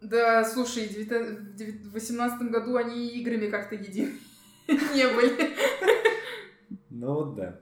Да, 0.00 0.44
слушай, 0.44 0.86
в 0.86 0.94
2018 0.94 2.50
году 2.50 2.76
они 2.76 3.08
играми 3.08 3.48
как-то 3.48 3.74
едины 3.74 4.12
не 4.68 5.08
были. 5.08 5.50
Ну 6.90 7.14
вот 7.14 7.34
да. 7.34 7.60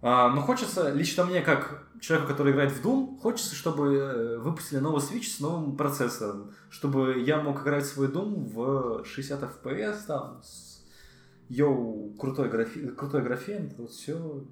А, 0.00 0.28
ну 0.30 0.42
хочется, 0.42 0.92
лично 0.92 1.24
мне, 1.24 1.42
как 1.42 1.88
человеку, 2.00 2.28
который 2.30 2.52
играет 2.52 2.70
в 2.70 2.84
Doom, 2.84 3.18
хочется, 3.18 3.56
чтобы 3.56 3.94
э, 3.94 4.38
выпустили 4.38 4.78
новый 4.78 5.00
Switch 5.00 5.24
с 5.24 5.40
новым 5.40 5.76
процессором, 5.76 6.52
чтобы 6.70 7.20
я 7.20 7.40
мог 7.40 7.62
играть 7.62 7.84
в 7.84 7.88
свой 7.88 8.08
Doom 8.08 8.44
в 8.48 9.04
60 9.04 9.42
FPS, 9.42 9.98
там, 10.06 10.42
с 10.42 10.84
йоу, 11.48 12.14
крутой, 12.18 12.48
графи... 12.48 12.88
крутой 12.90 13.22
графен, 13.22 13.72
вот 13.78 13.90
все. 13.90 14.44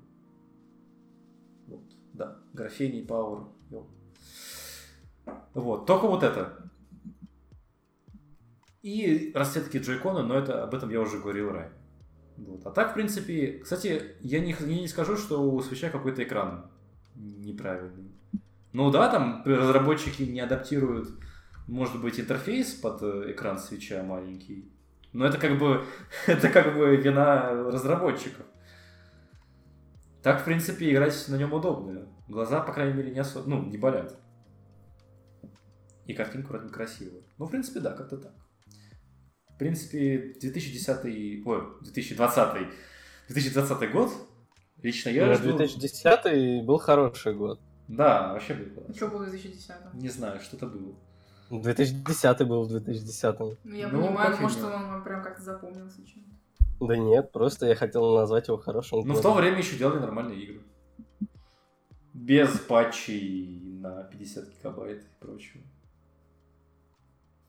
Да, 2.15 2.39
графений, 2.53 3.03
пауэр. 3.03 3.45
Вот, 5.53 5.87
только 5.87 6.07
вот 6.07 6.23
это. 6.23 6.71
И 8.83 9.33
расцветки 9.35 9.79
джойкона, 9.79 10.23
но 10.23 10.37
это, 10.39 10.63
об 10.63 10.75
этом 10.75 10.91
я 10.91 11.01
уже 11.01 11.19
говорил 11.19 11.51
ранее. 11.51 11.73
Вот. 12.37 12.67
А 12.67 12.71
так, 12.71 12.91
в 12.91 12.95
принципе, 12.95 13.59
кстати, 13.63 14.17
я 14.21 14.41
не, 14.41 14.55
я 14.59 14.81
не 14.81 14.89
скажу, 14.89 15.17
что 15.17 15.43
у 15.43 15.61
свеча 15.61 15.91
какой-то 15.91 16.23
экран 16.23 16.71
неправильный. 17.15 18.11
Ну 18.73 18.91
да, 18.91 19.09
там 19.09 19.43
разработчики 19.45 20.23
не 20.23 20.41
адаптируют, 20.41 21.09
может 21.67 22.01
быть, 22.01 22.19
интерфейс 22.19 22.75
под 22.75 23.03
э, 23.03 23.33
экран 23.33 23.59
свеча 23.59 24.03
маленький. 24.03 24.71
Но 25.13 25.25
это 25.27 25.39
как 25.39 25.59
бы, 25.59 25.85
это 26.27 26.49
как 26.49 26.77
бы 26.77 26.97
вина 26.97 27.51
разработчиков. 27.51 28.47
Так, 30.25 30.41
в 30.41 30.45
принципе, 30.47 30.91
играть 30.91 31.29
на 31.29 31.37
нем 31.37 31.53
удобно. 31.53 32.09
Глаза, 32.29 32.61
по 32.61 32.73
крайней 32.73 32.95
мере, 32.95 33.13
не 33.13 33.19
особо, 33.21 33.47
ну, 33.47 33.63
не 33.63 33.77
болят. 33.77 34.19
И 36.07 36.15
картинка 36.15 36.49
вроде 36.49 36.65
бы 36.65 36.71
красивая. 36.71 37.21
Ну, 37.37 37.45
в 37.45 37.51
принципе, 37.51 37.81
да, 37.81 37.93
как-то 37.93 38.17
так. 38.17 38.33
В 39.51 39.59
принципе, 39.59 40.35
2010, 40.41 41.45
ой, 41.47 41.63
2020, 41.83 42.69
2020 43.29 43.93
год, 43.93 44.13
лично 44.83 45.11
я 45.11 45.27
Ну, 45.27 45.35
жду... 45.35 45.59
2010 45.59 46.65
был 46.65 46.79
хороший 46.79 47.35
год. 47.35 47.61
Да, 47.87 48.33
вообще 48.33 48.55
был 48.55 48.83
класс. 48.83 48.97
Что 48.97 49.09
было 49.09 49.27
в 49.27 49.31
2010 49.31 49.71
Не 49.93 50.09
знаю, 50.09 50.41
что-то 50.41 50.67
было. 50.69 50.95
2010 51.51 52.49
был 52.49 52.65
в 52.65 52.69
2010. 52.69 53.39
Ну, 53.39 53.57
я 53.75 53.89
Ну, 53.89 54.07
понимаю, 54.07 54.37
может, 54.41 54.63
он 54.63 54.73
вам 54.73 55.05
прям 55.05 55.23
как-то 55.23 55.43
запомнился 55.43 55.99
чем-то. 56.07 56.31
Да 56.81 56.97
нет, 56.97 57.33
просто 57.33 57.67
я 57.67 57.75
хотел 57.75 58.15
назвать 58.15 58.49
его 58.49 58.59
хорошим 58.59 59.07
Ну, 59.07 59.15
в 59.15 59.23
то 59.23 59.33
время 59.33 59.59
еще 59.59 59.77
делали 59.77 59.99
нормальные 59.99 60.43
игры. 60.43 60.63
Без 62.13 62.59
патчей 62.61 63.61
на 63.81 64.05
50 64.05 64.49
гигабайт 64.49 65.03
и 65.03 65.21
прочего. 65.25 65.63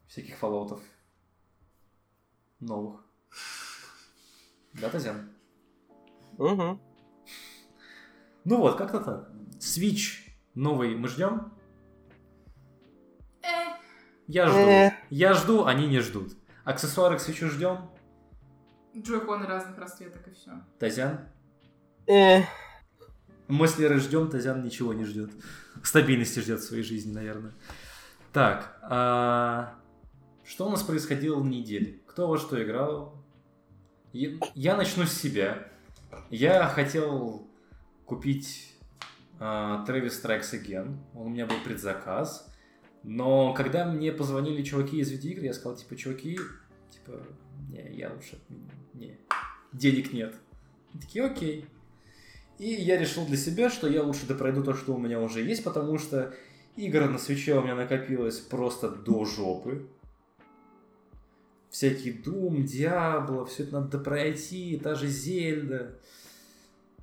Всяких 0.08 0.38
фоллоутов. 0.38 0.82
Новых. 2.60 3.06
Да, 4.74 4.90
Тазян? 4.90 5.30
Угу. 6.38 6.80
Ну 8.46 8.58
вот, 8.58 8.78
как-то 8.78 9.00
так. 9.00 9.32
Switch 9.60 10.30
новый 10.54 10.96
мы 10.96 11.08
ждем. 11.08 11.52
Э, 13.42 13.76
Я 14.28 14.48
жду. 14.48 14.58
Э. 14.58 14.92
Я 15.10 15.34
жду, 15.34 15.66
они 15.66 15.88
не 15.88 16.00
ждут. 16.00 16.34
Аксессуары 16.64 17.18
к 17.18 17.22
свечу 17.22 17.50
ждем. 17.50 17.90
Джойконы 18.98 19.46
разных 19.46 19.78
расцветок 19.78 20.28
и 20.28 20.32
все. 20.34 20.52
Тазян. 20.80 21.20
Э, 22.08 22.42
Мы 23.48 23.68
с 23.68 23.78
Лерой 23.78 24.00
ждем, 24.00 24.30
Тазян 24.30 24.64
ничего 24.64 24.94
не 24.94 25.06
ждет. 25.06 25.32
Стабильности 25.84 26.40
ждет 26.40 26.60
в 26.60 26.64
своей 26.64 26.84
жизни, 26.84 27.14
наверное. 27.14 27.52
Так. 28.34 28.78
а, 28.82 29.76
Что 30.44 30.68
у 30.68 30.70
нас 30.70 30.84
происходило 30.84 31.42
на 31.42 31.48
неделе? 31.50 32.02
Кто 32.08 32.28
во 32.28 32.38
что 32.38 32.62
играл? 32.62 33.24
Я, 34.14 34.32
я 34.54 34.78
начну 34.78 35.06
с 35.06 35.14
себя. 35.14 35.68
Я 36.30 36.68
хотел 36.68 37.48
купить 38.06 38.74
uh, 39.40 39.86
Travis 39.86 40.12
Strikes 40.24 40.54
Again. 40.54 40.98
Он 41.14 41.28
у 41.28 41.30
меня 41.30 41.46
был 41.46 41.58
предзаказ. 41.64 42.50
Но 43.04 43.54
когда 43.54 43.86
мне 43.86 44.12
позвонили 44.12 44.64
чуваки 44.64 44.98
из 45.00 45.12
видеоигр, 45.12 45.44
я 45.44 45.54
сказал, 45.54 45.76
типа, 45.76 45.96
чуваки, 45.96 46.40
типа, 46.90 47.22
не, 47.70 47.96
я 47.96 48.12
лучше, 48.14 48.40
не, 48.94 49.18
денег 49.74 50.14
нет. 50.14 50.36
Они 50.92 51.02
такие, 51.02 51.26
окей. 51.26 51.66
И 52.58 52.70
я 52.70 52.98
решил 52.98 53.26
для 53.26 53.38
себя, 53.38 53.70
что 53.70 53.88
я 53.88 54.04
лучше 54.04 54.26
допройду 54.28 54.64
то, 54.64 54.74
что 54.74 54.94
у 54.94 54.98
меня 54.98 55.20
уже 55.20 55.42
есть, 55.42 55.64
потому 55.64 55.98
что 55.98 56.34
игр 56.76 57.10
на 57.10 57.18
свече 57.18 57.58
у 57.58 57.62
меня 57.62 57.76
накопилось 57.76 58.40
просто 58.40 58.90
до 58.90 59.26
жопы. 59.26 59.88
Всякий 61.70 62.12
Doom, 62.12 62.64
Diablo, 62.64 63.46
все 63.46 63.64
это 63.64 63.74
надо 63.74 64.00
пройти, 64.00 64.80
та 64.82 64.96
же 64.96 65.08
Зельда. 65.08 66.00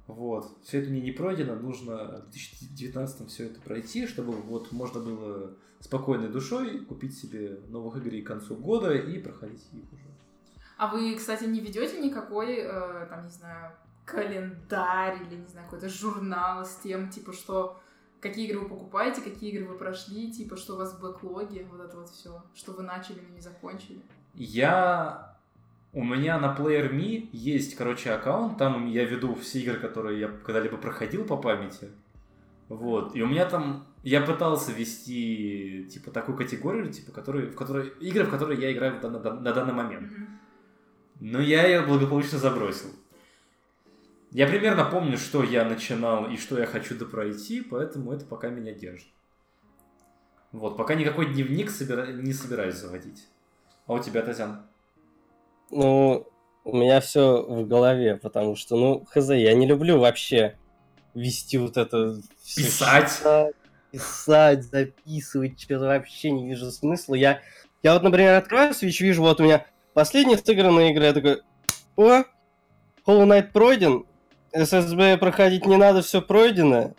Вот. 0.06 0.56
Все 0.64 0.80
это 0.80 0.90
мне 0.90 1.00
не 1.02 1.12
пройдено, 1.12 1.54
нужно 1.56 2.24
в 2.26 2.30
2019 2.30 3.28
все 3.30 3.46
это 3.46 3.60
пройти, 3.60 4.06
чтобы 4.06 4.32
вот 4.32 4.72
можно 4.72 5.00
было 5.00 5.54
спокойной 5.80 6.28
душой 6.28 6.84
купить 6.84 7.16
себе 7.16 7.60
новых 7.68 7.96
игр 7.96 8.24
к 8.24 8.26
концу 8.26 8.56
года 8.56 8.94
и 8.94 9.18
проходить 9.18 9.62
их 9.72 9.92
уже. 9.92 10.02
А 10.76 10.88
вы, 10.88 11.14
кстати, 11.14 11.44
не 11.44 11.60
ведете 11.60 12.00
никакой, 12.00 12.56
э, 12.58 13.06
там, 13.08 13.24
не 13.24 13.30
знаю, 13.30 13.72
календарь 14.04 15.18
или, 15.22 15.40
не 15.40 15.46
знаю, 15.46 15.66
какой-то 15.66 15.88
журнал 15.88 16.64
с 16.64 16.76
тем, 16.76 17.08
типа, 17.08 17.32
что 17.32 17.80
какие 18.20 18.48
игры 18.48 18.60
вы 18.60 18.68
покупаете, 18.68 19.20
какие 19.20 19.50
игры 19.50 19.66
вы 19.66 19.76
прошли, 19.76 20.32
типа, 20.32 20.56
что 20.56 20.74
у 20.74 20.78
вас 20.78 20.94
в 20.94 21.00
бэклоге, 21.00 21.66
вот 21.70 21.80
это 21.80 21.96
вот 21.96 22.08
все, 22.08 22.42
что 22.54 22.72
вы 22.72 22.82
начали, 22.82 23.20
но 23.20 23.34
не 23.34 23.40
закончили? 23.40 24.00
Я... 24.34 25.36
У 25.94 26.02
меня 26.02 26.38
на 26.38 26.56
PlayerMe 26.58 27.28
есть, 27.32 27.76
короче, 27.76 28.12
аккаунт, 28.12 28.56
там 28.56 28.86
я 28.86 29.04
веду 29.04 29.34
все 29.34 29.60
игры, 29.60 29.78
которые 29.78 30.20
я 30.20 30.28
когда-либо 30.28 30.78
проходил 30.78 31.26
по 31.26 31.36
памяти. 31.36 31.90
Вот. 32.70 33.14
И 33.14 33.22
у 33.22 33.26
меня 33.26 33.44
там... 33.44 33.86
Я 34.02 34.22
пытался 34.22 34.72
вести, 34.72 35.86
типа, 35.92 36.10
такую 36.10 36.38
категорию, 36.38 36.90
типа, 36.90 37.12
которые, 37.12 37.48
в 37.48 37.54
которой... 37.54 37.88
Игры, 38.00 38.24
в 38.24 38.30
которые 38.30 38.58
я 38.58 38.72
играю 38.72 38.98
на, 39.02 39.10
на, 39.10 39.34
на 39.34 39.52
данный 39.52 39.74
момент. 39.74 40.10
Мгм. 40.10 40.38
Но 41.24 41.40
я 41.40 41.64
ее 41.68 41.82
благополучно 41.82 42.36
забросил. 42.36 42.88
Я 44.32 44.48
примерно 44.48 44.84
помню, 44.84 45.16
что 45.16 45.44
я 45.44 45.64
начинал 45.64 46.28
и 46.28 46.36
что 46.36 46.58
я 46.58 46.66
хочу 46.66 46.98
допройти, 46.98 47.60
поэтому 47.60 48.10
это 48.10 48.24
пока 48.24 48.48
меня 48.48 48.72
держит. 48.72 49.06
Вот, 50.50 50.76
пока 50.76 50.96
никакой 50.96 51.32
дневник 51.32 51.70
собира... 51.70 52.06
не 52.08 52.32
собираюсь 52.32 52.74
заводить. 52.74 53.28
А 53.86 53.92
у 53.92 54.00
тебя, 54.00 54.22
Тазян? 54.22 54.66
Ну, 55.70 56.26
у 56.64 56.76
меня 56.76 57.00
все 57.00 57.40
в 57.40 57.68
голове, 57.68 58.16
потому 58.16 58.56
что, 58.56 58.76
ну, 58.76 59.06
хз, 59.08 59.30
я 59.30 59.54
не 59.54 59.68
люблю 59.68 60.00
вообще 60.00 60.58
вести 61.14 61.56
вот 61.56 61.76
это... 61.76 62.20
Писать? 62.44 63.12
считать, 63.12 63.54
Писать, 63.92 64.64
записывать, 64.64 65.60
что-то 65.60 65.84
вообще 65.84 66.32
не 66.32 66.48
вижу 66.48 66.72
смысла. 66.72 67.14
Я, 67.14 67.40
я 67.84 67.92
вот, 67.92 68.02
например, 68.02 68.34
открываю 68.34 68.72
Switch, 68.72 69.00
вижу, 69.04 69.22
вот 69.22 69.38
у 69.38 69.44
меня 69.44 69.64
последняя 69.94 70.38
сыгранная 70.38 70.92
игра, 70.92 71.06
я 71.06 71.12
такой, 71.12 71.42
о, 71.96 72.22
Hollow 73.06 73.26
Knight 73.26 73.52
пройден, 73.52 74.04
SSB 74.54 75.18
проходить 75.18 75.66
не 75.66 75.76
надо, 75.76 76.02
все 76.02 76.22
пройдено, 76.22 76.94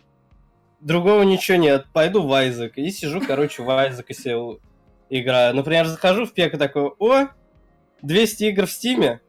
другого 0.80 1.24
ничего 1.24 1.58
нет, 1.58 1.86
пойду 1.94 2.24
в 2.26 2.34
Айзек. 2.34 2.78
И 2.78 2.90
сижу, 2.92 3.22
короче, 3.22 3.64
в 3.64 3.70
Айзек 3.70 4.10
и 4.10 4.14
себе 4.14 4.60
играю. 5.10 5.56
Например, 5.56 5.86
захожу 5.88 6.26
в 6.26 6.34
пек 6.34 6.54
и 6.54 6.58
такой, 6.58 6.92
о, 7.00 7.28
200 8.02 8.44
игр 8.46 8.66
в 8.66 8.72
Стиме, 8.72 9.22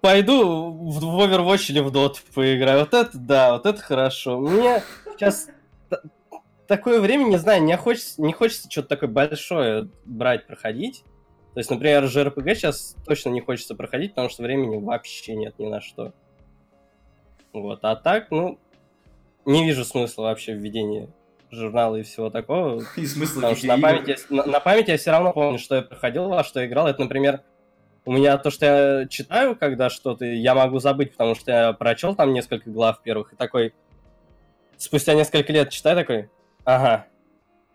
пойду 0.00 0.70
в, 0.70 1.20
Overwatch 1.20 1.70
или 1.70 1.80
в 1.80 1.88
Dota 1.88 2.18
поиграю. 2.34 2.80
Вот 2.80 2.94
это 2.94 3.10
да, 3.14 3.52
вот 3.52 3.66
это 3.66 3.80
хорошо. 3.80 4.38
Мне 4.38 4.82
сейчас 5.12 5.48
такое 6.66 7.00
время, 7.00 7.24
не 7.24 7.38
знаю, 7.38 7.62
не 7.62 7.76
хочется, 7.76 8.20
не 8.20 8.32
хочется 8.32 8.70
что-то 8.70 8.88
такое 8.88 9.08
большое 9.08 9.88
брать, 10.04 10.46
проходить. 10.46 11.04
То 11.54 11.60
есть, 11.60 11.70
например, 11.70 12.04
JRPG 12.04 12.54
сейчас 12.56 12.96
точно 13.06 13.30
не 13.30 13.40
хочется 13.40 13.76
проходить, 13.76 14.10
потому 14.10 14.28
что 14.28 14.42
времени 14.42 14.76
вообще 14.76 15.36
нет 15.36 15.56
ни 15.58 15.66
на 15.66 15.80
что. 15.80 16.12
Вот, 17.52 17.78
а 17.82 17.94
так, 17.94 18.32
ну, 18.32 18.58
не 19.44 19.64
вижу 19.64 19.84
смысла 19.84 20.24
вообще 20.24 20.54
в 20.54 20.58
ведении 20.58 21.08
журнала 21.52 21.94
и 21.94 22.02
всего 22.02 22.28
такого. 22.28 22.82
И 22.96 23.06
смысл 23.06 23.36
Потому 23.36 23.54
что 23.54 23.66
на 23.68 23.78
памяти, 23.78 24.16
на, 24.28 24.44
на 24.44 24.58
памяти 24.58 24.90
я 24.90 24.96
все 24.96 25.12
равно 25.12 25.32
помню, 25.32 25.58
что 25.60 25.76
я 25.76 25.82
проходил, 25.82 26.28
во 26.28 26.42
что 26.42 26.66
играл. 26.66 26.88
Это, 26.88 27.00
например, 27.00 27.42
у 28.04 28.12
меня 28.12 28.36
то, 28.38 28.50
что 28.50 28.66
я 28.66 29.08
читаю, 29.08 29.54
когда 29.54 29.88
что-то, 29.88 30.24
я 30.24 30.56
могу 30.56 30.80
забыть, 30.80 31.12
потому 31.12 31.36
что 31.36 31.52
я 31.52 31.72
прочел 31.72 32.16
там 32.16 32.32
несколько 32.32 32.68
глав 32.68 33.00
первых, 33.02 33.32
и 33.32 33.36
такой, 33.36 33.72
спустя 34.76 35.14
несколько 35.14 35.52
лет 35.52 35.70
читаю, 35.70 35.96
такой, 35.96 36.28
ага, 36.64 37.06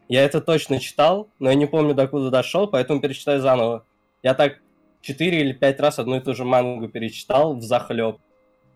я 0.10 0.24
это 0.24 0.42
точно 0.42 0.80
читал, 0.80 1.30
но 1.40 1.50
я 1.50 1.56
не 1.56 1.68
помню, 1.68 1.94
докуда 1.94 2.32
дошел, 2.32 2.68
поэтому 2.68 3.00
перечитаю 3.00 3.40
заново. 3.40 3.86
Я 4.24 4.34
так 4.34 4.60
четыре 5.02 5.42
или 5.42 5.54
пять 5.54 5.80
раз 5.80 6.00
одну 6.00 6.18
и 6.18 6.20
ту 6.20 6.34
же 6.34 6.44
мангу 6.44 6.90
перечитал 6.90 7.56
в 7.56 7.62
захлеб. 7.62 8.18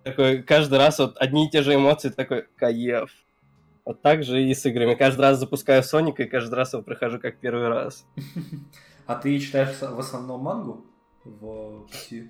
Такой, 0.03 0.43
каждый 0.43 0.77
раз 0.77 0.99
вот 0.99 1.17
одни 1.17 1.47
и 1.47 1.49
те 1.49 1.63
же 1.63 1.75
эмоции, 1.75 2.09
такой, 2.09 2.45
кайф. 2.55 3.11
Вот 3.83 4.01
так 4.01 4.23
же 4.23 4.41
и 4.41 4.53
с 4.53 4.65
играми. 4.65 4.93
Каждый 4.93 5.21
раз 5.21 5.39
запускаю 5.39 5.83
Соника, 5.83 6.23
и 6.23 6.29
каждый 6.29 6.55
раз 6.55 6.73
его 6.73 6.83
прохожу 6.83 7.19
как 7.19 7.39
первый 7.39 7.67
раз. 7.67 8.05
А 9.05 9.15
ты 9.15 9.37
читаешь 9.37 9.77
в 9.81 9.99
основном 9.99 10.41
мангу 10.41 10.85
в 11.25 11.81
пути? 11.87 12.29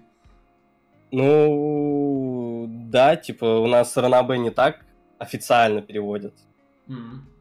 Ну, 1.12 2.66
да, 2.68 3.16
типа, 3.16 3.46
у 3.46 3.68
нас 3.68 3.96
Ранабе 3.96 4.40
не 4.40 4.50
так 4.50 4.84
официально 5.20 5.84
переводят 5.84 6.34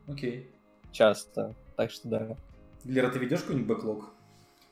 Окей. 0.06 0.51
Часто. 0.92 1.54
Так 1.76 1.90
что 1.90 2.08
да. 2.08 2.36
Лера, 2.84 3.08
ты 3.10 3.18
ведешь 3.18 3.40
какой-нибудь 3.40 3.68
бэклог? 3.76 4.04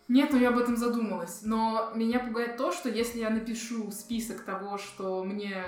Нет, 0.09 0.31
ну 0.33 0.39
я 0.39 0.49
об 0.49 0.59
этом 0.59 0.77
задумалась. 0.77 1.41
Но 1.45 1.93
меня 1.95 2.19
пугает 2.19 2.57
то, 2.57 2.73
что 2.73 2.89
если 2.89 3.21
я 3.21 3.31
напишу 3.31 3.91
список 3.93 4.43
того, 4.45 4.77
что 4.79 5.23
мне, 5.25 5.63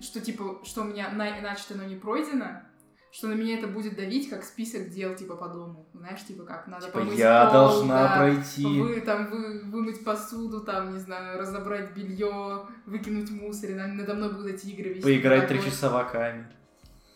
что 0.00 0.20
типа, 0.20 0.60
что 0.64 0.82
у 0.82 0.84
меня 0.84 1.10
на- 1.10 1.40
начато, 1.40 1.76
но 1.76 1.82
не 1.84 1.96
пройдено, 1.96 2.62
что 3.10 3.26
на 3.26 3.32
меня 3.32 3.58
это 3.58 3.66
будет 3.66 3.96
давить, 3.96 4.28
как 4.30 4.44
список 4.44 4.90
дел, 4.90 5.16
типа, 5.16 5.34
по 5.34 5.48
дому. 5.48 5.88
Знаешь, 5.94 6.22
типа, 6.24 6.44
как 6.44 6.68
надо 6.68 6.86
Типа, 6.86 6.98
помыть 7.00 7.18
я 7.18 7.46
пол, 7.46 7.52
должна 7.54 8.02
да, 8.08 8.16
пройти. 8.18 8.80
Вы, 8.80 9.00
там, 9.00 9.30
вы, 9.30 9.62
вымыть 9.64 10.04
посуду, 10.04 10.60
там, 10.60 10.92
не 10.92 10.98
знаю, 11.00 11.40
разобрать 11.40 11.92
белье, 11.96 12.66
выкинуть 12.86 13.30
мусор, 13.30 13.70
и 13.70 13.74
на- 13.74 13.88
надо 13.88 14.14
мной 14.14 14.32
будут 14.32 14.46
эти 14.46 14.66
игры 14.68 14.90
вести. 14.90 15.02
Поиграть 15.02 15.48
три 15.48 15.60
часа 15.60 15.90
ваками. 15.90 16.46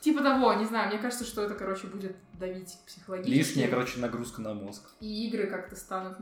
Типа 0.02 0.20
того, 0.20 0.52
не 0.54 0.64
знаю, 0.64 0.88
мне 0.88 0.98
кажется, 0.98 1.24
что 1.24 1.42
это, 1.42 1.54
короче, 1.54 1.86
будет 1.86 2.16
давить 2.40 2.76
психологически. 2.86 3.38
Лишняя, 3.38 3.68
короче, 3.68 4.00
нагрузка 4.00 4.42
на 4.42 4.52
мозг. 4.52 4.90
И 5.00 5.28
игры 5.28 5.46
как-то 5.46 5.76
станут 5.76 6.18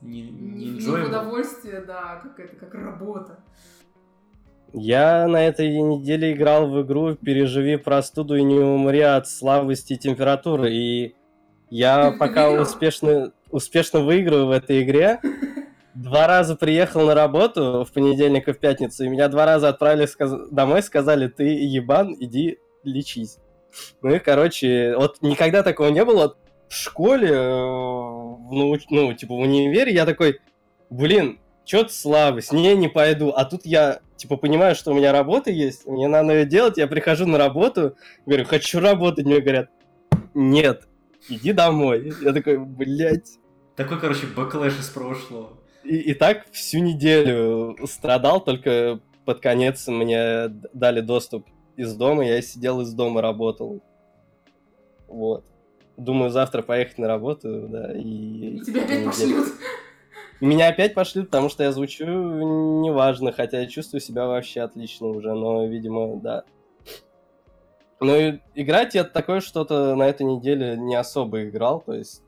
не, 0.00 0.22
Не, 0.22 0.30
не, 0.30 0.70
не 0.78 0.88
удовольствие, 0.88 1.82
да, 1.82 2.20
как 2.22 2.40
это, 2.40 2.56
как 2.56 2.72
работа. 2.72 3.38
Я 4.72 5.26
на 5.28 5.46
этой 5.46 5.68
неделе 5.80 6.32
играл 6.32 6.70
в 6.70 6.82
игру 6.82 7.16
«Переживи 7.16 7.76
простуду 7.76 8.36
и 8.36 8.42
не 8.42 8.58
умри 8.58 9.00
от 9.00 9.28
слабости 9.28 9.94
и 9.94 9.98
температуры», 9.98 10.72
и 10.72 11.14
я 11.68 12.06
Ты- 12.06 12.12
ты 12.12 12.18
пока 12.18 12.46
выиграл? 12.48 12.62
успешно, 12.62 13.32
успешно 13.50 14.00
выигрываю 14.00 14.46
в 14.46 14.50
этой 14.52 14.82
игре. 14.82 15.20
Два 15.98 16.28
раза 16.28 16.54
приехал 16.54 17.06
на 17.06 17.14
работу 17.16 17.84
в 17.84 17.92
понедельник 17.92 18.46
и 18.46 18.52
в 18.52 18.58
пятницу, 18.60 19.04
и 19.04 19.08
меня 19.08 19.26
два 19.28 19.46
раза 19.46 19.68
отправили 19.68 20.06
сказ- 20.06 20.48
домой, 20.52 20.80
сказали, 20.84 21.26
ты 21.26 21.42
ебан, 21.42 22.14
иди 22.20 22.58
лечись. 22.84 23.38
Ну 24.00 24.14
и, 24.14 24.20
короче, 24.20 24.94
вот 24.96 25.16
никогда 25.22 25.64
такого 25.64 25.88
не 25.88 26.04
было. 26.04 26.36
В 26.68 26.74
школе, 26.74 27.30
науч- 27.32 28.86
ну, 28.90 29.12
типа 29.12 29.34
в 29.34 29.38
универе, 29.38 29.92
я 29.92 30.06
такой, 30.06 30.38
блин, 30.88 31.40
что-то 31.64 31.92
слабость, 31.92 32.52
не, 32.52 32.76
не 32.76 32.86
пойду. 32.86 33.30
А 33.30 33.44
тут 33.44 33.62
я, 33.66 33.98
типа, 34.16 34.36
понимаю, 34.36 34.76
что 34.76 34.92
у 34.92 34.94
меня 34.94 35.10
работа 35.10 35.50
есть, 35.50 35.84
мне 35.84 36.06
надо 36.06 36.32
ее 36.32 36.44
делать, 36.46 36.78
я 36.78 36.86
прихожу 36.86 37.26
на 37.26 37.38
работу, 37.38 37.96
говорю, 38.24 38.44
хочу 38.44 38.78
работать, 38.78 39.26
мне 39.26 39.40
говорят, 39.40 39.68
нет, 40.32 40.86
иди 41.28 41.52
домой. 41.52 42.12
Я 42.22 42.32
такой, 42.32 42.58
блядь. 42.58 43.38
Такой, 43.74 43.98
короче, 43.98 44.26
backlash 44.26 44.78
из 44.78 44.88
прошлого. 44.90 45.57
И, 45.88 46.10
и 46.10 46.14
так 46.14 46.46
всю 46.52 46.80
неделю 46.80 47.74
страдал, 47.86 48.44
только 48.44 49.00
под 49.24 49.40
конец 49.40 49.88
мне 49.88 50.48
дали 50.74 51.00
доступ 51.00 51.46
из 51.76 51.94
дома, 51.94 52.26
я 52.26 52.42
сидел 52.42 52.82
из 52.82 52.92
дома, 52.92 53.22
работал. 53.22 53.80
Вот. 55.06 55.44
Думаю, 55.96 56.30
завтра 56.30 56.60
поехать 56.60 56.98
на 56.98 57.08
работу, 57.08 57.68
да, 57.68 57.92
и... 57.96 58.56
И 58.56 58.60
тебя 58.60 58.84
опять 58.84 59.04
пошлют. 59.06 59.48
Меня 60.42 60.68
опять 60.68 60.94
пошлют, 60.94 61.30
потому 61.30 61.48
что 61.48 61.64
я 61.64 61.72
звучу 61.72 62.04
неважно, 62.04 63.32
хотя 63.32 63.60
я 63.60 63.66
чувствую 63.66 64.02
себя 64.02 64.26
вообще 64.26 64.60
отлично 64.60 65.06
уже, 65.08 65.32
но, 65.32 65.66
видимо, 65.66 66.20
да. 66.20 66.44
Ну 68.00 68.14
и 68.14 68.38
играть 68.54 68.94
я 68.94 69.04
такое 69.04 69.40
что-то 69.40 69.96
на 69.96 70.06
этой 70.06 70.24
неделе 70.24 70.76
не 70.76 70.94
особо 70.94 71.44
играл, 71.44 71.80
то 71.80 71.94
есть 71.94 72.22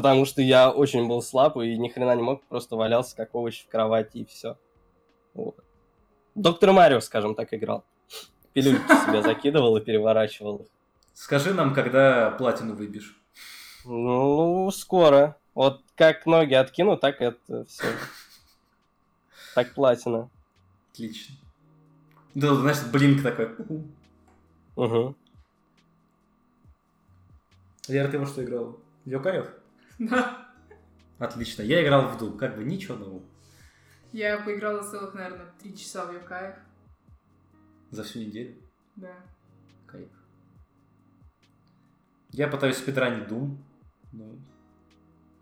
потому 0.00 0.24
что 0.24 0.40
я 0.40 0.70
очень 0.70 1.06
был 1.06 1.20
слаб 1.20 1.58
и 1.58 1.76
ни 1.76 1.90
хрена 1.90 2.16
не 2.16 2.22
мог, 2.22 2.42
просто 2.46 2.74
валялся 2.74 3.14
как 3.14 3.34
овощ 3.34 3.62
в 3.62 3.68
кровати 3.68 4.16
и 4.16 4.24
все. 4.24 4.56
Вот. 5.34 5.56
Доктор 6.34 6.72
Марио, 6.72 7.00
скажем 7.00 7.34
так, 7.34 7.52
играл. 7.52 7.84
Пилюльки 8.54 8.88
себе 9.06 9.22
закидывал 9.22 9.76
и 9.76 9.82
переворачивал 9.82 10.56
их. 10.56 10.66
Скажи 11.12 11.52
нам, 11.52 11.74
когда 11.74 12.30
платину 12.30 12.74
выбьешь. 12.74 13.14
Ну, 13.84 14.70
скоро. 14.70 15.36
Вот 15.54 15.82
как 15.96 16.24
ноги 16.24 16.54
откину, 16.54 16.96
так 16.96 17.20
это 17.20 17.66
все. 17.66 17.84
Так 19.54 19.74
платина. 19.74 20.30
Отлично. 20.92 21.34
Да, 22.34 22.54
знаешь, 22.54 22.82
блинк 22.90 23.22
такой. 23.22 23.50
Угу. 24.76 25.14
Лера, 27.88 28.08
ты 28.08 28.18
во 28.18 28.24
что 28.24 28.42
играл? 28.42 28.78
Йокаев? 29.04 29.59
Да. 30.00 30.48
Отлично. 31.18 31.62
Я 31.62 31.84
играл 31.84 32.08
в 32.08 32.20
Doom. 32.20 32.38
Как 32.38 32.56
бы 32.56 32.64
ничего 32.64 32.96
нового. 32.96 33.22
Я 34.12 34.38
поиграла 34.38 34.82
целых, 34.82 35.14
наверное, 35.14 35.52
три 35.60 35.76
часа 35.76 36.06
в 36.06 36.14
Йокаев. 36.14 36.56
За 37.90 38.02
всю 38.02 38.20
неделю. 38.20 38.56
Да. 38.96 39.14
Кайф. 39.86 40.08
Я 42.30 42.48
пытаюсь 42.48 42.78
спидранить 42.78 43.28
Doom, 43.28 43.56
но 44.12 44.36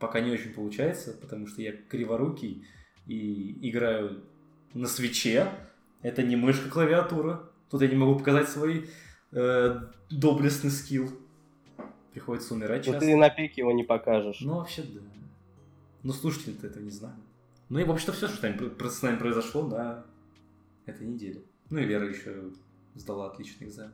пока 0.00 0.20
не 0.20 0.32
очень 0.32 0.52
получается, 0.52 1.12
потому 1.12 1.46
что 1.46 1.62
я 1.62 1.72
криворукий 1.72 2.66
и 3.06 3.70
играю 3.70 4.24
на 4.74 4.88
свече. 4.88 5.52
Это 6.02 6.22
не 6.24 6.34
мышка, 6.34 6.68
клавиатура. 6.68 7.48
Тут 7.70 7.82
я 7.82 7.88
не 7.88 7.96
могу 7.96 8.18
показать 8.18 8.48
свой 8.48 8.90
э, 9.30 9.80
доблестный 10.10 10.70
скилл. 10.70 11.10
Приходится 12.18 12.54
умирать 12.54 12.84
Ну 12.84 12.94
часто. 12.94 13.06
ты 13.06 13.14
на 13.14 13.30
пике 13.30 13.60
его 13.60 13.70
не 13.70 13.84
покажешь. 13.84 14.40
Ну, 14.40 14.56
вообще, 14.56 14.82
да. 14.82 15.00
Но 16.02 16.12
слушатели-то 16.12 16.66
этого 16.66 16.82
не 16.82 16.90
знают. 16.90 17.20
Ну 17.68 17.78
и, 17.78 17.84
в 17.84 17.92
общем-то, 17.92 18.12
все, 18.12 18.26
что 18.26 18.90
с 18.90 19.02
нами 19.02 19.18
произошло 19.18 19.62
на 19.62 20.04
этой 20.84 21.06
неделе. 21.06 21.42
Ну 21.70 21.78
и 21.78 21.84
Лера 21.84 22.08
еще 22.08 22.50
сдала 22.96 23.28
отличный 23.28 23.68
экзамен. 23.68 23.92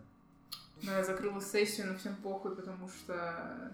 Но 0.83 0.93
я 0.93 1.05
закрыла 1.05 1.39
сессию, 1.39 1.89
но 1.89 1.99
всем 1.99 2.16
похуй, 2.16 2.57
потому 2.57 2.89
что... 2.89 3.72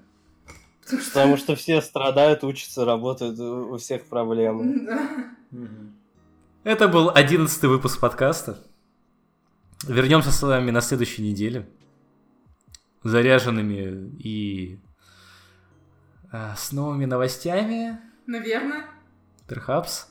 Потому 0.81 1.01
что... 1.01 1.11
Потому 1.13 1.37
что 1.37 1.55
все 1.55 1.81
страдают, 1.81 2.43
учатся, 2.43 2.85
работают, 2.85 3.39
у 3.39 3.75
у 3.75 3.77
всех 3.79 4.07
проблемы. 4.07 4.89
Да. 5.53 5.69
Это 6.65 6.89
был 6.89 7.09
одиннадцатый 7.15 7.69
выпуск 7.69 8.01
подкаста. 8.01 8.59
Вернемся 9.87 10.33
с 10.33 10.43
вами 10.43 10.73
на 10.73 10.81
следующей 10.81 11.23
неделе. 11.23 11.69
Заряженными 13.03 14.11
и 14.19 14.79
а, 16.31 16.55
с 16.57 16.73
новыми 16.73 17.07
новостями. 17.07 17.99
Наверное. 18.27 18.85
Перхапс. 19.49 20.09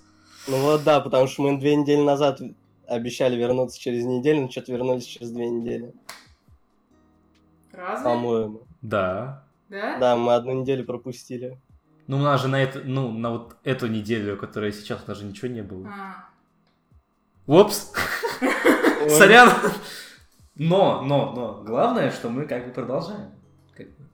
Ну 0.47 0.57
вот 0.61 0.83
да, 0.83 0.99
потому 0.99 1.27
что 1.27 1.43
мы 1.43 1.59
две 1.59 1.75
недели 1.75 2.01
назад 2.01 2.41
обещали 2.87 3.35
вернуться 3.35 3.79
через 3.79 4.03
неделю, 4.05 4.41
но 4.41 4.51
что-то 4.51 4.71
вернулись 4.71 5.05
через 5.05 5.31
две 5.31 5.49
недели, 5.49 5.93
Разве? 7.71 8.03
по-моему. 8.03 8.61
Да. 8.81 9.43
Да? 9.69 9.97
Да, 9.99 10.15
мы 10.15 10.33
одну 10.33 10.61
неделю 10.61 10.85
пропустили. 10.85 11.59
Ну, 12.07 12.17
у 12.17 12.21
нас 12.21 12.41
же 12.41 12.47
на, 12.47 12.61
это, 12.61 12.81
ну, 12.83 13.11
на 13.11 13.29
вот 13.29 13.55
эту 13.63 13.85
неделю, 13.85 14.35
которая 14.35 14.71
сейчас, 14.71 15.03
даже 15.03 15.25
ничего 15.25 15.47
не 15.47 15.61
было. 15.61 15.87
А. 15.87 16.29
Упс! 17.45 17.93
Ой. 18.41 19.09
Сорян! 19.11 19.51
Но, 20.59 21.01
но, 21.01 21.31
но, 21.31 21.63
главное, 21.63 22.11
что 22.11 22.29
мы 22.29 22.45
как 22.45 22.67
бы 22.67 22.73
продолжаем. 22.73 23.31
Как 23.73 23.87
бы. 23.87 24.05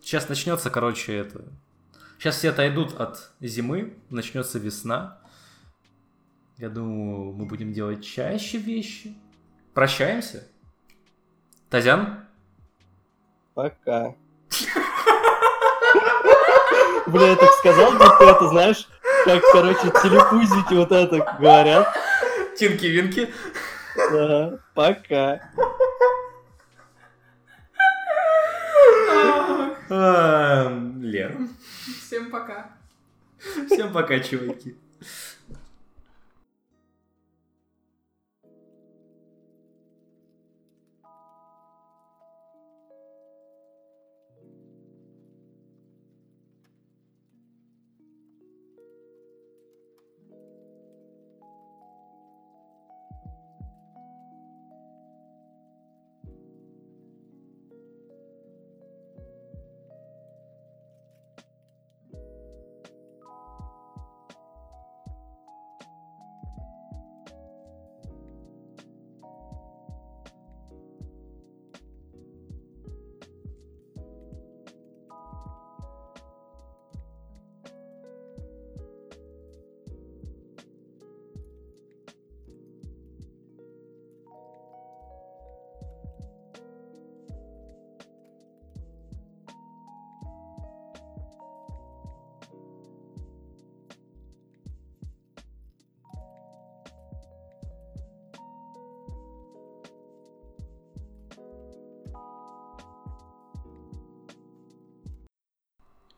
Сейчас 0.00 0.28
начнется, 0.28 0.68
короче, 0.68 1.16
это... 1.16 1.44
Сейчас 2.18 2.36
все 2.36 2.50
отойдут 2.50 3.00
от 3.00 3.30
зимы, 3.40 3.96
начнется 4.10 4.58
весна. 4.58 5.20
Я 6.58 6.70
думаю, 6.70 7.34
мы 7.34 7.46
будем 7.46 7.72
делать 7.72 8.04
чаще 8.04 8.58
вещи. 8.58 9.16
Прощаемся. 9.74 10.48
Тазян? 11.70 12.24
Пока. 13.54 14.16
Бля, 17.06 17.28
я 17.28 17.36
так 17.36 17.50
сказал, 17.60 17.92
будто 17.92 18.24
это, 18.24 18.48
знаешь, 18.48 18.88
как, 19.24 19.40
короче, 19.52 19.90
телепузики 20.02 20.74
вот 20.74 20.90
это 20.90 21.36
говорят. 21.38 21.96
Тинки-винки. 22.58 23.32
Ага, 23.96 24.60
пока. 24.74 25.40
Лера. 31.00 31.36
Всем 32.02 32.30
пока. 32.30 32.72
Всем 33.66 33.92
пока, 33.92 34.18
чуваки. 34.20 34.76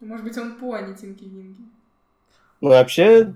Может 0.01 0.25
быть, 0.25 0.37
он 0.37 0.57
по, 0.57 0.75
а 0.75 0.83
не 0.83 0.95
Тинки-Винки. 0.95 1.63
Ну, 2.61 2.69
вообще, 2.71 3.35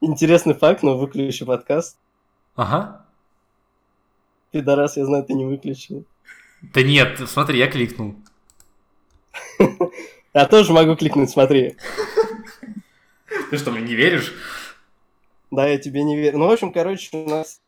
интересный 0.00 0.54
факт, 0.54 0.82
но 0.82 0.96
выключи 0.96 1.44
подкаст. 1.44 1.98
Ага. 2.54 3.04
Пидорас, 4.50 4.96
я 4.96 5.04
знаю, 5.04 5.24
ты 5.24 5.34
не 5.34 5.44
выключил. 5.44 6.04
Да 6.62 6.82
нет, 6.82 7.20
смотри, 7.28 7.58
я 7.58 7.68
кликнул. 7.68 8.16
Я 10.32 10.46
тоже 10.46 10.72
могу 10.72 10.94
кликнуть, 10.94 11.30
смотри. 11.30 11.76
Ты 13.50 13.58
что, 13.58 13.72
мне 13.72 13.80
не 13.80 13.94
веришь? 13.94 14.32
Да, 15.50 15.66
я 15.66 15.76
тебе 15.78 16.04
не 16.04 16.16
верю. 16.16 16.38
Ну, 16.38 16.46
в 16.46 16.52
общем, 16.52 16.72
короче, 16.72 17.16
у 17.16 17.28
нас, 17.28 17.60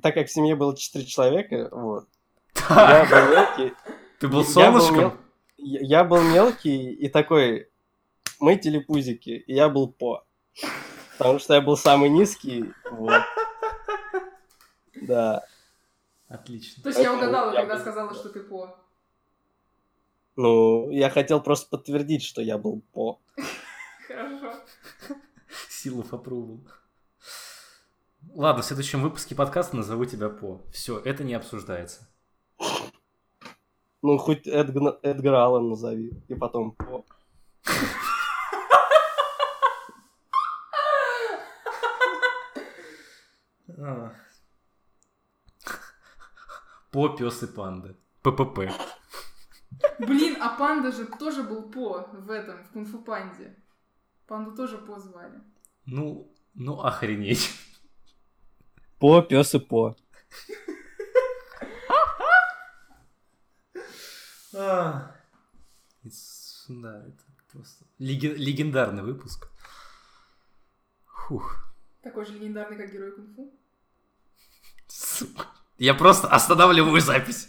так 0.00 0.14
как 0.14 0.28
в 0.28 0.32
семье 0.32 0.56
было 0.56 0.74
4 0.74 1.04
человека, 1.04 1.68
вот, 1.70 2.06
я 2.70 3.04
Так, 3.04 3.10
был 3.10 3.30
мелкий, 3.30 3.74
ты 4.18 4.28
был 4.28 4.44
я 4.56 4.70
был 4.72 4.80
солнышком? 4.80 5.18
Я 5.66 6.04
был 6.04 6.22
мелкий 6.22 6.92
и 6.92 7.08
такой, 7.08 7.70
мы 8.40 8.56
телепузики, 8.56 9.30
и 9.30 9.54
я 9.54 9.68
был 9.68 9.88
по. 9.88 10.24
Потому 11.18 11.38
что 11.38 11.54
я 11.54 11.60
был 11.60 11.76
самый 11.76 12.08
низкий, 12.08 12.72
вот. 12.90 13.22
Да. 15.02 15.44
Отлично. 16.28 16.82
То 16.82 16.88
есть 16.90 17.00
я 17.00 17.12
угадала, 17.12 17.52
я 17.52 17.60
когда 17.60 17.74
был 17.74 17.80
сказала, 17.80 18.14
что 18.14 18.28
ты 18.28 18.40
по. 18.40 18.76
Ну, 20.36 20.90
я 20.90 21.08
хотел 21.08 21.40
просто 21.40 21.68
подтвердить, 21.70 22.22
что 22.22 22.42
я 22.42 22.58
был 22.58 22.82
по. 22.92 23.20
Хорошо. 24.06 24.52
Силу 25.70 26.02
approval. 26.02 26.60
Ладно, 28.34 28.62
в 28.62 28.66
следующем 28.66 29.02
выпуске 29.02 29.34
подкаста 29.34 29.76
назову 29.76 30.04
тебя 30.04 30.28
по. 30.28 30.60
Все, 30.72 30.98
это 30.98 31.24
не 31.24 31.34
обсуждается. 31.34 32.08
Ну, 34.02 34.18
хоть 34.18 34.46
Эдгна- 34.46 34.98
Эдгар 35.02 35.34
Аллен 35.34 35.68
назови, 35.70 36.12
и 36.28 36.34
потом 36.34 36.72
по. 36.72 37.04
По, 46.90 47.08
пес 47.10 47.42
и 47.42 47.46
панда. 47.46 47.94
ППП. 48.22 48.70
Блин, 49.98 50.36
а 50.40 50.56
панда 50.56 50.92
же 50.92 51.06
тоже 51.06 51.42
был 51.42 51.70
По 51.70 52.08
в 52.12 52.30
этом, 52.30 52.64
в 52.64 52.70
Кунг-фу 52.70 52.98
Панде. 52.98 53.54
Панду 54.26 54.56
тоже 54.56 54.78
По 54.78 54.98
звали. 54.98 55.40
Ну, 55.84 56.32
ну 56.54 56.80
охренеть. 56.80 57.50
По, 58.98 59.20
пес 59.22 59.54
и 59.54 59.58
по. 59.58 59.94
А. 64.56 65.14
It's- 66.04 66.64
Да, 66.68 66.98
это 67.06 67.22
просто 67.52 67.84
леген- 67.98 68.34
легендарный 68.36 69.02
выпуск. 69.02 69.48
Фух. 71.06 71.58
Такой 72.02 72.24
же 72.26 72.32
легендарный, 72.32 72.76
как 72.76 72.92
герой 72.92 73.12
Кунг-фу. 73.12 73.52
Сука. 74.88 75.46
Я 75.78 75.94
просто 75.94 76.28
останавливаю 76.28 77.00
запись. 77.00 77.48